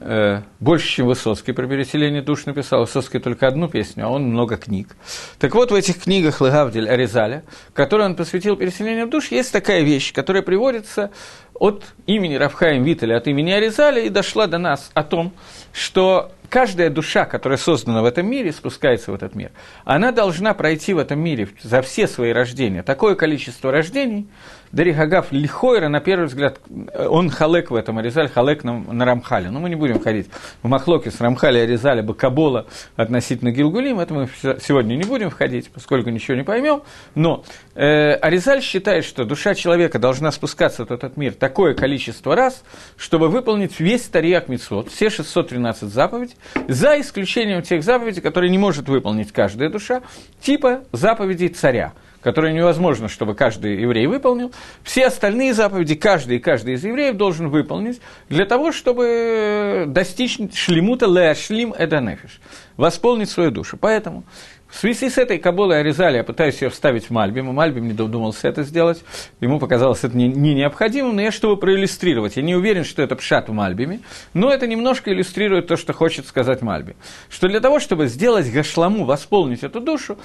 Э, 0.00 0.42
больше, 0.60 0.88
чем 0.88 1.06
Высоцкий 1.06 1.52
про 1.52 1.66
переселение 1.66 2.22
душ 2.22 2.46
написал. 2.46 2.80
Высоцкий 2.80 3.18
только 3.18 3.46
одну 3.46 3.68
песню, 3.68 4.06
а 4.06 4.10
он 4.10 4.24
много 4.24 4.56
книг. 4.56 4.96
Так 5.38 5.54
вот, 5.54 5.70
в 5.70 5.74
этих 5.74 6.02
книгах 6.02 6.40
Лагавдель 6.40 6.88
Аризаля, 6.88 7.44
которые 7.72 8.06
он 8.06 8.16
посвятил 8.16 8.56
переселению 8.56 9.08
душ, 9.08 9.30
есть 9.30 9.52
такая 9.52 9.82
вещь, 9.82 10.12
которая 10.12 10.42
приводится 10.42 11.10
от 11.54 11.84
имени 12.06 12.34
Равхаим 12.34 12.84
Виталя, 12.84 13.16
от 13.16 13.26
имени 13.26 13.50
Аризаля, 13.50 14.02
и 14.02 14.08
дошла 14.08 14.46
до 14.46 14.58
нас 14.58 14.90
о 14.94 15.02
том, 15.02 15.32
что 15.72 16.32
каждая 16.48 16.90
душа, 16.90 17.24
которая 17.24 17.58
создана 17.58 18.02
в 18.02 18.04
этом 18.04 18.26
мире, 18.26 18.52
спускается 18.52 19.12
в 19.12 19.14
этот 19.14 19.34
мир, 19.34 19.50
она 19.84 20.12
должна 20.12 20.54
пройти 20.54 20.94
в 20.94 20.98
этом 20.98 21.18
мире 21.20 21.48
за 21.62 21.82
все 21.82 22.06
свои 22.06 22.32
рождения 22.32 22.82
такое 22.82 23.14
количество 23.14 23.72
рождений, 23.72 24.28
Дарихагав 24.72 25.32
Лихойра, 25.32 25.88
на 25.88 26.00
первый 26.00 26.26
взгляд, 26.26 26.60
он 26.96 27.30
халек 27.30 27.70
в 27.70 27.74
этом, 27.74 27.98
Аризаль 27.98 28.28
халек 28.28 28.64
на, 28.64 28.78
на 28.78 29.04
Рамхале. 29.04 29.50
Но 29.50 29.60
мы 29.60 29.68
не 29.68 29.74
будем 29.74 30.00
ходить 30.00 30.28
в 30.62 30.68
Махлоке 30.68 31.10
с 31.10 31.20
Рамхали, 31.20 31.58
Аризаля, 31.58 32.02
Бакабола 32.02 32.66
относительно 32.96 33.50
Гилгулим, 33.50 34.00
это 34.00 34.14
мы 34.14 34.28
сегодня 34.60 34.96
не 34.96 35.04
будем 35.04 35.30
входить, 35.30 35.70
поскольку 35.70 36.10
ничего 36.10 36.36
не 36.36 36.44
поймем. 36.44 36.82
Но 37.14 37.44
э, 37.74 38.14
Аризаль 38.14 38.62
считает, 38.62 39.04
что 39.04 39.24
душа 39.24 39.54
человека 39.54 39.98
должна 39.98 40.32
спускаться 40.32 40.84
в 40.84 40.90
этот 40.90 41.16
мир 41.16 41.32
такое 41.32 41.74
количество 41.74 42.34
раз, 42.34 42.62
чтобы 42.96 43.28
выполнить 43.28 43.78
весь 43.80 44.02
Тарьяк 44.02 44.48
Митцвот, 44.48 44.90
все 44.90 45.10
613 45.10 45.92
заповедей, 45.92 46.36
за 46.68 47.00
исключением 47.00 47.62
тех 47.62 47.82
заповедей, 47.82 48.22
которые 48.22 48.50
не 48.50 48.58
может 48.58 48.88
выполнить 48.88 49.32
каждая 49.32 49.70
душа, 49.70 50.02
типа 50.40 50.82
заповедей 50.92 51.48
царя– 51.48 51.92
которые 52.26 52.52
невозможно, 52.52 53.08
чтобы 53.08 53.36
каждый 53.36 53.80
еврей 53.80 54.08
выполнил, 54.08 54.50
все 54.82 55.06
остальные 55.06 55.54
заповеди 55.54 55.94
каждый 55.94 56.38
и 56.38 56.40
каждый 56.40 56.74
из 56.74 56.82
евреев 56.82 57.16
должен 57.16 57.50
выполнить 57.50 58.00
для 58.28 58.44
того, 58.46 58.72
чтобы 58.72 59.84
достичь 59.86 60.40
шлемута 60.52 61.06
леашлим 61.06 61.72
эданефиш, 61.72 62.40
восполнить 62.76 63.30
свою 63.30 63.52
душу. 63.52 63.76
Поэтому 63.76 64.24
в 64.66 64.76
связи 64.76 65.08
с 65.08 65.18
этой 65.18 65.38
Каболой 65.38 65.78
Аризали 65.78 66.16
я 66.16 66.24
пытаюсь 66.24 66.60
ее 66.60 66.68
вставить 66.68 67.04
в 67.04 67.10
Мальбим, 67.10 67.46
Мальбим 67.54 67.86
не 67.86 67.92
додумался 67.92 68.48
это 68.48 68.64
сделать, 68.64 69.04
ему 69.40 69.60
показалось 69.60 70.02
это 70.02 70.16
не, 70.16 70.26
не 70.26 70.52
необходимым, 70.54 71.14
но 71.14 71.22
я, 71.22 71.30
чтобы 71.30 71.56
проиллюстрировать, 71.56 72.34
я 72.34 72.42
не 72.42 72.56
уверен, 72.56 72.82
что 72.82 73.02
это 73.02 73.14
пшат 73.14 73.48
в 73.48 73.52
Мальбиме, 73.52 74.00
но 74.34 74.52
это 74.52 74.66
немножко 74.66 75.12
иллюстрирует 75.12 75.68
то, 75.68 75.76
что 75.76 75.92
хочет 75.92 76.26
сказать 76.26 76.60
Мальби, 76.60 76.96
что 77.28 77.46
для 77.46 77.60
того, 77.60 77.78
чтобы 77.78 78.08
сделать 78.08 78.52
гашламу, 78.52 79.04
восполнить 79.04 79.62
эту 79.62 79.80
душу, 79.80 80.18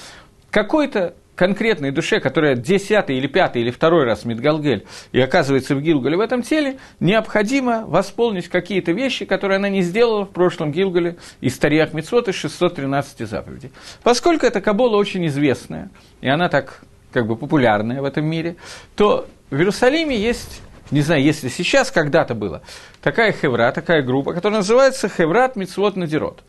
какой-то 0.50 1.14
конкретной 1.36 1.92
душе, 1.92 2.20
которая 2.20 2.56
десятый 2.56 3.18
или 3.18 3.28
пятый 3.28 3.62
или 3.62 3.72
второй 3.72 4.04
раз 4.06 4.26
Мидгалгель 4.26 4.86
и 5.12 5.20
оказывается 5.20 5.76
в 5.76 5.82
Гилгале 5.82 6.18
в 6.18 6.20
этом 6.20 6.44
теле, 6.44 6.78
необходимо 7.00 7.86
восполнить 7.86 8.48
какие-то 8.48 8.92
вещи, 8.92 9.26
которые 9.26 9.58
она 9.58 9.70
не 9.70 9.82
сделала 9.82 10.26
в 10.26 10.30
прошлом 10.30 10.72
Гилгале 10.72 11.18
из 11.40 11.58
Тарьях 11.58 11.94
Мицвот 11.94 12.28
из 12.28 12.36
613 12.36 13.28
заповедей. 13.28 13.72
Поскольку 14.04 14.46
эта 14.46 14.62
Кабола 14.62 14.98
очень 14.98 15.26
известная, 15.28 15.90
и 16.22 16.28
она 16.28 16.50
так 16.50 16.82
как 17.12 17.28
бы 17.28 17.36
популярная 17.36 18.02
в 18.02 18.06
этом 18.06 18.26
мире, 18.26 18.56
то 18.96 19.28
в 19.50 19.56
Иерусалиме 19.56 20.18
есть 20.18 20.62
не 20.92 21.00
знаю, 21.00 21.24
если 21.24 21.48
сейчас, 21.48 21.90
когда-то 21.90 22.36
было, 22.36 22.62
такая 23.02 23.32
хевра, 23.32 23.72
такая 23.72 24.04
группа, 24.04 24.34
которая 24.34 24.60
называется 24.60 25.08
Хеврат 25.08 25.56
Мицвод 25.56 25.96
Надирот. 25.96 26.44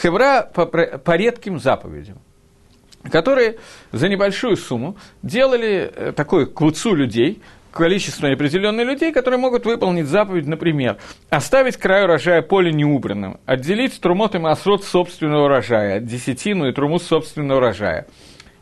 Хевра 0.00 0.42
по, 0.42 0.64
по 0.64 1.16
редким 1.16 1.58
заповедям 1.58 2.18
которые 3.08 3.56
за 3.92 4.08
небольшую 4.08 4.56
сумму 4.56 4.96
делали 5.22 5.90
э, 5.94 6.12
такой 6.12 6.46
квуцу 6.46 6.94
людей, 6.94 7.40
количество 7.72 8.26
неопределенных 8.26 8.86
людей, 8.86 9.12
которые 9.12 9.38
могут 9.38 9.64
выполнить 9.64 10.06
заповедь, 10.06 10.46
например, 10.46 10.98
оставить 11.30 11.76
край 11.76 12.04
урожая 12.04 12.42
поле 12.42 12.72
неубранным, 12.72 13.38
отделить 13.46 14.00
трумот 14.00 14.34
и 14.34 14.38
масрот 14.38 14.84
собственного 14.84 15.44
урожая, 15.44 16.00
десятину 16.00 16.68
и 16.68 16.72
труму 16.72 16.98
собственного 16.98 17.58
урожая 17.58 18.06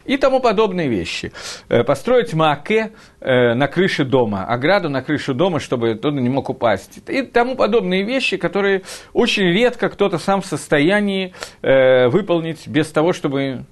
и 0.04 0.16
тому 0.16 0.40
подобные 0.40 0.88
вещи. 0.88 1.32
Э, 1.68 1.84
построить 1.84 2.32
мааке 2.32 2.92
э, 3.20 3.54
на 3.54 3.66
крыше 3.66 4.04
дома, 4.04 4.44
ограду 4.44 4.88
на 4.88 5.02
крыше 5.02 5.34
дома, 5.34 5.60
чтобы 5.60 5.96
туда 5.96 6.18
не 6.20 6.30
мог 6.30 6.48
упасть. 6.48 7.00
И 7.08 7.22
тому 7.22 7.56
подобные 7.56 8.04
вещи, 8.04 8.38
которые 8.38 8.82
очень 9.12 9.44
редко 9.44 9.90
кто-то 9.90 10.18
сам 10.18 10.40
в 10.40 10.46
состоянии 10.46 11.34
выполнить 11.60 12.66
без 12.66 12.90
того, 12.90 13.12
чтобы 13.12 13.66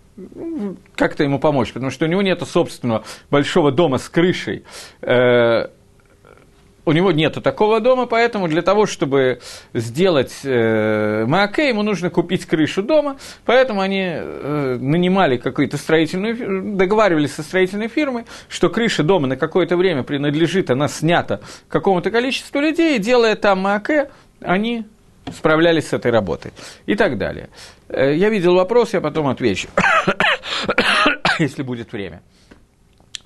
как-то 0.95 1.25
ему 1.25 1.39
помочь, 1.39 1.73
потому 1.73 1.91
что 1.91 2.07
у 2.07 2.09
него 2.09 2.23
нет 2.23 2.43
собственного 2.43 3.05
большого 3.31 3.71
дома 3.71 3.99
с 3.99 4.09
крышей. 4.09 4.65
Э, 5.03 5.69
у 6.87 6.93
него 6.93 7.11
нету 7.11 7.43
такого 7.43 7.81
дома, 7.81 8.07
поэтому 8.07 8.47
для 8.47 8.63
того, 8.63 8.87
чтобы 8.87 9.41
сделать 9.75 10.33
э, 10.45 11.25
Мааке, 11.27 11.69
ему 11.69 11.83
нужно 11.83 12.11
купить 12.11 12.47
крышу 12.47 12.83
дома, 12.83 13.17
поэтому 13.45 13.81
они 13.81 14.05
э, 14.05 14.79
нанимали 14.81 15.37
какую-то 15.37 15.79
строительную, 15.79 16.77
договаривались 16.77 17.35
со 17.35 17.43
строительной 17.43 17.89
фирмой, 17.89 18.25
что 18.49 18.71
крыша 18.71 19.03
дома 19.03 19.27
на 19.27 19.37
какое-то 19.37 19.77
время 19.77 20.05
принадлежит, 20.05 20.71
она 20.71 20.87
снята 20.87 21.41
какому-то 21.69 22.13
количеству 22.13 22.61
людей, 22.61 22.97
и 22.97 23.01
делая 23.01 23.35
там 23.35 23.63
Мааке, 23.63 24.09
они 24.41 24.87
справлялись 25.35 25.89
с 25.89 25.93
этой 25.93 26.13
работой 26.13 26.53
и 26.87 26.95
так 26.95 27.19
далее. 27.19 27.49
Э, 27.89 28.15
я 28.15 28.29
видел 28.31 28.55
вопрос, 28.55 28.95
я 28.95 29.01
потом 29.01 29.29
отвечу, 29.29 29.69
если 31.39 31.63
будет 31.63 31.93
время. 31.93 32.23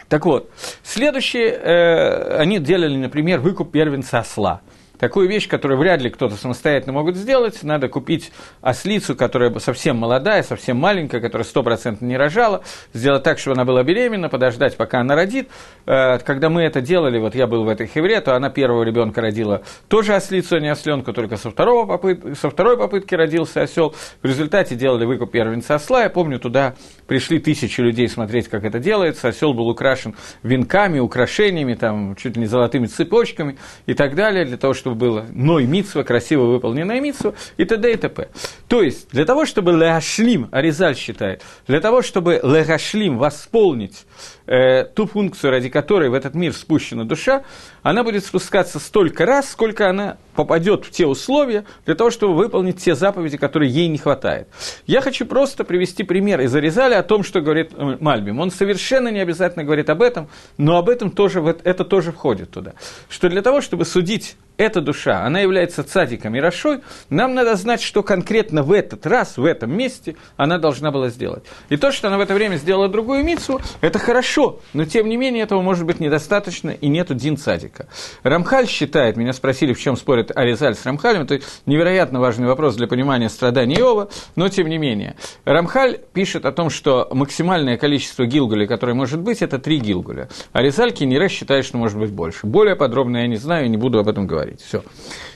Так 0.09 0.27
вот, 0.27 0.51
следующее, 0.83 1.51
э, 1.51 2.37
они 2.39 2.59
делали, 2.59 2.97
например, 2.97 3.41
выкуп 3.41 3.73
первенца 3.73 4.19
осла– 4.19 4.61
такую 5.01 5.29
вещь, 5.29 5.49
которую 5.49 5.81
вряд 5.81 6.01
ли 6.03 6.11
кто-то 6.11 6.37
самостоятельно 6.37 6.93
могут 6.93 7.17
сделать. 7.17 7.63
Надо 7.63 7.89
купить 7.89 8.31
ослицу, 8.61 9.17
которая 9.17 9.53
совсем 9.59 9.97
молодая, 9.97 10.43
совсем 10.43 10.77
маленькая, 10.77 11.21
которая 11.21 11.45
стопроцентно 11.45 12.05
не 12.05 12.17
рожала, 12.17 12.63
сделать 12.93 13.23
так, 13.23 13.39
чтобы 13.39 13.55
она 13.57 13.65
была 13.65 13.83
беременна, 13.83 14.29
подождать, 14.29 14.77
пока 14.77 15.01
она 15.01 15.17
родит. 15.17 15.49
Э, 15.87 16.19
когда 16.19 16.51
мы 16.51 16.63
это 16.63 16.83
делали, 16.83 17.19
вот 17.19 17.35
я 17.35 17.47
был 17.47 17.65
в 17.65 17.69
этой 17.69 17.87
хевре, 17.87 18.21
то 18.21 18.37
она 18.37 18.51
первого 18.51 18.83
ребенка 18.83 19.23
родила 19.23 19.63
тоже 19.89 20.15
ослицу, 20.15 20.57
а 20.57 20.61
не 20.61 20.69
осленку, 20.69 21.13
только 21.13 21.37
со, 21.37 21.51
второго 21.51 21.87
попыт... 21.87 22.39
со 22.39 22.51
второй 22.51 22.77
попытки 22.77 23.15
родился 23.15 23.63
осел. 23.63 23.95
В 24.23 24.27
результате 24.27 24.77
делали 24.77 25.07
выкуп 25.07 25.31
первенца 25.31 25.77
осла. 25.77 26.03
Я 26.03 26.11
помню, 26.11 26.39
туда 26.39 26.75
пришли 27.11 27.41
тысячи 27.41 27.81
людей 27.81 28.09
смотреть, 28.09 28.47
как 28.47 28.63
это 28.63 28.79
делается. 28.79 29.27
Осел 29.27 29.53
был 29.53 29.69
украшен 29.69 30.15
венками, 30.45 31.01
украшениями, 31.01 31.75
там, 31.75 32.15
чуть 32.15 32.37
ли 32.37 32.43
не 32.43 32.47
золотыми 32.47 32.87
цепочками 32.87 33.59
и 33.87 33.95
так 33.95 34.15
далее, 34.15 34.45
для 34.45 34.57
того, 34.57 34.75
чтобы 34.75 34.95
было 34.95 35.27
ной 35.33 35.67
митсва, 35.67 36.05
красиво 36.05 36.45
выполненная 36.45 37.01
митсва 37.01 37.35
и 37.57 37.65
т.д. 37.65 37.93
и 37.93 37.97
т.п. 37.97 38.29
То 38.69 38.83
есть, 38.83 39.11
для 39.11 39.25
того, 39.25 39.45
чтобы 39.45 39.73
легашлим, 39.73 40.47
Аризаль 40.53 40.95
считает, 40.95 41.43
для 41.67 41.81
того, 41.81 42.03
чтобы 42.03 42.39
легашлим 42.45 43.19
восполнить 43.19 44.07
э, 44.51 44.85
ту 44.85 45.07
функцию, 45.07 45.53
ради 45.53 45.69
которой 45.69 46.11
в 46.11 46.15
этот 46.15 46.35
мир 46.35 46.53
спущена 46.53 47.05
душа, 47.05 47.45
она 47.83 48.03
будет 48.03 48.25
спускаться 48.25 48.79
столько 48.79 49.25
раз, 49.25 49.51
сколько 49.51 49.89
она 49.89 50.19
попадет 50.35 50.85
в 50.85 50.91
те 50.91 51.07
условия 51.07 51.65
для 51.87 51.95
того, 51.95 52.11
чтобы 52.11 52.35
выполнить 52.35 52.79
те 52.79 52.95
заповеди, 52.95 53.37
которые 53.37 53.71
ей 53.71 53.89
не 53.89 53.99
хватает. 53.99 54.49
Я 54.87 55.01
хочу 55.01 55.25
просто 55.25 55.65
привести 55.65 56.03
пример 56.03 56.41
из 56.41 56.55
Аризаля 56.55 56.99
о 56.99 57.03
том, 57.03 57.23
что 57.23 57.41
говорит 57.41 57.71
э, 57.75 57.97
Мальбим. 58.01 58.41
Он 58.41 58.51
совершенно 58.51 59.09
не 59.09 59.21
обязательно 59.21 59.65
говорит 59.65 59.89
об 59.89 60.03
этом, 60.03 60.29
но 60.59 60.77
об 60.77 60.89
этом 60.89 61.11
тоже, 61.13 61.41
это 61.65 61.85
тоже 61.85 62.11
входит 62.11 62.51
туда. 62.51 62.75
Что 63.09 63.29
для 63.29 63.43
того, 63.43 63.61
чтобы 63.61 63.85
судить 63.85 64.37
эта 64.61 64.81
душа, 64.83 65.25
она 65.25 65.41
является 65.41 65.83
цадиком 65.83 66.35
и 66.35 66.41
Рашой, 66.41 66.81
нам 67.09 67.35
надо 67.35 67.57
знать, 67.57 67.81
что 67.81 68.03
конкретно 68.03 68.63
в 68.63 68.73
этот 68.73 69.07
раз, 69.07 69.39
в 69.39 69.45
этом 69.45 69.75
месте 69.75 70.17
она 70.37 70.59
должна 70.59 70.91
была 70.91 71.09
сделать. 71.09 71.45
И 71.71 71.77
то, 71.77 71.93
что 71.93 72.09
она 72.09 72.19
в 72.19 72.21
это 72.21 72.35
время 72.35 72.57
сделала 72.57 72.89
другую 72.89 73.25
мицу, 73.25 73.61
это 73.81 73.99
хорошо, 73.99 74.61
но 74.75 74.85
тем 74.85 75.09
не 75.09 75.17
менее 75.17 75.45
этого 75.45 75.63
может 75.63 75.87
быть 75.87 75.99
недостаточно, 75.99 76.71
и 76.71 76.89
нету 76.89 77.15
дин 77.15 77.39
цадика. 77.39 77.87
Рамхаль 78.23 78.69
считает, 78.69 79.17
меня 79.17 79.33
спросили, 79.33 79.73
в 79.73 79.81
чем 79.81 79.97
спорит 79.97 80.31
Аризаль 80.37 80.75
с 80.75 80.85
Рамхалем, 80.85 81.23
это 81.23 81.41
невероятно 81.65 82.21
важный 82.21 82.47
вопрос 82.47 82.77
для 82.77 82.87
понимания 82.87 83.31
страданий 83.31 83.77
Иова, 83.77 84.11
но 84.37 84.49
тем 84.51 84.69
не 84.69 84.77
менее. 84.77 85.17
Рамхаль 85.47 86.01
пишет 86.13 86.45
о 86.45 86.53
том, 86.53 86.69
что 86.69 87.09
максимальное 87.13 87.79
количество 87.79 88.27
гилгулей, 88.27 88.67
которое 88.67 88.93
может 88.95 89.21
быть, 89.21 89.41
это 89.41 89.59
три 89.59 89.79
гилгуля. 89.79 90.29
Аризаль 90.53 90.93
Кинере 90.93 91.29
считает, 91.29 91.65
что 91.65 91.79
может 91.79 91.99
быть 91.99 92.11
больше. 92.11 92.47
Более 92.47 92.77
подробно 92.77 93.19
я 93.19 93.27
не 93.27 93.37
знаю, 93.37 93.71
не 93.71 93.77
буду 93.77 93.99
об 93.99 94.09
этом 94.09 94.27
говорить 94.27 94.50
говорить. 94.51 94.61
Все. 94.61 94.85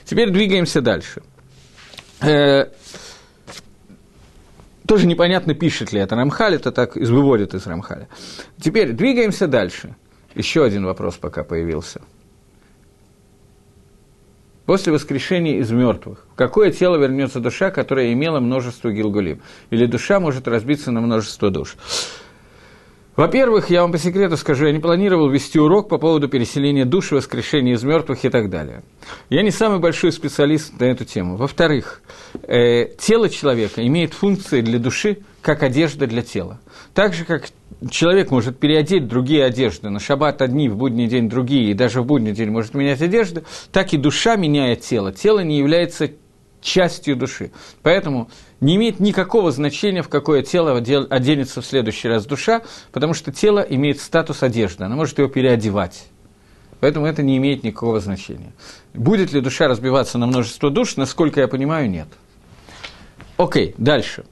Теперь 0.03 0.31
двигаемся 0.31 0.81
дальше. 0.81 1.21
Э, 2.21 2.65
тоже 4.87 5.07
непонятно, 5.07 5.53
пишет 5.53 5.91
ли 5.93 5.99
это 5.99 6.15
Рамхаль, 6.15 6.55
это 6.55 6.71
так 6.71 6.95
выводит 6.95 7.53
из 7.53 7.65
Рамхаля. 7.65 8.07
Теперь 8.59 8.93
двигаемся 8.93 9.47
дальше. 9.47 9.95
Еще 10.35 10.63
один 10.63 10.85
вопрос 10.85 11.15
пока 11.15 11.43
появился. 11.43 12.01
После 14.65 14.91
воскрешения 14.91 15.59
из 15.59 15.71
мертвых, 15.71 16.25
в 16.33 16.35
какое 16.35 16.71
тело 16.71 16.97
вернется 16.97 17.39
душа, 17.39 17.69
которая 17.69 18.11
имела 18.13 18.39
множество 18.39 18.91
гилгулим? 18.91 19.41
Или 19.69 19.85
душа 19.85 20.19
может 20.19 20.47
разбиться 20.47 20.91
на 20.91 21.01
множество 21.01 21.51
душ? 21.51 21.75
Во-первых, 23.15 23.69
я 23.69 23.81
вам 23.81 23.93
по 23.93 23.97
секрету 23.97 24.35
скажу, 24.35 24.65
я 24.65 24.73
не 24.73 24.79
планировал 24.79 25.29
вести 25.29 25.57
урок 25.57 25.87
по 25.87 25.97
поводу 25.97 26.27
переселения 26.27 26.83
души, 26.83 27.15
воскрешения 27.15 27.75
из 27.75 27.83
мертвых 27.83 28.25
и 28.25 28.29
так 28.29 28.49
далее. 28.49 28.83
Я 29.29 29.41
не 29.41 29.51
самый 29.51 29.79
большой 29.79 30.11
специалист 30.11 30.77
на 30.79 30.85
эту 30.85 31.05
тему. 31.05 31.37
Во-вторых, 31.37 32.01
э, 32.43 32.87
тело 32.97 33.29
человека 33.29 33.85
имеет 33.87 34.13
функции 34.13 34.59
для 34.59 34.79
души, 34.79 35.19
как 35.41 35.63
одежда 35.63 36.07
для 36.07 36.23
тела. 36.23 36.59
Так 36.93 37.13
же, 37.13 37.23
как 37.23 37.49
человек 37.89 38.31
может 38.31 38.59
переодеть 38.59 39.07
другие 39.07 39.45
одежды, 39.45 39.89
на 39.89 40.01
шаббат 40.01 40.41
одни, 40.41 40.67
в 40.67 40.75
будний 40.75 41.07
день 41.07 41.29
другие, 41.29 41.71
и 41.71 41.73
даже 41.73 42.01
в 42.01 42.05
будний 42.05 42.33
день 42.33 42.49
может 42.49 42.73
менять 42.73 43.01
одежды, 43.01 43.43
так 43.71 43.93
и 43.93 43.97
душа 43.97 44.35
меняет 44.35 44.81
тело. 44.81 45.13
Тело 45.13 45.39
не 45.39 45.57
является 45.57 46.11
частью 46.61 47.15
души. 47.15 47.51
Поэтому 47.81 48.29
не 48.61 48.75
имеет 48.75 48.99
никакого 48.99 49.51
значения, 49.51 50.01
в 50.01 50.09
какое 50.09 50.41
тело 50.43 50.77
оденется 50.77 51.61
в 51.61 51.65
следующий 51.65 52.07
раз 52.07 52.25
душа, 52.25 52.61
потому 52.91 53.13
что 53.13 53.31
тело 53.31 53.59
имеет 53.59 53.99
статус 53.99 54.43
одежды, 54.43 54.83
она 54.83 54.95
может 54.95 55.17
его 55.19 55.27
переодевать. 55.27 56.07
Поэтому 56.79 57.05
это 57.05 57.23
не 57.23 57.37
имеет 57.37 57.63
никакого 57.63 57.99
значения. 57.99 58.53
Будет 58.93 59.31
ли 59.33 59.41
душа 59.41 59.67
разбиваться 59.67 60.17
на 60.17 60.27
множество 60.27 60.69
душ, 60.69 60.97
насколько 60.97 61.39
я 61.39 61.47
понимаю, 61.47 61.89
нет. 61.89 62.07
Окей, 63.37 63.73
дальше. 63.77 64.25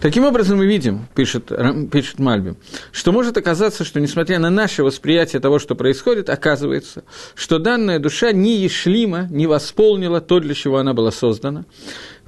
Таким 0.00 0.24
образом, 0.24 0.58
мы 0.58 0.66
видим, 0.66 1.06
пишет, 1.14 1.52
пишет 1.92 2.18
Мальбим, 2.18 2.56
что 2.90 3.12
может 3.12 3.36
оказаться, 3.36 3.84
что 3.84 4.00
несмотря 4.00 4.38
на 4.38 4.48
наше 4.48 4.82
восприятие 4.82 5.40
того, 5.40 5.58
что 5.58 5.74
происходит, 5.74 6.30
оказывается, 6.30 7.04
что 7.34 7.58
данная 7.58 7.98
душа 7.98 8.32
не 8.32 8.56
ешлима, 8.56 9.28
не 9.30 9.46
восполнила 9.46 10.22
то, 10.22 10.40
для 10.40 10.54
чего 10.54 10.78
она 10.78 10.94
была 10.94 11.10
создана, 11.10 11.66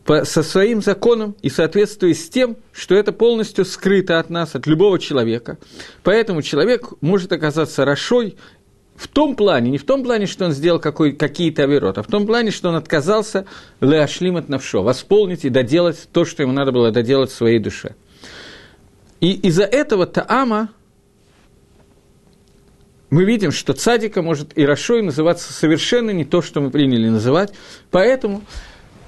по, 0.04 0.24
со 0.24 0.42
своим 0.42 0.82
законом 0.82 1.34
и 1.40 1.48
соответствуя 1.48 2.12
с 2.12 2.28
тем, 2.28 2.56
что 2.72 2.94
это 2.94 3.12
полностью 3.12 3.64
скрыто 3.64 4.18
от 4.18 4.28
нас, 4.28 4.54
от 4.54 4.66
любого 4.66 4.98
человека. 4.98 5.58
Поэтому 6.02 6.42
человек 6.42 6.92
может 7.00 7.32
оказаться 7.32 7.84
рошой 7.86 8.36
в 8.97 9.09
том 9.09 9.36
плане, 9.36 9.70
не 9.70 9.78
в 9.78 9.84
том 9.84 10.03
плане, 10.03 10.26
что 10.26 10.45
он 10.45 10.53
сделал 10.53 10.78
какой, 10.78 11.12
какие-то 11.12 11.64
оверот, 11.64 11.99
а 11.99 12.03
в 12.03 12.07
том 12.07 12.26
плане, 12.26 12.51
что 12.51 12.68
он 12.68 12.76
отказался 12.76 13.47
леашлим 13.80 14.36
от 14.36 14.49
навшо, 14.49 14.82
восполнить 14.82 15.45
и 15.45 15.51
доделать 15.51 16.09
то, 16.12 16.24
что 16.24 16.43
ему 16.43 16.53
надо 16.53 16.72
было 16.72 16.90
доделать 16.90 17.30
в 17.30 17.34
своей 17.34 17.59
душе. 17.59 17.95
И 19.20 19.32
из-за 19.32 19.64
этого 19.64 20.07
Таама 20.07 20.70
мы 23.12 23.24
видим, 23.24 23.53
что 23.53 23.74
цадика 23.74 24.22
может 24.22 24.57
и 24.57 24.64
Рашой 24.64 25.03
называться 25.03 25.53
совершенно 25.53 26.11
не 26.11 26.24
то, 26.24 26.40
что 26.40 26.62
мы 26.62 26.70
приняли 26.70 27.09
называть. 27.11 27.53
Поэтому, 27.90 28.43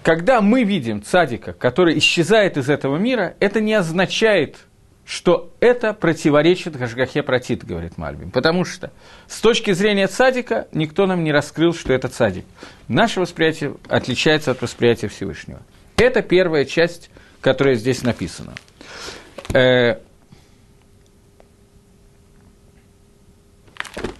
когда 0.02 0.42
мы 0.42 0.62
видим 0.62 1.02
цадика, 1.02 1.54
который 1.54 1.96
исчезает 1.96 2.58
из 2.58 2.68
этого 2.68 2.98
мира, 2.98 3.34
это 3.40 3.62
не 3.62 3.72
означает, 3.72 4.56
что 5.04 5.52
это 5.60 5.92
противоречит 5.92 6.76
Гашгахе 6.76 7.22
Протит, 7.22 7.64
говорит 7.64 7.98
Мальбим. 7.98 8.30
Потому 8.30 8.64
что 8.64 8.90
с 9.26 9.40
точки 9.40 9.72
зрения 9.72 10.08
цадика 10.08 10.66
никто 10.72 11.06
нам 11.06 11.24
не 11.24 11.32
раскрыл, 11.32 11.74
что 11.74 11.92
это 11.92 12.08
цадик. 12.08 12.44
Наше 12.88 13.20
восприятие 13.20 13.76
отличается 13.88 14.50
от 14.50 14.62
восприятия 14.62 15.08
Всевышнего. 15.08 15.60
Это 15.96 16.22
первая 16.22 16.64
часть, 16.64 17.10
которая 17.40 17.74
здесь 17.74 18.02
написана. 18.02 18.54
Э, 19.52 19.98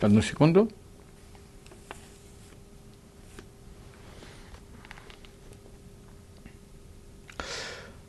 одну 0.01 0.21
секунду. 0.21 0.71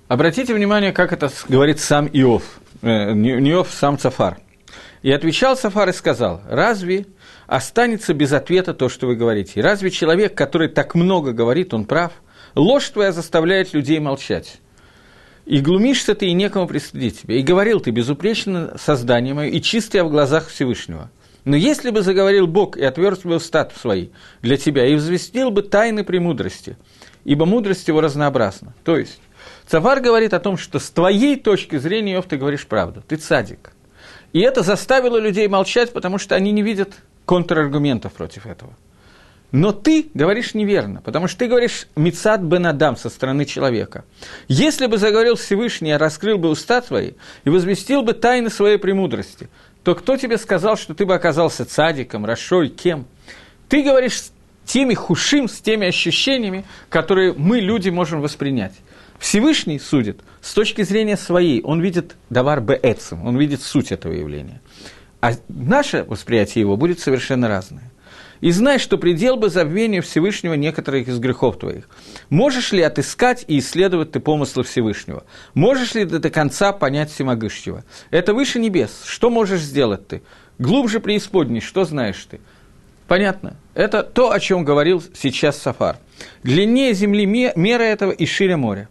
Обратите 0.07 0.53
внимание, 0.53 0.91
как 0.91 1.13
это 1.13 1.31
говорит 1.47 1.79
сам 1.79 2.07
Иов. 2.07 2.43
Э, 2.85 3.13
Ниов 3.13 3.71
сам 3.71 3.97
Цафар. 3.97 4.37
И 5.01 5.11
отвечал 5.11 5.57
Сафар 5.57 5.89
и 5.89 5.91
сказал, 5.91 6.41
разве 6.47 7.07
останется 7.47 8.13
без 8.13 8.31
ответа 8.31 8.75
то, 8.75 8.89
что 8.89 9.07
вы 9.07 9.15
говорите? 9.15 9.59
разве 9.61 9.89
человек, 9.89 10.35
который 10.35 10.67
так 10.67 10.93
много 10.93 11.31
говорит, 11.31 11.73
он 11.73 11.85
прав? 11.85 12.11
Ложь 12.53 12.87
твоя 12.89 13.11
заставляет 13.11 13.73
людей 13.73 13.99
молчать. 13.99 14.59
И 15.47 15.61
глумишься 15.61 16.13
ты, 16.13 16.27
и 16.27 16.33
некому 16.33 16.67
пристыдить 16.67 17.23
тебя. 17.23 17.37
И 17.37 17.41
говорил 17.41 17.79
ты, 17.79 17.89
безупречно 17.89 18.75
создание 18.77 19.33
мое, 19.33 19.49
и 19.49 19.61
чистое 19.61 20.03
в 20.03 20.11
глазах 20.11 20.47
Всевышнего. 20.49 21.09
Но 21.43 21.55
если 21.55 21.89
бы 21.89 22.03
заговорил 22.03 22.45
Бог 22.45 22.77
и 22.77 22.83
отверз 22.83 23.21
бы 23.21 23.37
уста 23.37 23.67
свои 23.75 24.09
для 24.43 24.57
тебя, 24.57 24.85
и 24.85 24.93
взвестил 24.93 25.49
бы 25.49 25.63
тайны 25.63 26.03
премудрости, 26.03 26.77
ибо 27.23 27.47
мудрость 27.47 27.87
его 27.87 28.01
разнообразна. 28.01 28.75
То 28.83 28.95
есть, 28.95 29.19
Цафар 29.67 29.99
говорит 29.99 30.33
о 30.33 30.39
том, 30.39 30.57
что 30.57 30.79
с 30.79 30.89
твоей 30.89 31.37
точки 31.37 31.77
зрения, 31.77 32.13
Йов, 32.13 32.25
ты 32.25 32.37
говоришь 32.37 32.67
правду, 32.67 33.03
ты 33.07 33.15
цадик. 33.15 33.71
И 34.33 34.39
это 34.39 34.63
заставило 34.63 35.17
людей 35.17 35.47
молчать, 35.47 35.91
потому 35.93 36.17
что 36.17 36.35
они 36.35 36.51
не 36.51 36.61
видят 36.61 36.93
контраргументов 37.25 38.13
против 38.13 38.45
этого. 38.45 38.73
Но 39.51 39.71
ты 39.71 40.09
говоришь 40.13 40.53
неверно, 40.53 41.01
потому 41.01 41.27
что 41.27 41.39
ты 41.39 41.47
говоришь 41.47 41.87
«Мицад 41.95 42.41
бен 42.41 42.65
Адам» 42.65 42.97
со 42.97 43.09
стороны 43.09 43.45
человека. 43.45 44.03
Если 44.49 44.87
бы 44.87 44.97
заговорил 44.97 45.35
Всевышний, 45.35 45.95
раскрыл 45.95 46.37
бы 46.37 46.49
уста 46.49 46.81
твои 46.81 47.11
и 47.45 47.49
возвестил 47.49 48.01
бы 48.01 48.13
тайны 48.13 48.49
своей 48.49 48.77
премудрости, 48.77 49.47
то 49.83 49.95
кто 49.95 50.17
тебе 50.17 50.37
сказал, 50.37 50.75
что 50.75 50.93
ты 50.93 51.05
бы 51.05 51.15
оказался 51.15 51.63
цадиком, 51.63 52.25
Рашой, 52.25 52.69
кем? 52.69 53.05
Ты 53.69 53.83
говоришь 53.83 54.19
с 54.19 54.31
теми 54.65 54.93
хушим, 54.93 55.47
с 55.47 55.61
теми 55.61 55.87
ощущениями, 55.87 56.65
которые 56.89 57.33
мы, 57.33 57.59
люди, 57.61 57.89
можем 57.89 58.19
воспринять. 58.19 58.73
Всевышний 59.19 59.79
судит 59.79 60.21
с 60.41 60.53
точки 60.53 60.83
зрения 60.83 61.17
своей, 61.17 61.61
он 61.61 61.81
видит 61.81 62.15
давар 62.29 62.61
беэцем, 62.61 63.25
он 63.25 63.37
видит 63.37 63.61
суть 63.61 63.91
этого 63.91 64.13
явления. 64.13 64.61
А 65.21 65.33
наше 65.47 66.03
восприятие 66.03 66.61
его 66.61 66.77
будет 66.77 66.99
совершенно 66.99 67.47
разное. 67.47 67.91
И 68.41 68.51
знай, 68.51 68.79
что 68.79 68.97
предел 68.97 69.37
бы 69.37 69.49
забвению 69.49 70.03
Всевышнего 70.03 70.53
некоторых 70.53 71.07
из 71.07 71.17
грехов 71.19 71.57
твоих. 71.57 71.89
Можешь 72.29 72.73
ли 72.73 72.81
отыскать 72.81 73.45
и 73.47 73.59
исследовать 73.59 74.11
ты 74.11 74.19
помыслы 74.19 74.63
Всевышнего? 74.63 75.23
Можешь 75.53 75.95
ли 75.95 76.05
ты 76.05 76.19
до 76.19 76.29
конца 76.29 76.73
понять 76.73 77.11
Всемогущего? 77.11 77.83
Это 78.11 78.33
выше 78.33 78.59
небес. 78.59 79.03
Что 79.05 79.29
можешь 79.29 79.61
сделать 79.61 80.07
ты? 80.07 80.21
Глубже 80.59 80.99
преисподней, 80.99 81.61
что 81.61 81.85
знаешь 81.85 82.23
ты? 82.29 82.39
Понятно? 83.07 83.55
Это 83.73 84.03
то, 84.03 84.31
о 84.31 84.39
чем 84.39 84.63
говорил 84.63 85.01
сейчас 85.13 85.57
Сафар. 85.57 85.97
Длиннее 86.43 86.93
земли 86.93 87.25
мера 87.25 87.83
этого 87.83 88.11
и 88.11 88.25
шире 88.25 88.57
моря. 88.57 88.89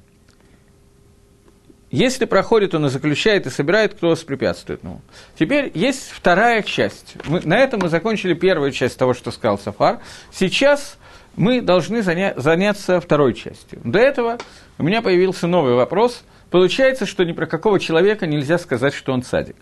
Если 1.95 2.24
проходит, 2.24 2.74
он 2.74 2.86
и 2.86 2.88
заключает, 2.88 3.47
и 3.47 3.51
собирает, 3.51 3.95
кто 3.95 4.09
воспрепятствует 4.09 4.82
ему. 4.82 5.01
Теперь 5.38 5.70
есть 5.74 6.11
вторая 6.11 6.62
часть. 6.62 7.14
Мы, 7.24 7.40
на 7.45 7.57
этом 7.57 7.78
мы 7.84 7.88
закончили 7.88 8.34
первую 8.34 8.72
часть 8.72 8.99
того, 8.99 9.14
что 9.14 9.30
сказал 9.30 9.61
Сафар. 9.61 10.01
Сейчас 10.32 10.99
мы 11.36 11.61
должны 11.61 11.99
заня- 11.99 12.34
заняться 12.36 13.01
второй 13.01 13.32
частью. 13.32 13.80
До 13.84 14.01
этого 14.01 14.38
у 14.76 14.82
меня 14.82 15.03
появился 15.03 15.47
новый 15.47 15.74
вопрос. 15.74 16.24
Получается, 16.51 17.07
что 17.07 17.22
ни 17.22 17.30
про 17.30 17.47
какого 17.47 17.78
человека 17.78 18.26
нельзя 18.26 18.59
сказать, 18.59 18.92
что 18.92 19.12
он 19.12 19.22
садик. 19.22 19.55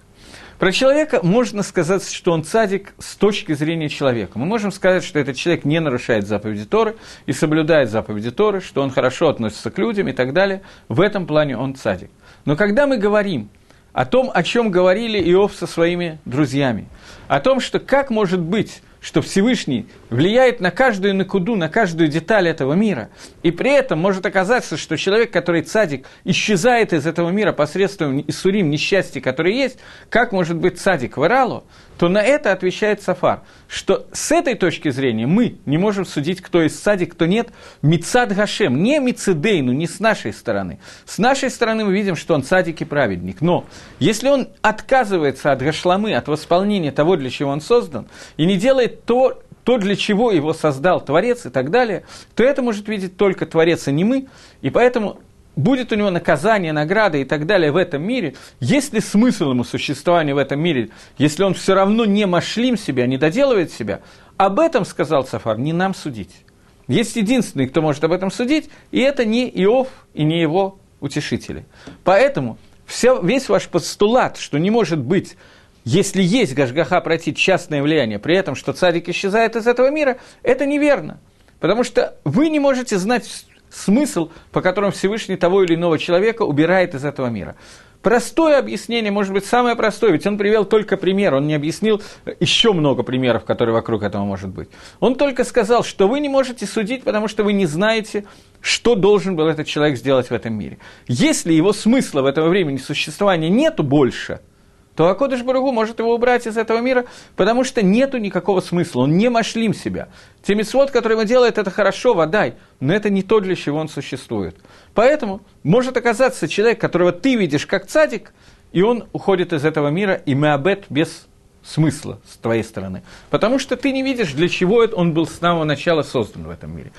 Про 0.59 0.71
человека 0.71 1.21
можно 1.23 1.63
сказать, 1.63 2.09
что 2.09 2.33
он 2.33 2.45
цадик 2.45 2.95
с 2.99 3.17
точки 3.17 3.53
зрения 3.53 3.89
человека. 3.89 4.39
Мы 4.39 4.47
можем 4.47 4.71
сказать, 4.71 5.03
что 5.03 5.19
этот 5.19 5.37
человек 5.37 5.65
не 5.65 5.81
нарушает 5.81 6.27
заповеди 6.27 6.65
Торы 6.65 6.95
и 7.27 7.33
соблюдает 7.33 7.91
заповеди 7.91 8.31
Торы, 8.31 8.61
что 8.61 8.81
он 8.81 8.91
хорошо 8.91 9.29
относится 9.29 9.71
к 9.71 9.79
людям 9.79 10.09
и 10.09 10.13
так 10.13 10.33
далее. 10.33 10.63
В 10.89 11.01
этом 11.01 11.27
плане 11.27 11.59
он 11.59 11.75
цадик. 11.75 12.11
Но 12.45 12.57
когда 12.57 12.87
мы 12.87 12.97
говорим 12.97 13.49
о 13.93 14.05
том, 14.05 14.31
о 14.33 14.43
чем 14.43 14.71
говорили 14.71 15.19
Иов 15.33 15.55
со 15.55 15.67
своими 15.67 16.19
друзьями, 16.25 16.89
о 17.29 17.41
том, 17.41 17.61
что 17.61 17.79
как 17.79 18.11
может 18.11 18.41
быть, 18.41 18.83
что 19.03 19.21
Всевышний 19.21 19.87
влияет 20.11 20.61
на 20.61 20.71
каждую 20.71 21.15
накуду, 21.15 21.57
на 21.57 21.69
каждую 21.69 22.09
деталь 22.09 22.49
этого 22.49 22.75
мира, 22.75 23.11
и 23.43 23.51
при 23.51 23.73
этом 23.73 23.99
может 23.99 24.25
оказаться, 24.25 24.77
что 24.77 24.97
человек, 24.97 25.33
который 25.33 25.63
цадик, 25.63 26.07
исчезает 26.25 26.93
из 26.93 27.07
этого 27.07 27.31
мира 27.31 27.53
посредством 27.53 28.25
Исурим, 28.27 28.71
несчастья, 28.71 29.21
которые 29.21 29.59
есть, 29.59 29.79
как 30.09 30.33
может 30.33 30.57
быть 30.57 30.81
цадик 30.81 31.17
в 31.17 31.25
Иралу, 31.25 31.65
то 31.99 32.09
на 32.09 32.23
это 32.23 32.53
отвечает 32.53 33.03
Сафар, 33.03 33.43
что 33.69 34.07
с 34.13 34.33
этой 34.33 34.55
точки 34.55 34.91
зрения 34.91 35.27
мы 35.27 35.57
не 35.67 35.79
можем 35.79 36.05
судить, 36.05 36.41
кто 36.41 36.63
из 36.63 36.79
садик, 36.79 37.13
кто 37.13 37.27
нет, 37.27 37.51
Мицад 37.81 38.35
Гашем, 38.35 38.83
не 38.83 38.99
Мицедейну, 38.99 39.73
не 39.73 39.87
с 39.87 40.01
нашей 40.01 40.33
стороны. 40.33 40.81
С 41.05 41.19
нашей 41.19 41.51
стороны 41.51 41.85
мы 41.85 41.93
видим, 41.93 42.17
что 42.17 42.35
он 42.35 42.43
садик 42.43 42.81
и 42.81 42.85
праведник. 42.85 43.41
Но 43.41 43.65
если 43.99 44.29
он 44.29 44.49
отказывается 44.63 45.53
от 45.53 45.63
Гашламы, 45.63 46.15
от 46.15 46.29
восполнения 46.29 46.93
того, 46.93 47.17
для 47.17 47.31
чего 47.31 47.51
он 47.51 47.61
создан, 47.61 48.09
и 48.37 48.47
не 48.47 48.57
делает 48.57 49.05
то, 49.05 49.43
то, 49.65 49.79
для 49.79 49.95
чего 49.95 50.33
его 50.33 50.53
создал 50.55 51.01
Творец 51.01 51.47
и 51.47 51.51
так 51.51 51.71
далее, 51.71 52.05
то 52.35 52.43
это 52.43 52.63
может 52.63 52.89
видеть 52.89 53.17
только 53.17 53.47
Творец, 53.47 53.87
а 53.87 53.93
не 53.93 54.05
мы. 54.05 54.27
И 54.61 54.71
поэтому 54.71 55.21
будет 55.57 55.93
у 55.93 55.97
него 55.97 56.11
наказание, 56.11 56.73
награда 56.73 57.19
и 57.19 57.25
так 57.25 57.47
далее 57.47 57.73
в 57.73 57.77
этом 57.77 58.03
мире, 58.03 58.35
есть 58.61 58.93
ли 58.93 59.01
смысл 59.01 59.51
ему 59.51 59.65
существования 59.65 60.35
в 60.35 60.39
этом 60.39 60.61
мире, 60.61 60.91
если 61.19 61.43
он 61.43 61.55
все 61.55 61.75
равно 61.75 62.05
не 62.05 62.27
машлим 62.27 62.77
себя, 62.77 63.07
не 63.07 63.19
доделывает 63.19 63.73
себя, 63.73 64.01
об 64.37 64.59
этом, 64.59 64.85
сказал 64.85 65.27
Сафар, 65.27 65.59
не 65.59 65.73
нам 65.73 65.95
судить. 65.95 66.45
Есть 66.89 67.17
единственный, 67.17 67.69
кто 67.69 67.81
может 67.81 68.03
об 68.05 68.13
этом 68.13 68.31
судить, 68.31 68.71
и 68.91 69.01
это 69.01 69.25
не 69.25 69.49
Иов 69.49 69.89
и 70.15 70.25
не 70.25 70.41
его 70.41 70.79
утешители. 71.01 71.65
Поэтому 72.05 72.59
все, 72.87 73.21
весь 73.21 73.49
ваш 73.49 73.69
постулат, 73.69 74.37
что 74.37 74.59
не 74.59 74.71
может 74.71 74.99
быть, 74.99 75.37
если 75.85 76.23
есть 76.23 76.55
Гашгаха 76.55 77.01
пройти 77.01 77.35
частное 77.35 77.83
влияние, 77.83 78.19
при 78.19 78.37
этом, 78.37 78.55
что 78.55 78.73
цадик 78.73 79.09
исчезает 79.09 79.57
из 79.57 79.67
этого 79.67 79.91
мира, 79.91 80.19
это 80.43 80.67
неверно. 80.67 81.21
Потому 81.61 81.85
что 81.85 82.17
вы 82.25 82.49
не 82.49 82.59
можете 82.59 82.99
знать 82.99 83.47
смысл, 83.73 84.31
по 84.51 84.61
которому 84.61 84.93
Всевышний 84.93 85.37
того 85.37 85.63
или 85.65 85.75
иного 85.75 85.99
человека 85.99 86.43
убирает 86.43 86.95
из 86.95 87.05
этого 87.05 87.29
мира. 87.29 87.57
Простое 88.03 88.59
объяснение, 88.59 89.13
может 89.13 89.33
быть, 89.33 89.45
самое 89.45 89.77
простое, 89.77 90.11
ведь 90.11 90.27
он 90.27 90.37
привел 90.37 90.65
только 90.65 90.97
пример, 90.97 91.35
он 91.35 91.47
не 91.47 91.55
объяснил 91.55 92.03
еще 92.41 92.73
много 92.73 93.05
примеров, 93.05 93.45
которые 93.45 93.75
вокруг 93.75 94.03
этого 94.03 94.25
может 94.25 94.51
быть. 94.51 94.69
Он 94.99 95.15
только 95.15 95.45
сказал, 95.45 95.85
что 95.85 96.09
вы 96.09 96.19
не 96.19 96.29
можете 96.29 96.67
судить, 96.67 97.05
потому 97.05 97.29
что 97.29 97.45
вы 97.45 97.53
не 97.53 97.67
знаете, 97.67 98.25
что 98.61 98.97
должен 98.97 99.37
был 99.37 99.47
этот 99.47 99.69
человек 99.69 99.97
сделать 99.97 100.31
в 100.31 100.33
этом 100.33 100.55
мире. 100.55 100.79
Если 101.07 101.53
его 101.53 101.73
смысла 101.73 102.23
в 102.23 102.27
этого 102.27 102.49
времени 102.49 102.79
существования 102.79 103.49
нету 103.49 103.85
больше– 103.85 104.41
то 104.97 105.09
Акодыш 105.09 105.43
Барагу 105.43 105.73
может 105.73 105.99
его 105.99 106.15
убрать 106.15 106.47
из 106.47 106.57
этого 106.57 106.79
мира, 106.79 107.07
потому 107.37 107.65
что 107.65 107.83
нету 107.83 108.19
никакого 108.19 108.61
смысла, 108.61 109.03
он 109.03 109.17
не 109.17 109.31
машлим 109.31 109.75
себя. 109.75 110.09
Те 110.43 110.55
митцвот, 110.55 110.91
которые 110.91 111.19
он 111.19 111.27
делает, 111.27 111.59
это 111.59 111.71
хорошо, 111.71 112.15
водай, 112.15 112.55
но 112.81 112.93
это 112.93 113.09
не 113.09 113.23
то, 113.23 113.41
для 113.41 113.57
чего 113.57 113.79
он 113.79 113.89
существует. 113.89 114.57
Поэтому 114.95 115.41
может 115.63 115.97
оказаться 115.97 116.49
человек, 116.49 116.81
которого 116.81 117.13
ты 117.13 117.37
видишь 117.37 117.67
как 117.67 117.87
цадик, 117.87 118.33
и 118.73 118.83
он 118.83 119.09
уходит 119.13 119.53
из 119.53 119.65
этого 119.65 119.89
мира, 119.89 120.15
и 120.15 120.35
мы 120.35 120.53
об 120.53 120.67
этом 120.67 120.85
без 120.91 121.27
смысла 121.63 122.21
с 122.29 122.37
твоей 122.37 122.65
стороны. 122.65 123.03
Потому 123.31 123.59
что 123.59 123.77
ты 123.77 123.93
не 123.93 124.03
видишь, 124.03 124.33
для 124.33 124.49
чего 124.49 124.85
он 124.95 125.13
был 125.13 125.27
с 125.27 125.35
самого 125.35 125.65
начала 125.65 126.03
создан 126.03 126.45
в 126.45 126.51
этом 126.51 126.77
мире. 126.77 126.93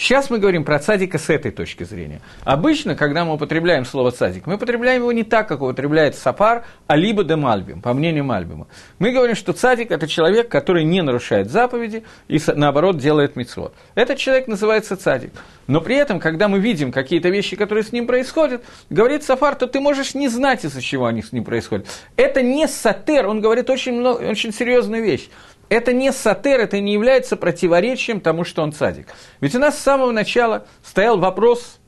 Сейчас 0.00 0.30
мы 0.30 0.38
говорим 0.38 0.64
про 0.64 0.78
цадика 0.78 1.18
с 1.18 1.28
этой 1.28 1.50
точки 1.50 1.84
зрения. 1.84 2.22
Обычно, 2.44 2.94
когда 2.94 3.26
мы 3.26 3.34
употребляем 3.34 3.84
слово 3.84 4.12
цадик, 4.12 4.46
мы 4.46 4.54
употребляем 4.54 5.02
его 5.02 5.12
не 5.12 5.24
так, 5.24 5.46
как 5.46 5.60
употребляет 5.60 6.14
Сапар, 6.14 6.64
а 6.86 6.96
либо 6.96 7.22
де 7.22 7.36
Мальбим, 7.36 7.82
по 7.82 7.92
мнению 7.92 8.24
Мальбима. 8.24 8.66
Мы 8.98 9.12
говорим, 9.12 9.36
что 9.36 9.52
цадик– 9.52 9.90
это 9.90 10.08
человек, 10.08 10.48
который 10.48 10.84
не 10.84 11.02
нарушает 11.02 11.50
заповеди 11.50 12.02
и, 12.28 12.40
наоборот, 12.46 12.96
делает 12.96 13.36
мицвод. 13.36 13.74
Этот 13.94 14.16
человек 14.16 14.48
называется 14.48 14.96
цадик. 14.96 15.32
Но 15.66 15.82
при 15.82 15.96
этом, 15.96 16.18
когда 16.18 16.48
мы 16.48 16.60
видим 16.60 16.92
какие-то 16.92 17.28
вещи, 17.28 17.54
которые 17.54 17.84
с 17.84 17.92
ним 17.92 18.06
происходят, 18.06 18.64
говорит 18.88 19.22
Сафар, 19.22 19.54
то 19.54 19.66
ты 19.66 19.80
можешь 19.80 20.14
не 20.14 20.28
знать, 20.28 20.64
из-за 20.64 20.80
чего 20.80 21.04
они 21.04 21.22
с 21.22 21.30
ним 21.30 21.44
происходят. 21.44 21.86
Это 22.16 22.40
не 22.40 22.66
сатер, 22.68 23.28
он 23.28 23.42
говорит 23.42 23.68
очень, 23.68 23.92
много, 23.92 24.22
очень 24.22 24.50
серьезную 24.50 25.04
вещь 25.04 25.28
это 25.70 25.92
не 25.92 26.12
сатер, 26.12 26.60
это 26.60 26.80
не 26.80 26.92
является 26.92 27.36
противоречием 27.36 28.20
тому, 28.20 28.44
что 28.44 28.62
он 28.62 28.72
цадик. 28.72 29.06
Ведь 29.40 29.54
у 29.54 29.58
нас 29.58 29.78
с 29.78 29.82
самого 29.82 30.10
начала 30.10 30.66
стоял 30.82 31.18
вопрос, 31.18 31.78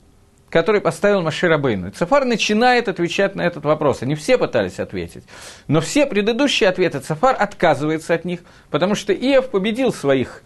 который 0.48 0.80
поставил 0.80 1.20
Машир 1.22 1.50
Абейну. 1.52 1.90
Цафар 1.90 2.24
начинает 2.24 2.88
отвечать 2.88 3.34
на 3.34 3.42
этот 3.42 3.64
вопрос. 3.64 4.02
Они 4.02 4.14
все 4.14 4.38
пытались 4.38 4.78
ответить. 4.78 5.24
Но 5.66 5.80
все 5.80 6.06
предыдущие 6.06 6.68
ответы 6.68 7.00
Цафар 7.00 7.34
отказывается 7.38 8.14
от 8.14 8.24
них, 8.24 8.40
потому 8.70 8.94
что 8.94 9.12
Иов 9.12 9.50
победил 9.50 9.92
своих, 9.92 10.42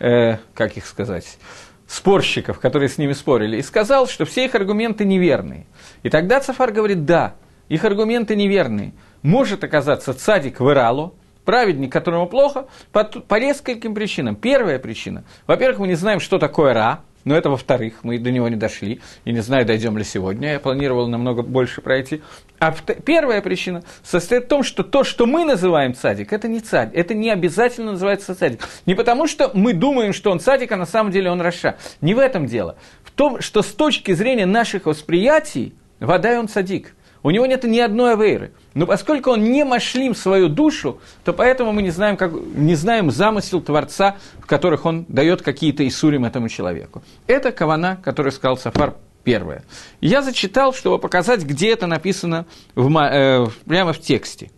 э, 0.00 0.38
как 0.54 0.76
их 0.76 0.84
сказать, 0.84 1.38
спорщиков, 1.86 2.58
которые 2.58 2.88
с 2.88 2.98
ними 2.98 3.12
спорили, 3.12 3.58
и 3.58 3.62
сказал, 3.62 4.08
что 4.08 4.24
все 4.24 4.46
их 4.46 4.54
аргументы 4.54 5.04
неверные. 5.04 5.66
И 6.02 6.08
тогда 6.08 6.40
Цафар 6.40 6.72
говорит, 6.72 7.04
да, 7.04 7.34
их 7.68 7.84
аргументы 7.84 8.34
неверные. 8.34 8.94
Может 9.22 9.62
оказаться 9.62 10.14
цадик 10.14 10.58
в 10.58 10.70
Иралу, 10.70 11.14
праведник, 11.44 11.92
которому 11.92 12.26
плохо, 12.26 12.66
по, 12.92 13.04
по 13.04 13.34
нескольким 13.36 13.94
причинам. 13.94 14.36
Первая 14.36 14.78
причина. 14.78 15.24
Во-первых, 15.46 15.80
мы 15.80 15.88
не 15.88 15.94
знаем, 15.94 16.20
что 16.20 16.38
такое 16.38 16.74
Ра, 16.74 17.00
но 17.24 17.36
это 17.36 17.50
во-вторых, 17.50 18.00
мы 18.02 18.18
до 18.18 18.30
него 18.30 18.48
не 18.48 18.56
дошли, 18.56 19.00
и 19.24 19.32
не 19.32 19.40
знаю, 19.40 19.66
дойдем 19.66 19.98
ли 19.98 20.04
сегодня, 20.04 20.52
я 20.52 20.60
планировал 20.60 21.06
намного 21.06 21.42
больше 21.42 21.82
пройти. 21.82 22.22
А 22.58 22.72
первая 22.72 23.42
причина 23.42 23.82
состоит 24.02 24.44
в 24.44 24.48
том, 24.48 24.62
что 24.62 24.82
то, 24.82 25.04
что 25.04 25.26
мы 25.26 25.44
называем 25.44 25.94
цадик, 25.94 26.32
это 26.32 26.48
не 26.48 26.60
цадик, 26.60 26.94
это 26.94 27.14
не 27.14 27.30
обязательно 27.30 27.92
называется 27.92 28.34
цадик. 28.34 28.60
Не 28.86 28.94
потому, 28.94 29.26
что 29.26 29.50
мы 29.54 29.74
думаем, 29.74 30.12
что 30.12 30.30
он 30.30 30.40
цадик, 30.40 30.72
а 30.72 30.76
на 30.76 30.86
самом 30.86 31.12
деле 31.12 31.30
он 31.30 31.40
раша. 31.40 31.76
Не 32.00 32.14
в 32.14 32.18
этом 32.18 32.46
дело. 32.46 32.76
В 33.04 33.10
том, 33.10 33.40
что 33.40 33.62
с 33.62 33.68
точки 33.68 34.12
зрения 34.12 34.46
наших 34.46 34.86
восприятий, 34.86 35.74
вода 35.98 36.34
и 36.34 36.36
он 36.36 36.48
цадик– 36.48 36.94
у 37.22 37.30
него 37.30 37.46
нет 37.46 37.64
ни 37.64 37.78
одной 37.78 38.14
авейры. 38.14 38.52
Но 38.74 38.86
поскольку 38.86 39.30
он 39.30 39.44
не 39.44 39.64
машлим 39.64 40.14
свою 40.14 40.48
душу, 40.48 41.00
то 41.24 41.32
поэтому 41.32 41.72
мы 41.72 41.82
не 41.82 41.90
знаем, 41.90 42.16
как, 42.16 42.32
не 42.32 42.74
знаем 42.74 43.10
замысел 43.10 43.60
Творца, 43.60 44.16
в 44.38 44.46
которых 44.46 44.86
он 44.86 45.04
дает 45.08 45.42
какие-то 45.42 45.86
исурим 45.86 46.24
этому 46.24 46.48
человеку. 46.48 47.02
Это 47.26 47.52
кавана, 47.52 47.98
который 48.02 48.32
сказал 48.32 48.56
Сафар 48.56 48.96
первое. 49.22 49.64
Я 50.00 50.22
зачитал, 50.22 50.72
чтобы 50.72 50.98
показать, 50.98 51.42
где 51.42 51.72
это 51.72 51.86
написано 51.86 52.46
в, 52.74 52.96
э, 52.98 53.46
прямо 53.66 53.92
в 53.92 54.00
тексте. 54.00 54.50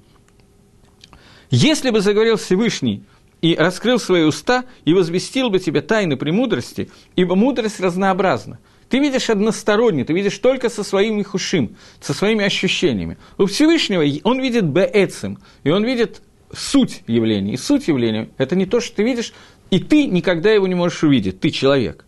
«Если 1.51 1.91
бы 1.91 2.01
заговорил 2.01 2.37
Всевышний 2.37 3.05
и 3.41 3.57
раскрыл 3.57 3.99
свои 3.99 4.23
уста, 4.23 4.65
и 4.85 4.95
возвестил 4.95 5.51
бы 5.51 5.59
тебе 5.59 5.81
тайны 5.81 6.17
премудрости, 6.17 6.91
ибо 7.17 7.35
мудрость 7.35 7.81
разнообразна». 7.81 8.59
Ты 8.93 8.99
видишь 8.99 9.30
односторонне, 9.30 10.05
ты 10.05 10.12
видишь 10.12 10.36
только 10.36 10.68
со 10.68 10.84
своими 10.84 11.22
хушим, 11.22 11.76
со 12.03 12.12
своими 12.12 12.45
ощущениями. 12.45 13.16
У 13.38 13.47
Всевышнего 13.47 14.05
он 14.22 14.38
видит 14.38 14.64
беэцем, 14.66 15.38
и 15.64 15.70
он 15.70 15.82
видит 15.82 16.20
суть 16.55 17.03
явления. 17.07 17.55
И 17.55 17.57
суть 17.57 17.88
явления– 17.88 18.28
это 18.36 18.55
не 18.55 18.66
то, 18.66 18.80
что 18.80 18.97
ты 18.97 19.03
видишь, 19.03 19.32
и 19.70 19.78
ты 19.78 20.05
никогда 20.05 20.51
его 20.51 20.66
не 20.66 20.74
можешь 20.74 21.03
увидеть, 21.05 21.40
ты 21.40 21.49
человек. 21.49 22.05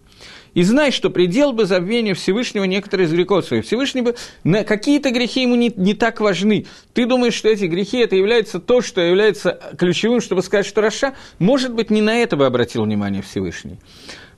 И 0.52 0.62
знай, 0.62 0.92
что 0.92 1.08
предел 1.08 1.54
бы 1.54 1.64
забвения 1.64 2.12
Всевышнего 2.12 2.64
некоторые 2.64 3.06
из 3.06 3.12
грехов 3.12 3.46
своих. 3.46 3.64
Всевышний 3.64 4.02
бы 4.02 4.14
на 4.44 4.62
какие-то 4.62 5.10
грехи 5.10 5.40
ему 5.40 5.54
не, 5.54 5.72
не 5.74 5.94
так 5.94 6.20
важны. 6.20 6.66
Ты 6.92 7.06
думаешь, 7.06 7.32
что 7.32 7.48
эти 7.48 7.64
грехи 7.64 7.96
это 7.96 8.14
является 8.14 8.60
то, 8.60 8.82
что 8.82 9.00
является 9.00 9.58
ключевым, 9.78 10.20
чтобы 10.20 10.42
сказать, 10.42 10.66
что 10.66 10.82
Раша, 10.82 11.14
может 11.38 11.72
быть, 11.72 11.88
не 11.88 12.02
на 12.02 12.18
это 12.18 12.36
бы 12.36 12.44
обратил 12.44 12.84
внимание 12.84 13.22
Всевышний. 13.22 13.78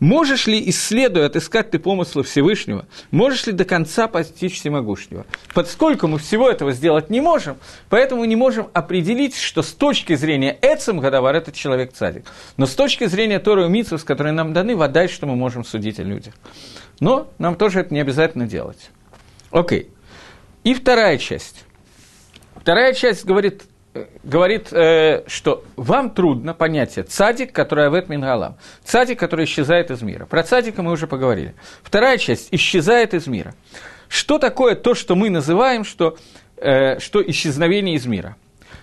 Можешь 0.01 0.47
ли, 0.47 0.63
исследуя, 0.69 1.27
отыскать 1.27 1.71
ты 1.71 1.79
помыслы 1.79 2.23
Всевышнего, 2.23 2.87
можешь 3.11 3.47
ли 3.47 3.53
до 3.53 3.65
конца 3.65 4.09
постичь 4.09 4.59
Всемогущего? 4.59 5.25
Поскольку 5.55 6.07
мы 6.07 6.19
всего 6.19 6.49
этого 6.49 6.73
сделать 6.73 7.11
не 7.11 7.21
можем, 7.21 7.57
поэтому 7.89 8.25
не 8.25 8.37
можем 8.37 8.69
определить, 8.73 9.37
что 9.37 9.63
с 9.63 9.73
точки 9.73 10.15
зрения 10.15 10.57
Эцем 10.61 11.01
Гадавар 11.01 11.35
этот 11.35 11.55
человек 11.55 11.93
цадик. 11.93 12.27
Но 12.57 12.67
с 12.67 12.75
точки 12.75 13.07
зрения 13.07 13.39
Торы 13.39 13.65
и 13.65 13.69
Митсус, 13.69 14.05
которые 14.05 14.33
нам 14.33 14.53
даны, 14.53 14.77
вода, 14.77 15.09
что 15.09 15.27
мы 15.27 15.37
можем 15.37 15.65
судить 15.65 15.99
о 15.99 16.03
людях. 16.03 16.35
Но 17.01 17.29
нам 17.39 17.57
тоже 17.57 17.81
это 17.81 17.93
не 17.93 18.01
обязательно 18.01 18.47
делать. 18.47 18.91
Окей. 19.51 19.91
И 20.65 20.75
вторая 20.75 21.19
часть. 21.19 21.65
Вторая 22.57 22.93
часть 22.95 23.25
говорит 23.25 23.63
говорит, 24.23 24.73
э, 24.73 25.23
что 25.27 25.65
вам 25.77 26.11
трудно 26.11 26.55
понятие 26.55 27.05
цадик, 27.05 27.53
который 27.53 27.87
авет 27.87 28.09
мингалам. 28.09 28.57
Цадик, 28.85 29.19
который 29.19 29.45
исчезает 29.45 29.91
из 29.91 30.03
мира. 30.03 30.27
Про 30.27 30.43
цадика 30.43 30.83
мы 30.83 30.93
уже 30.93 31.07
поговорили. 31.07 31.55
Вторая 31.83 32.19
часть– 32.19 32.49
исчезает 32.51 33.15
из 33.15 33.27
мира. 33.27 33.55
Что 34.09 34.39
такое 34.39 34.75
то, 34.75 34.95
что 34.95 35.15
мы 35.17 35.31
называем, 35.31 35.85
что, 35.85 36.17
э, 36.57 36.99
что 36.99 37.23
исчезновение 37.29 37.97
из 37.97 38.07
мира? 38.07 38.37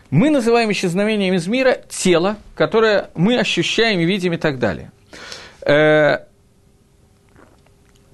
Мы 0.10 0.30
называем 0.30 0.72
исчезновением 0.72 1.34
из 1.34 1.48
мира 1.48 1.82
тело, 1.90 2.38
которое 2.56 3.10
мы 3.16 3.38
ощущаем 3.40 4.00
и 4.00 4.06
видим 4.06 4.34
и 4.34 4.38
так 4.38 4.60
далее. 4.60 4.92
Э, 5.66 6.26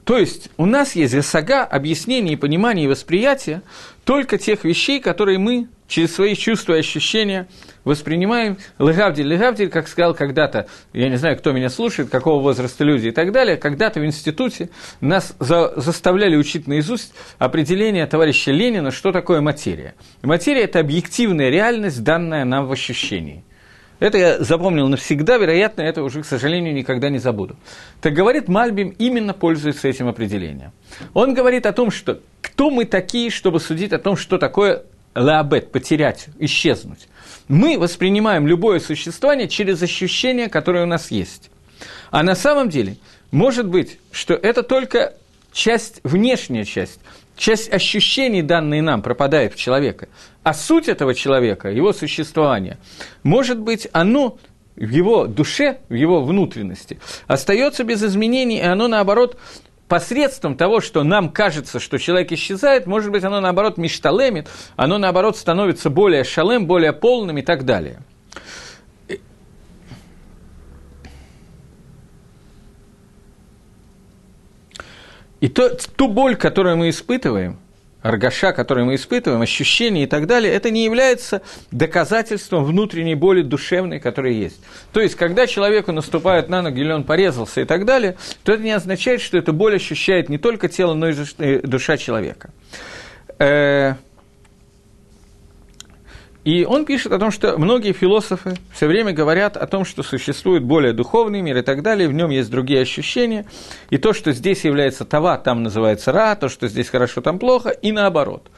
то 0.05 0.17
есть 0.17 0.49
у 0.57 0.65
нас 0.65 0.95
есть 0.95 1.13
засага, 1.13 1.63
объяснение 1.65 2.33
и 2.33 2.35
понимание 2.35 2.85
и 2.85 2.87
восприятие 2.87 3.61
только 4.05 4.39
тех 4.39 4.63
вещей, 4.63 4.99
которые 4.99 5.37
мы 5.37 5.67
через 5.89 6.15
свои 6.15 6.35
чувства 6.35 6.75
и 6.75 6.79
ощущения 6.79 7.49
воспринимаем 7.83 8.57
легавдиль, 8.77 9.27
легавдиль, 9.27 9.69
как 9.69 9.87
сказал 9.89 10.13
когда-то, 10.13 10.67
я 10.93 11.09
не 11.09 11.17
знаю, 11.17 11.37
кто 11.37 11.51
меня 11.51 11.69
слушает, 11.69 12.09
какого 12.09 12.41
возраста 12.41 12.83
люди 12.85 13.07
и 13.07 13.11
так 13.11 13.33
далее, 13.33 13.57
когда-то 13.57 13.99
в 13.99 14.05
институте 14.05 14.69
нас 15.01 15.35
за, 15.39 15.73
заставляли 15.75 16.37
учить 16.37 16.67
наизусть 16.67 17.13
определение 17.39 18.05
товарища 18.05 18.51
Ленина, 18.51 18.91
что 18.91 19.11
такое 19.11 19.41
материя. 19.41 19.95
Материя– 20.21 20.61
это 20.63 20.79
объективная 20.79 21.49
реальность, 21.49 22.03
данная 22.03 22.45
нам 22.45 22.67
в 22.67 22.71
ощущении. 22.71 23.43
Это 23.99 24.17
я 24.17 24.39
запомнил 24.39 24.87
навсегда, 24.87 25.37
вероятно, 25.37 25.81
это 25.81 26.03
уже, 26.03 26.21
к 26.21 26.25
сожалению, 26.25 26.73
никогда 26.73 27.09
не 27.09 27.17
забуду. 27.17 27.57
Так 27.99 28.13
говорит 28.13 28.47
Мальбим, 28.47 28.95
именно 28.97 29.33
пользуется 29.33 29.89
этим 29.89 30.07
определением. 30.07 30.71
Он 31.13 31.33
говорит 31.33 31.65
о 31.65 31.73
том, 31.73 31.91
что 31.91 32.21
кто 32.41 32.69
мы 32.69 32.85
такие, 32.85 33.29
чтобы 33.29 33.59
судить 33.59 33.91
о 33.91 33.99
том, 33.99 34.15
что 34.15 34.37
такое 34.37 34.83
лаабет, 35.16 35.72
потерять, 35.72 36.28
исчезнуть. 36.39 37.07
Мы 37.47 37.78
воспринимаем 37.78 38.47
любое 38.47 38.80
существование 38.80 39.47
через 39.47 39.82
ощущения, 39.82 40.49
которые 40.49 40.84
у 40.84 40.88
нас 40.88 41.12
есть. 41.12 41.49
А 42.12 42.24
на 42.24 42.36
самом 42.36 42.70
деле, 42.70 42.97
может 43.32 43.68
быть, 43.68 43.99
что 44.12 44.34
это 44.34 44.64
только 44.64 45.16
часть, 45.51 45.99
внешняя 46.03 46.66
часть, 46.66 46.99
часть 47.36 47.72
ощущений, 47.72 48.41
данные 48.41 48.82
нам, 48.82 49.01
пропадает 49.01 49.53
в 49.53 49.57
человека. 49.57 50.10
А 50.43 50.53
суть 50.53 50.88
этого 50.88 51.14
человека, 51.14 51.70
его 51.70 51.93
существования, 51.93 52.78
может 53.24 53.60
быть, 53.60 53.88
оно 53.93 54.38
в 54.76 54.89
его 54.89 55.26
душе, 55.26 55.80
в 55.89 55.93
его 55.93 56.24
внутренности, 56.24 56.99
остается 57.28 57.84
без 57.84 58.03
изменений, 58.03 58.60
и 58.60 58.64
оно, 58.64 58.88
наоборот, 58.88 59.38
посредством 59.89 60.55
того, 60.55 60.79
что 60.79 61.03
нам 61.03 61.29
кажется, 61.29 61.79
что 61.81 61.97
человек 61.97 62.31
исчезает, 62.31 62.87
может 62.87 63.11
быть, 63.11 63.25
оно, 63.25 63.41
наоборот, 63.41 63.77
мечталемит, 63.77 64.47
оно, 64.77 64.97
наоборот, 64.97 65.35
становится 65.35 65.89
более 65.89 66.23
шалем, 66.23 66.65
более 66.65 66.93
полным 66.93 67.37
и 67.37 67.41
так 67.41 67.65
далее. 67.65 67.99
И 75.41 75.47
то, 75.47 75.69
ту 75.69 76.07
боль, 76.07 76.35
которую 76.37 76.77
мы 76.77 76.89
испытываем– 76.89 77.59
аргаша, 78.01 78.53
который 78.53 78.83
мы 78.83 78.95
испытываем, 78.95 79.41
ощущения 79.41 80.03
и 80.03 80.07
так 80.07 80.27
далее, 80.27 80.53
это 80.53 80.71
не 80.71 80.85
является 80.85 81.41
доказательством 81.71 82.63
внутренней 82.63 83.15
боли 83.15 83.41
душевной, 83.41 83.99
которая 83.99 84.31
есть. 84.31 84.61
То 84.93 85.01
есть, 85.01 85.15
когда 85.15 85.47
человеку 85.47 85.91
наступает 85.91 86.49
на 86.49 86.61
ноги, 86.61 86.81
или 86.81 86.91
он 86.91 87.03
порезался 87.03 87.61
и 87.61 87.65
так 87.65 87.85
далее, 87.85 88.15
то 88.43 88.53
это 88.53 88.63
не 88.63 88.71
означает, 88.71 89.21
что 89.21 89.37
эта 89.37 89.51
боль 89.51 89.75
ощущает 89.75 90.29
не 90.29 90.37
только 90.37 90.69
тело, 90.69 90.93
но 90.93 91.09
и 91.09 91.59
душа 91.59 91.97
человека. 91.97 92.51
И 96.45 96.63
он 96.65 96.85
пишет 96.85 97.11
о 97.11 97.19
том, 97.19 97.31
что 97.31 97.57
многие 97.57 97.91
философы 97.91 98.55
все 98.73 98.87
время 98.87 99.11
говорят 99.11 99.57
о 99.57 99.67
том, 99.67 99.83
что 99.83 100.03
существует 100.03 100.63
более 100.63 100.93
духовный 100.93 101.41
мир 101.41 101.57
и 101.57 101.61
так 101.61 101.81
далее, 101.81 102.07
в 102.07 102.13
нем 102.13 102.29
есть 102.29 102.49
другие 102.49 102.81
ощущения, 102.81 103.45
и 103.89 103.97
то, 103.97 104.13
что 104.13 104.31
здесь 104.31 104.63
является 104.63 105.03
това, 105.03 105.37
там 105.37 105.63
называется 105.63 106.11
ра, 106.11 106.35
то, 106.35 106.47
что 106.47 106.67
здесь 106.67 106.89
хорошо, 106.89 107.21
там 107.21 107.39
плохо, 107.39 107.69
и 107.69 107.91
наоборот. 107.91 108.49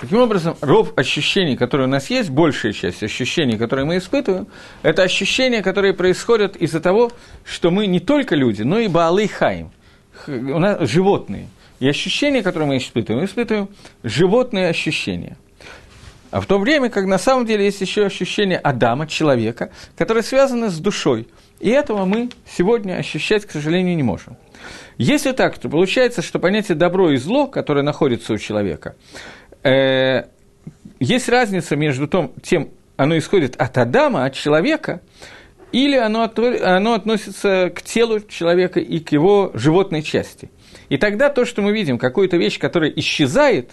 Таким 0.00 0.18
образом, 0.18 0.56
ров 0.62 0.94
ощущений, 0.96 1.56
которые 1.56 1.86
у 1.86 1.90
нас 1.90 2.08
есть, 2.08 2.30
большая 2.30 2.72
часть 2.72 3.02
ощущений, 3.02 3.58
которые 3.58 3.84
мы 3.84 3.98
испытываем, 3.98 4.46
это 4.82 5.02
ощущения, 5.02 5.62
которые 5.62 5.92
происходят 5.92 6.56
из-за 6.56 6.80
того, 6.80 7.12
что 7.44 7.70
мы 7.70 7.86
не 7.86 8.00
только 8.00 8.34
люди, 8.34 8.62
но 8.62 8.78
и 8.78 8.88
баалы 8.88 9.28
хаим, 9.28 9.70
у 10.26 10.58
нас 10.58 10.88
животные. 10.88 11.48
И 11.80 11.88
ощущения, 11.88 12.42
которые 12.42 12.68
мы 12.68 12.76
испытываем, 12.78 13.20
мы 13.20 13.26
испытываем 13.26 13.68
животные 14.02 14.68
ощущения. 14.68 15.36
А 16.30 16.40
в 16.40 16.46
то 16.46 16.58
время, 16.58 16.88
как 16.88 17.04
на 17.04 17.18
самом 17.18 17.44
деле 17.44 17.66
есть 17.66 17.80
еще 17.82 18.06
ощущение 18.06 18.58
Адама, 18.58 19.06
человека, 19.06 19.70
которое 19.98 20.22
связано 20.22 20.70
с 20.70 20.78
душой. 20.78 21.28
И 21.58 21.68
этого 21.68 22.06
мы 22.06 22.30
сегодня 22.56 22.94
ощущать, 22.94 23.44
к 23.44 23.50
сожалению, 23.50 23.96
не 23.96 24.02
можем. 24.02 24.36
Если 24.96 25.32
так, 25.32 25.58
то 25.58 25.68
получается, 25.68 26.22
что 26.22 26.38
понятие 26.38 26.76
добро 26.76 27.10
и 27.10 27.16
зло, 27.16 27.46
которое 27.46 27.82
находится 27.82 28.32
у 28.32 28.38
человека, 28.38 28.94
э, 29.62 30.24
есть 30.98 31.28
разница 31.28 31.76
между 31.76 32.06
том, 32.06 32.32
тем, 32.42 32.70
оно 32.96 33.16
исходит 33.16 33.56
от 33.56 33.78
Адама, 33.78 34.24
от 34.24 34.34
человека, 34.34 35.00
или 35.72 35.96
оно, 35.96 36.22
от, 36.22 36.38
оно 36.38 36.94
относится 36.94 37.70
к 37.74 37.82
телу 37.82 38.20
человека 38.20 38.80
и 38.80 39.00
к 39.00 39.12
его 39.12 39.50
животной 39.54 40.02
части. 40.02 40.50
И 40.88 40.98
тогда 40.98 41.30
то, 41.30 41.44
что 41.44 41.62
мы 41.62 41.72
видим, 41.72 41.98
какую-то 41.98 42.36
вещь, 42.36 42.58
которая 42.58 42.90
исчезает, 42.90 43.70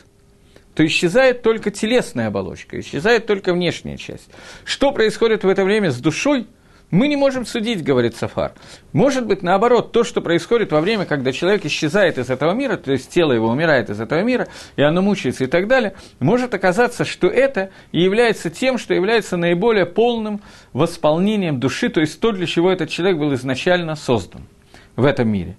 то 0.75 0.85
исчезает 0.85 1.41
только 1.41 1.71
телесная 1.71 2.27
оболочка, 2.27 2.79
исчезает 2.79 3.25
только 3.25 3.53
внешняя 3.53 3.97
часть. 3.97 4.29
Что 4.63 4.91
происходит 4.91 5.43
в 5.43 5.49
это 5.49 5.65
время 5.65 5.91
с 5.91 5.97
душой, 5.97 6.47
мы 6.89 7.09
не 7.09 7.17
можем 7.17 7.45
судить, 7.45 7.83
говорит 7.83 8.15
Сафар. 8.15 8.53
Может 8.93 9.25
быть, 9.25 9.43
наоборот, 9.43 9.91
то, 9.91 10.05
что 10.05 10.21
происходит 10.21 10.71
во 10.71 10.79
время, 10.79 11.05
когда 11.05 11.33
человек 11.33 11.65
исчезает 11.65 12.17
из 12.17 12.29
этого 12.29 12.53
мира, 12.53 12.77
то 12.77 12.93
есть 12.93 13.09
тело 13.09 13.33
его 13.33 13.49
умирает 13.49 13.89
из 13.89 13.99
этого 13.99 14.21
мира, 14.21 14.47
и 14.77 14.81
оно 14.81 15.01
мучается 15.01 15.43
и 15.43 15.47
так 15.47 15.67
далее, 15.67 15.95
может 16.19 16.53
оказаться, 16.53 17.03
что 17.03 17.27
это 17.27 17.71
и 17.91 18.01
является 18.01 18.49
тем, 18.49 18.77
что 18.77 18.93
является 18.93 19.35
наиболее 19.35 19.85
полным 19.85 20.41
восполнением 20.71 21.59
души, 21.59 21.89
то 21.89 21.99
есть 21.99 22.21
то, 22.21 22.31
для 22.31 22.45
чего 22.45 22.71
этот 22.71 22.89
человек 22.89 23.17
был 23.17 23.33
изначально 23.33 23.95
создан 23.95 24.47
в 24.95 25.03
этом 25.03 25.27
мире. 25.27 25.57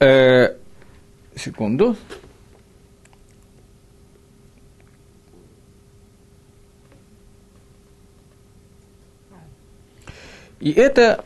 Э, 0.00 0.54
секунду. 1.36 1.96
И 10.60 10.70
это 10.72 11.24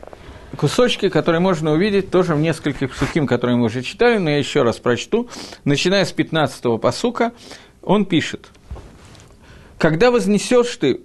кусочки, 0.57 1.09
которые 1.09 1.41
можно 1.41 1.71
увидеть 1.71 2.11
тоже 2.11 2.35
в 2.35 2.39
нескольких 2.39 2.91
псухим, 2.91 3.27
которые 3.27 3.57
мы 3.57 3.65
уже 3.65 3.81
читали, 3.81 4.17
но 4.17 4.29
я 4.29 4.37
еще 4.37 4.63
раз 4.63 4.77
прочту. 4.77 5.29
Начиная 5.65 6.05
с 6.05 6.13
15-го 6.13 6.77
посука, 6.77 7.33
он 7.81 8.05
пишет, 8.05 8.47
«Когда 9.77 10.11
вознесешь 10.11 10.75
ты 10.77 11.01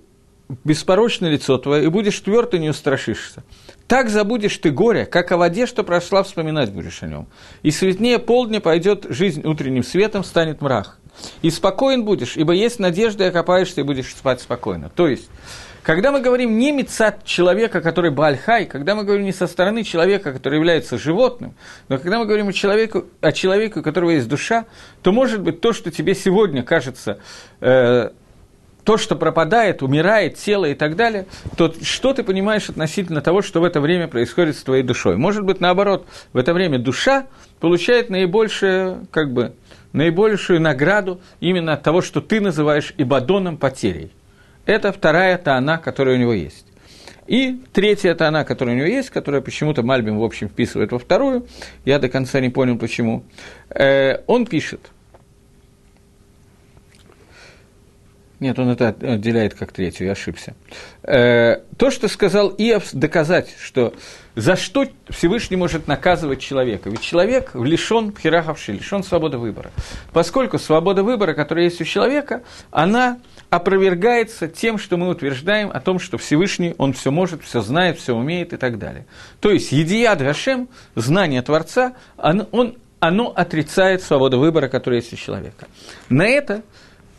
беспорочное 0.64 1.31
лицо 1.31 1.59
твое, 1.59 1.85
и 1.85 1.89
будешь 1.89 2.18
тверд, 2.20 2.55
и 2.55 2.59
не 2.59 2.70
устрашишься. 2.70 3.43
Так 3.87 4.09
забудешь 4.09 4.57
ты 4.59 4.70
горе, 4.70 5.07
как 5.07 5.33
о 5.33 5.37
воде, 5.37 5.66
что 5.66 5.85
прошла, 5.85 6.22
вспоминать 6.22 6.72
будешь 6.72 7.03
о 7.03 7.07
нем. 7.07 7.26
И 7.62 7.70
светнее 7.70 8.18
полдня 8.18 8.61
пойдет 8.61 9.07
жизнь 9.09 9.47
утренним 9.47 9.83
светом, 9.83 10.24
станет 10.24 10.61
мрах. 10.61 10.99
И 11.43 11.51
спокоен 11.51 12.05
будешь, 12.05 12.37
ибо 12.37 12.53
есть 12.53 12.79
надежда, 12.79 13.24
и 13.24 13.29
окопаешься, 13.29 13.81
и 13.81 13.85
будешь 13.85 14.14
спать 14.14 14.41
спокойно. 14.41 14.91
То 14.95 15.09
есть, 15.09 15.29
когда 15.89 16.12
мы 16.12 16.20
говорим 16.20 16.59
не 16.59 16.70
мецат 16.70 17.24
человека, 17.24 17.80
который 17.80 18.11
бальхай, 18.11 18.66
когда 18.66 18.95
мы 18.95 19.05
говорим 19.05 19.24
не 19.24 19.32
со 19.32 19.47
стороны 19.47 19.84
человека, 19.84 20.34
который 20.34 20.57
является 20.57 20.99
животным, 20.99 21.55
но 21.89 21.97
когда 21.97 22.18
мы 22.18 22.26
говорим 22.26 22.49
о 22.49 22.53
человеку, 22.53 23.07
о 23.22 23.32
человеке, 23.32 23.80
у 23.80 23.82
которого 23.82 24.11
есть 24.11 24.28
душа, 24.28 24.66
то, 25.01 25.12
может 25.12 25.41
быть, 25.41 25.62
то, 25.62 25.72
что 25.72 25.91
тебе 25.91 26.14
сегодня 26.14 26.62
кажется, 26.62 27.20
э, 27.62 28.11
то, 28.84 28.97
что 28.99 29.16
пропадает, 29.16 29.82
умирает, 29.82 30.36
тело 30.36 30.66
и 30.66 30.74
так 30.74 30.95
далее, 30.95 31.24
то 31.57 31.72
что 31.80 32.12
ты 32.12 32.22
понимаешь 32.22 32.68
относительно 32.68 33.22
того, 33.22 33.41
что 33.41 33.62
в 33.62 33.64
это 33.64 33.80
время 33.80 34.09
происходит 34.09 34.59
с 34.59 34.62
твоей 34.62 34.82
душой? 34.82 35.16
Может 35.16 35.45
быть, 35.45 35.59
наоборот, 35.59 36.07
в 36.34 36.36
это 36.36 36.53
время 36.53 36.78
душа 36.78 37.28
получает 37.61 38.11
наибольшее, 38.11 39.07
как 39.11 39.32
бы, 39.32 39.55
наибольшую 39.95 40.61
награду 40.61 41.22
именно 41.41 41.72
от 41.72 41.82
того, 41.82 42.03
что 42.03 42.20
ты 42.20 42.43
называешь 42.43 42.93
ибадоном 42.99 43.57
потерей. 43.57 44.12
Это 44.68 44.92
вторая 44.92 45.38
тона, 45.38 45.78
которая 45.78 46.16
у 46.16 46.18
него 46.18 46.34
есть. 46.34 46.66
И 47.26 47.58
третья 47.72 48.14
тона, 48.14 48.44
которая 48.44 48.74
у 48.74 48.78
него 48.78 48.86
есть, 48.86 49.08
которая 49.08 49.40
почему-то 49.40 49.82
Мальбим, 49.82 50.18
в 50.18 50.22
общем, 50.22 50.50
вписывает 50.50 50.92
во 50.92 50.98
вторую, 50.98 51.46
я 51.86 51.98
до 51.98 52.10
конца 52.10 52.38
не 52.38 52.50
понял, 52.50 52.76
почему, 52.76 53.24
э, 53.70 54.18
он 54.26 54.44
пишет– 54.44 54.80
Нет, 58.40 58.56
он 58.58 58.70
это 58.70 58.88
отделяет 58.88 59.54
как 59.54 59.72
третью, 59.72 60.06
я 60.06 60.12
ошибся. 60.12 60.54
Э, 61.02 61.56
то, 61.76 61.90
что 61.90 62.06
сказал 62.06 62.54
Иов, 62.56 62.90
доказать, 62.92 63.52
что 63.60 63.94
за 64.36 64.54
что 64.54 64.86
Всевышний 65.08 65.56
может 65.56 65.88
наказывать 65.88 66.40
человека. 66.40 66.88
Ведь 66.88 67.00
человек 67.00 67.50
лишен 67.54 68.12
пхираховши, 68.12 68.72
лишен 68.72 69.02
свободы 69.02 69.38
выбора. 69.38 69.72
Поскольку 70.12 70.60
свобода 70.60 71.02
выбора, 71.02 71.34
которая 71.34 71.64
есть 71.64 71.80
у 71.80 71.84
человека, 71.84 72.44
она 72.70 73.18
опровергается 73.51 74.49
тем, 74.49 74.78
что 74.78 74.96
мы 74.96 75.09
утверждаем 75.09 75.70
о 75.72 75.80
том, 75.80 75.99
что 75.99 76.18
Всевышний, 76.18 76.74
он 76.78 76.92
все 76.92 77.11
может, 77.11 77.42
все 77.42 77.61
знает, 77.61 77.99
все 77.99 78.14
умеет 78.14 78.53
и 78.53 78.57
так 78.57 78.78
далее. 78.78 79.07
То 79.40 79.51
есть, 79.51 79.72
едият 79.72 80.20
Гашем, 80.20 80.68
знание 80.94 81.42
Творца, 81.42 81.94
он, 82.16 82.46
он, 82.53 82.76
оно 83.01 83.32
отрицает 83.34 84.03
свободу 84.03 84.38
выбора, 84.38 84.68
которая 84.68 85.01
есть 85.01 85.12
у 85.12 85.16
человека. 85.16 85.66
На 86.09 86.26
это 86.26 86.62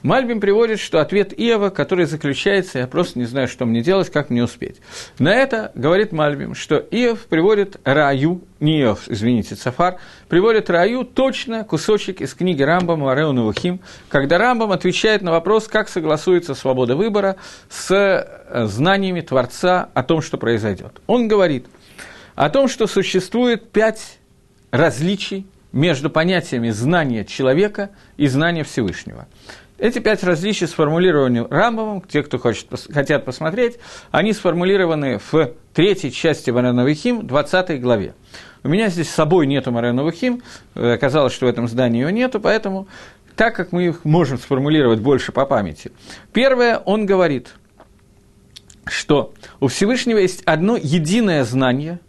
Мальбим 0.01 0.39
приводит, 0.39 0.79
что 0.79 1.01
ответ 1.01 1.33
Иова, 1.35 1.69
который 1.69 2.05
заключается, 2.05 2.79
я 2.79 2.87
просто 2.87 3.19
не 3.19 3.25
знаю, 3.25 3.49
что 3.49 3.65
мне 3.65 3.81
делать, 3.81 4.09
как 4.09 4.29
мне 4.29 4.43
успеть. 4.43 4.77
На 5.19 5.33
это 5.33 5.71
говорит 5.75 6.13
Мальбим, 6.13 6.55
что 6.55 6.77
Иов 6.77 7.19
приводит 7.25 7.77
Раю, 7.83 8.41
не 8.61 8.81
Иов, 8.81 9.03
извините, 9.07 9.55
Сафар, 9.55 9.97
приводит 10.29 10.69
Раю 10.69 11.03
точно 11.03 11.65
кусочек 11.65 12.21
из 12.21 12.33
книги 12.33 12.63
Рамбама 12.63 13.11
Ареу 13.11 13.33
Навухим, 13.33 13.81
когда 14.07 14.37
Рамбам 14.37 14.71
отвечает 14.71 15.21
на 15.21 15.31
вопрос, 15.31 15.67
как 15.67 15.89
согласуется 15.89 16.55
свобода 16.55 16.95
выбора 16.95 17.35
с 17.69 17.91
э, 17.91 18.65
знаниями 18.67 19.19
Творца 19.19 19.89
о 19.93 20.03
том, 20.03 20.21
что 20.21 20.37
произойдет. 20.37 21.01
Он 21.07 21.27
говорит 21.27 21.65
о 22.35 22.49
том, 22.49 22.69
что 22.69 22.87
существует 22.87 23.69
пять 23.69 24.17
различий 24.71 25.45
между 25.73 26.09
понятиями 26.09 26.69
знания 26.69 27.25
человека 27.25 27.89
и 28.17 28.27
знания 28.27 28.63
Всевышнего. 28.63 29.27
Эти 29.80 29.99
пять 29.99 30.23
различий 30.23 30.67
сформулированы 30.67 31.47
Рамбовым, 31.49 32.01
те, 32.01 32.21
кто 32.21 32.38
хочет, 32.38 32.67
хотят 32.93 33.23
посмотреть, 33.23 33.80
они 34.11 34.34
сформулированы 34.34 35.19
в 35.32 35.53
третьей 35.73 36.11
части 36.11 36.51
Мареновихим, 36.51 37.25
20 37.25 37.80
главе. 37.82 38.13
У 38.61 38.67
меня 38.67 38.89
здесь 38.89 39.09
с 39.09 39.13
собой 39.13 39.47
нету 39.47 39.71
Мареновихим, 39.71 40.43
э, 40.75 40.93
оказалось, 40.93 41.32
что 41.32 41.45
в 41.45 41.49
этом 41.49 41.69
здании 41.69 42.01
ее 42.01 42.11
нету, 42.11 42.41
поэтому 42.41 42.89
так 43.38 43.55
как 43.55 43.71
мы 43.71 43.86
их 43.86 44.03
можем 44.03 44.38
сформулировать 44.38 44.99
больше 44.99 45.32
по 45.32 45.45
памяти. 45.45 45.93
Первое, 46.34 46.80
он 46.80 47.05
говорит, 47.05 47.55
что 48.86 49.34
у 49.61 49.67
Всевышнего 49.67 50.17
есть 50.17 50.43
одно 50.43 50.75
единое 50.75 51.45
знание, 51.45 52.01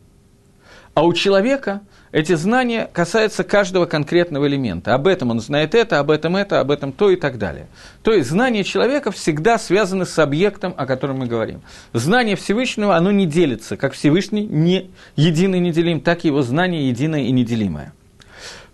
а 0.94 1.04
у 1.04 1.12
человека 1.12 1.82
эти 2.12 2.34
знания 2.34 2.88
касаются 2.92 3.44
каждого 3.44 3.86
конкретного 3.86 4.48
элемента. 4.48 4.94
Об 4.94 5.06
этом 5.06 5.30
он 5.30 5.40
знает 5.40 5.74
это, 5.74 6.00
об 6.00 6.10
этом 6.10 6.36
это, 6.36 6.60
об 6.60 6.70
этом 6.70 6.92
то 6.92 7.10
и 7.10 7.16
так 7.16 7.38
далее. 7.38 7.68
То 8.02 8.12
есть 8.12 8.28
знания 8.28 8.64
человека 8.64 9.12
всегда 9.12 9.58
связаны 9.58 10.06
с 10.06 10.18
объектом, 10.18 10.74
о 10.76 10.86
котором 10.86 11.18
мы 11.18 11.26
говорим. 11.26 11.62
Знание 11.92 12.34
Всевышнего, 12.34 12.96
оно 12.96 13.12
не 13.12 13.26
делится, 13.26 13.76
как 13.76 13.92
Всевышний 13.92 14.44
не 14.44 14.90
единый 15.14 15.60
неделим, 15.60 16.00
так 16.00 16.24
и 16.24 16.28
его 16.28 16.42
знание 16.42 16.88
единое 16.88 17.22
и 17.22 17.30
неделимое. 17.30 17.92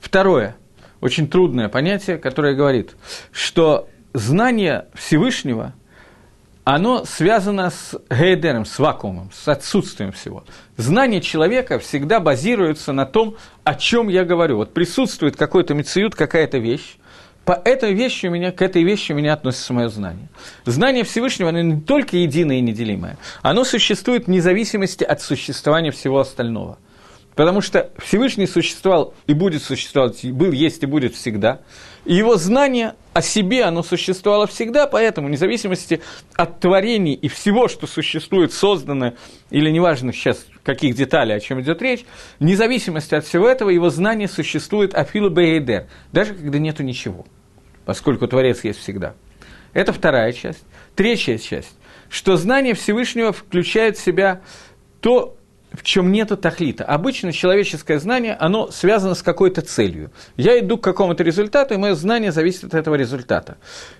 Второе, 0.01 0.57
очень 1.01 1.28
трудное 1.28 1.68
понятие, 1.68 2.16
которое 2.16 2.55
говорит, 2.55 2.97
что 3.32 3.89
знание 4.14 4.87
Всевышнего– 4.95 5.74
оно 6.66 7.04
связано 7.04 7.70
с 7.70 7.94
гейдером, 8.10 8.66
с 8.66 8.80
вакуумом, 8.80 9.30
с 9.32 9.46
отсутствием 9.46 10.10
всего. 10.10 10.42
Знание 10.76 11.20
человека 11.20 11.78
всегда 11.78 12.18
базируется 12.18 12.92
на 12.92 13.06
том, 13.06 13.36
о 13.62 13.76
чем 13.76 14.08
я 14.08 14.24
говорю. 14.24 14.56
Вот 14.56 14.74
присутствует 14.74 15.36
какой-то 15.36 15.74
мециют, 15.74 16.16
какая-то 16.16 16.58
вещь, 16.58 16.96
по 17.44 17.52
этой 17.52 17.94
вещи 17.94 18.26
у 18.26 18.30
меня, 18.30 18.50
к 18.50 18.60
этой 18.62 18.82
вещи 18.82 19.12
у 19.12 19.14
меня 19.14 19.34
относится 19.34 19.72
мое 19.74 19.88
знание. 19.88 20.28
Знание 20.64 21.04
Всевышнего, 21.04 21.50
оно 21.50 21.60
не 21.60 21.80
только 21.80 22.16
единое 22.16 22.56
и 22.56 22.60
неделимое, 22.60 23.16
оно 23.42 23.62
существует 23.62 24.26
вне 24.26 24.42
зависимости 24.42 25.04
от 25.04 25.22
существования 25.22 25.92
всего 25.92 26.18
остального. 26.18 26.78
Потому 27.36 27.60
что 27.60 27.90
Всевышний 27.98 28.48
существовал 28.48 29.14
и 29.28 29.34
будет 29.34 29.62
существовать, 29.62 30.24
был, 30.32 30.50
есть 30.50 30.82
и 30.82 30.86
будет 30.86 31.14
всегда. 31.14 31.60
Его 32.07 32.36
знание 32.36 32.94
о 33.14 33.20
себе, 33.20 33.64
оно 33.64 33.82
существовало 33.82 34.46
всегда, 34.46 34.86
поэтому, 34.86 35.26
вне 35.26 35.36
зависимости 35.36 36.00
от 36.34 36.61
творений 36.61 37.14
и 37.14 37.26
всего, 37.26 37.66
что 37.66 37.88
существует, 37.88 38.52
создано, 38.52 39.14
или 39.50 39.70
неважно 39.70 40.12
сейчас, 40.12 40.46
каких 40.62 40.94
деталей, 40.94 41.34
о 41.34 41.40
чем 41.40 41.61
идет 41.61 41.82
речь, 41.82 42.04
вне 42.38 42.57
зависимости 42.57 43.16
от 43.16 43.24
всего 43.24 43.48
этого, 43.48 43.70
его 43.70 43.90
знание 43.90 44.28
существует 44.28 44.94
афилу 44.94 45.30
бейдер, 45.30 45.88
даже 46.12 46.34
когда 46.34 46.59
нету 46.59 46.84
ничего, 46.84 47.26
поскольку 47.84 48.28
Творец 48.28 48.62
есть 48.62 48.78
всегда. 48.78 49.14
Это 49.72 49.92
вторая 49.92 50.32
часть. 50.32 50.62
Третья 50.94 51.38
часть, 51.38 51.76
что 52.09 52.36
знание 52.36 52.74
Всевышнего 52.74 53.32
включает 53.32 53.98
в 53.98 54.04
себя 54.04 54.42
то, 55.00 55.36
в 55.72 55.82
чем 55.82 56.10
нет 56.12 56.32
тахлита. 56.40 56.84
Обычно 56.84 57.32
человеческое 57.32 57.98
знание, 57.98 58.36
оно 58.38 58.70
связано 58.70 59.14
с 59.14 59.22
какой-то 59.22 59.60
целью. 59.62 60.10
Я 60.36 60.58
иду 60.58 60.78
к 60.78 60.84
какому-то 60.84 61.22
результату, 61.22 61.74
и 61.74 61.76
мое 61.76 61.94
знание 61.94 62.32
зависит 62.32 62.64
от 62.64 62.74
этого 62.74 62.94
результата. 62.94 63.56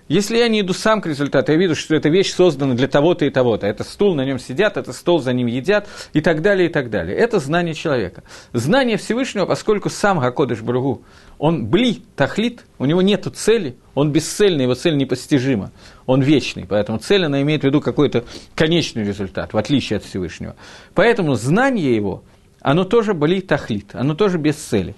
Если 0.09 0.37
я 0.39 0.49
не 0.49 0.61
иду 0.61 0.73
сам 0.73 1.01
к 1.01 1.07
результату, 1.07 1.53
я 1.53 1.59
вижу, 1.59 1.75
что 1.75 1.95
эта 1.95 2.09
вещь 2.09 2.33
создана 2.33 2.75
для 2.75 2.89
того-то 2.89 3.25
и 3.25 3.31
того-то. 3.31 3.67
Это 3.67 3.85
стул, 3.85 4.15
на 4.15 4.25
нем 4.25 4.39
сидят, 4.39 4.77
это 4.77 4.93
стол, 4.93 5.21
за 5.21 5.33
ним 5.33 5.47
едят, 5.47 5.89
и 6.13 6.21
так 6.21 6.43
далее, 6.43 6.69
и 6.69 6.73
так 6.73 6.91
далее. 6.91 7.17
Это 7.17 7.39
знание 7.39 7.75
человека. 7.75 8.23
Знание 8.53 8.97
Всевышнего, 8.97 9.47
поскольку 9.47 9.91
сам 9.91 10.19
Гакодыш 10.21 10.61
Бругу, 10.61 11.03
он 11.39 11.67
бли, 11.67 12.03
тахлит, 12.15 12.65
у 12.79 12.85
него 12.85 13.03
нет 13.03 13.27
цели, 13.35 13.77
он 13.95 14.13
бесцельный, 14.13 14.65
его 14.65 14.75
цель 14.75 14.97
непостижима, 14.97 15.73
он 16.05 16.23
вечный, 16.23 16.67
поэтому 16.69 16.99
цель, 16.99 17.25
она 17.25 17.43
имеет 17.43 17.63
в 17.63 17.65
виду 17.65 17.81
какой-то 17.81 18.25
конечный 18.55 19.05
результат, 19.05 19.53
в 19.53 19.57
отличие 19.57 19.97
от 19.99 20.05
Всевышнего. 20.05 20.57
Поэтому 20.95 21.35
знание 21.35 21.95
его, 21.95 22.23
оно 22.61 22.85
тоже 22.85 23.15
бли, 23.15 23.41
тахлит, 23.41 23.95
оно 23.95 24.15
тоже 24.15 24.39
без 24.39 24.57
цели. 24.57 24.95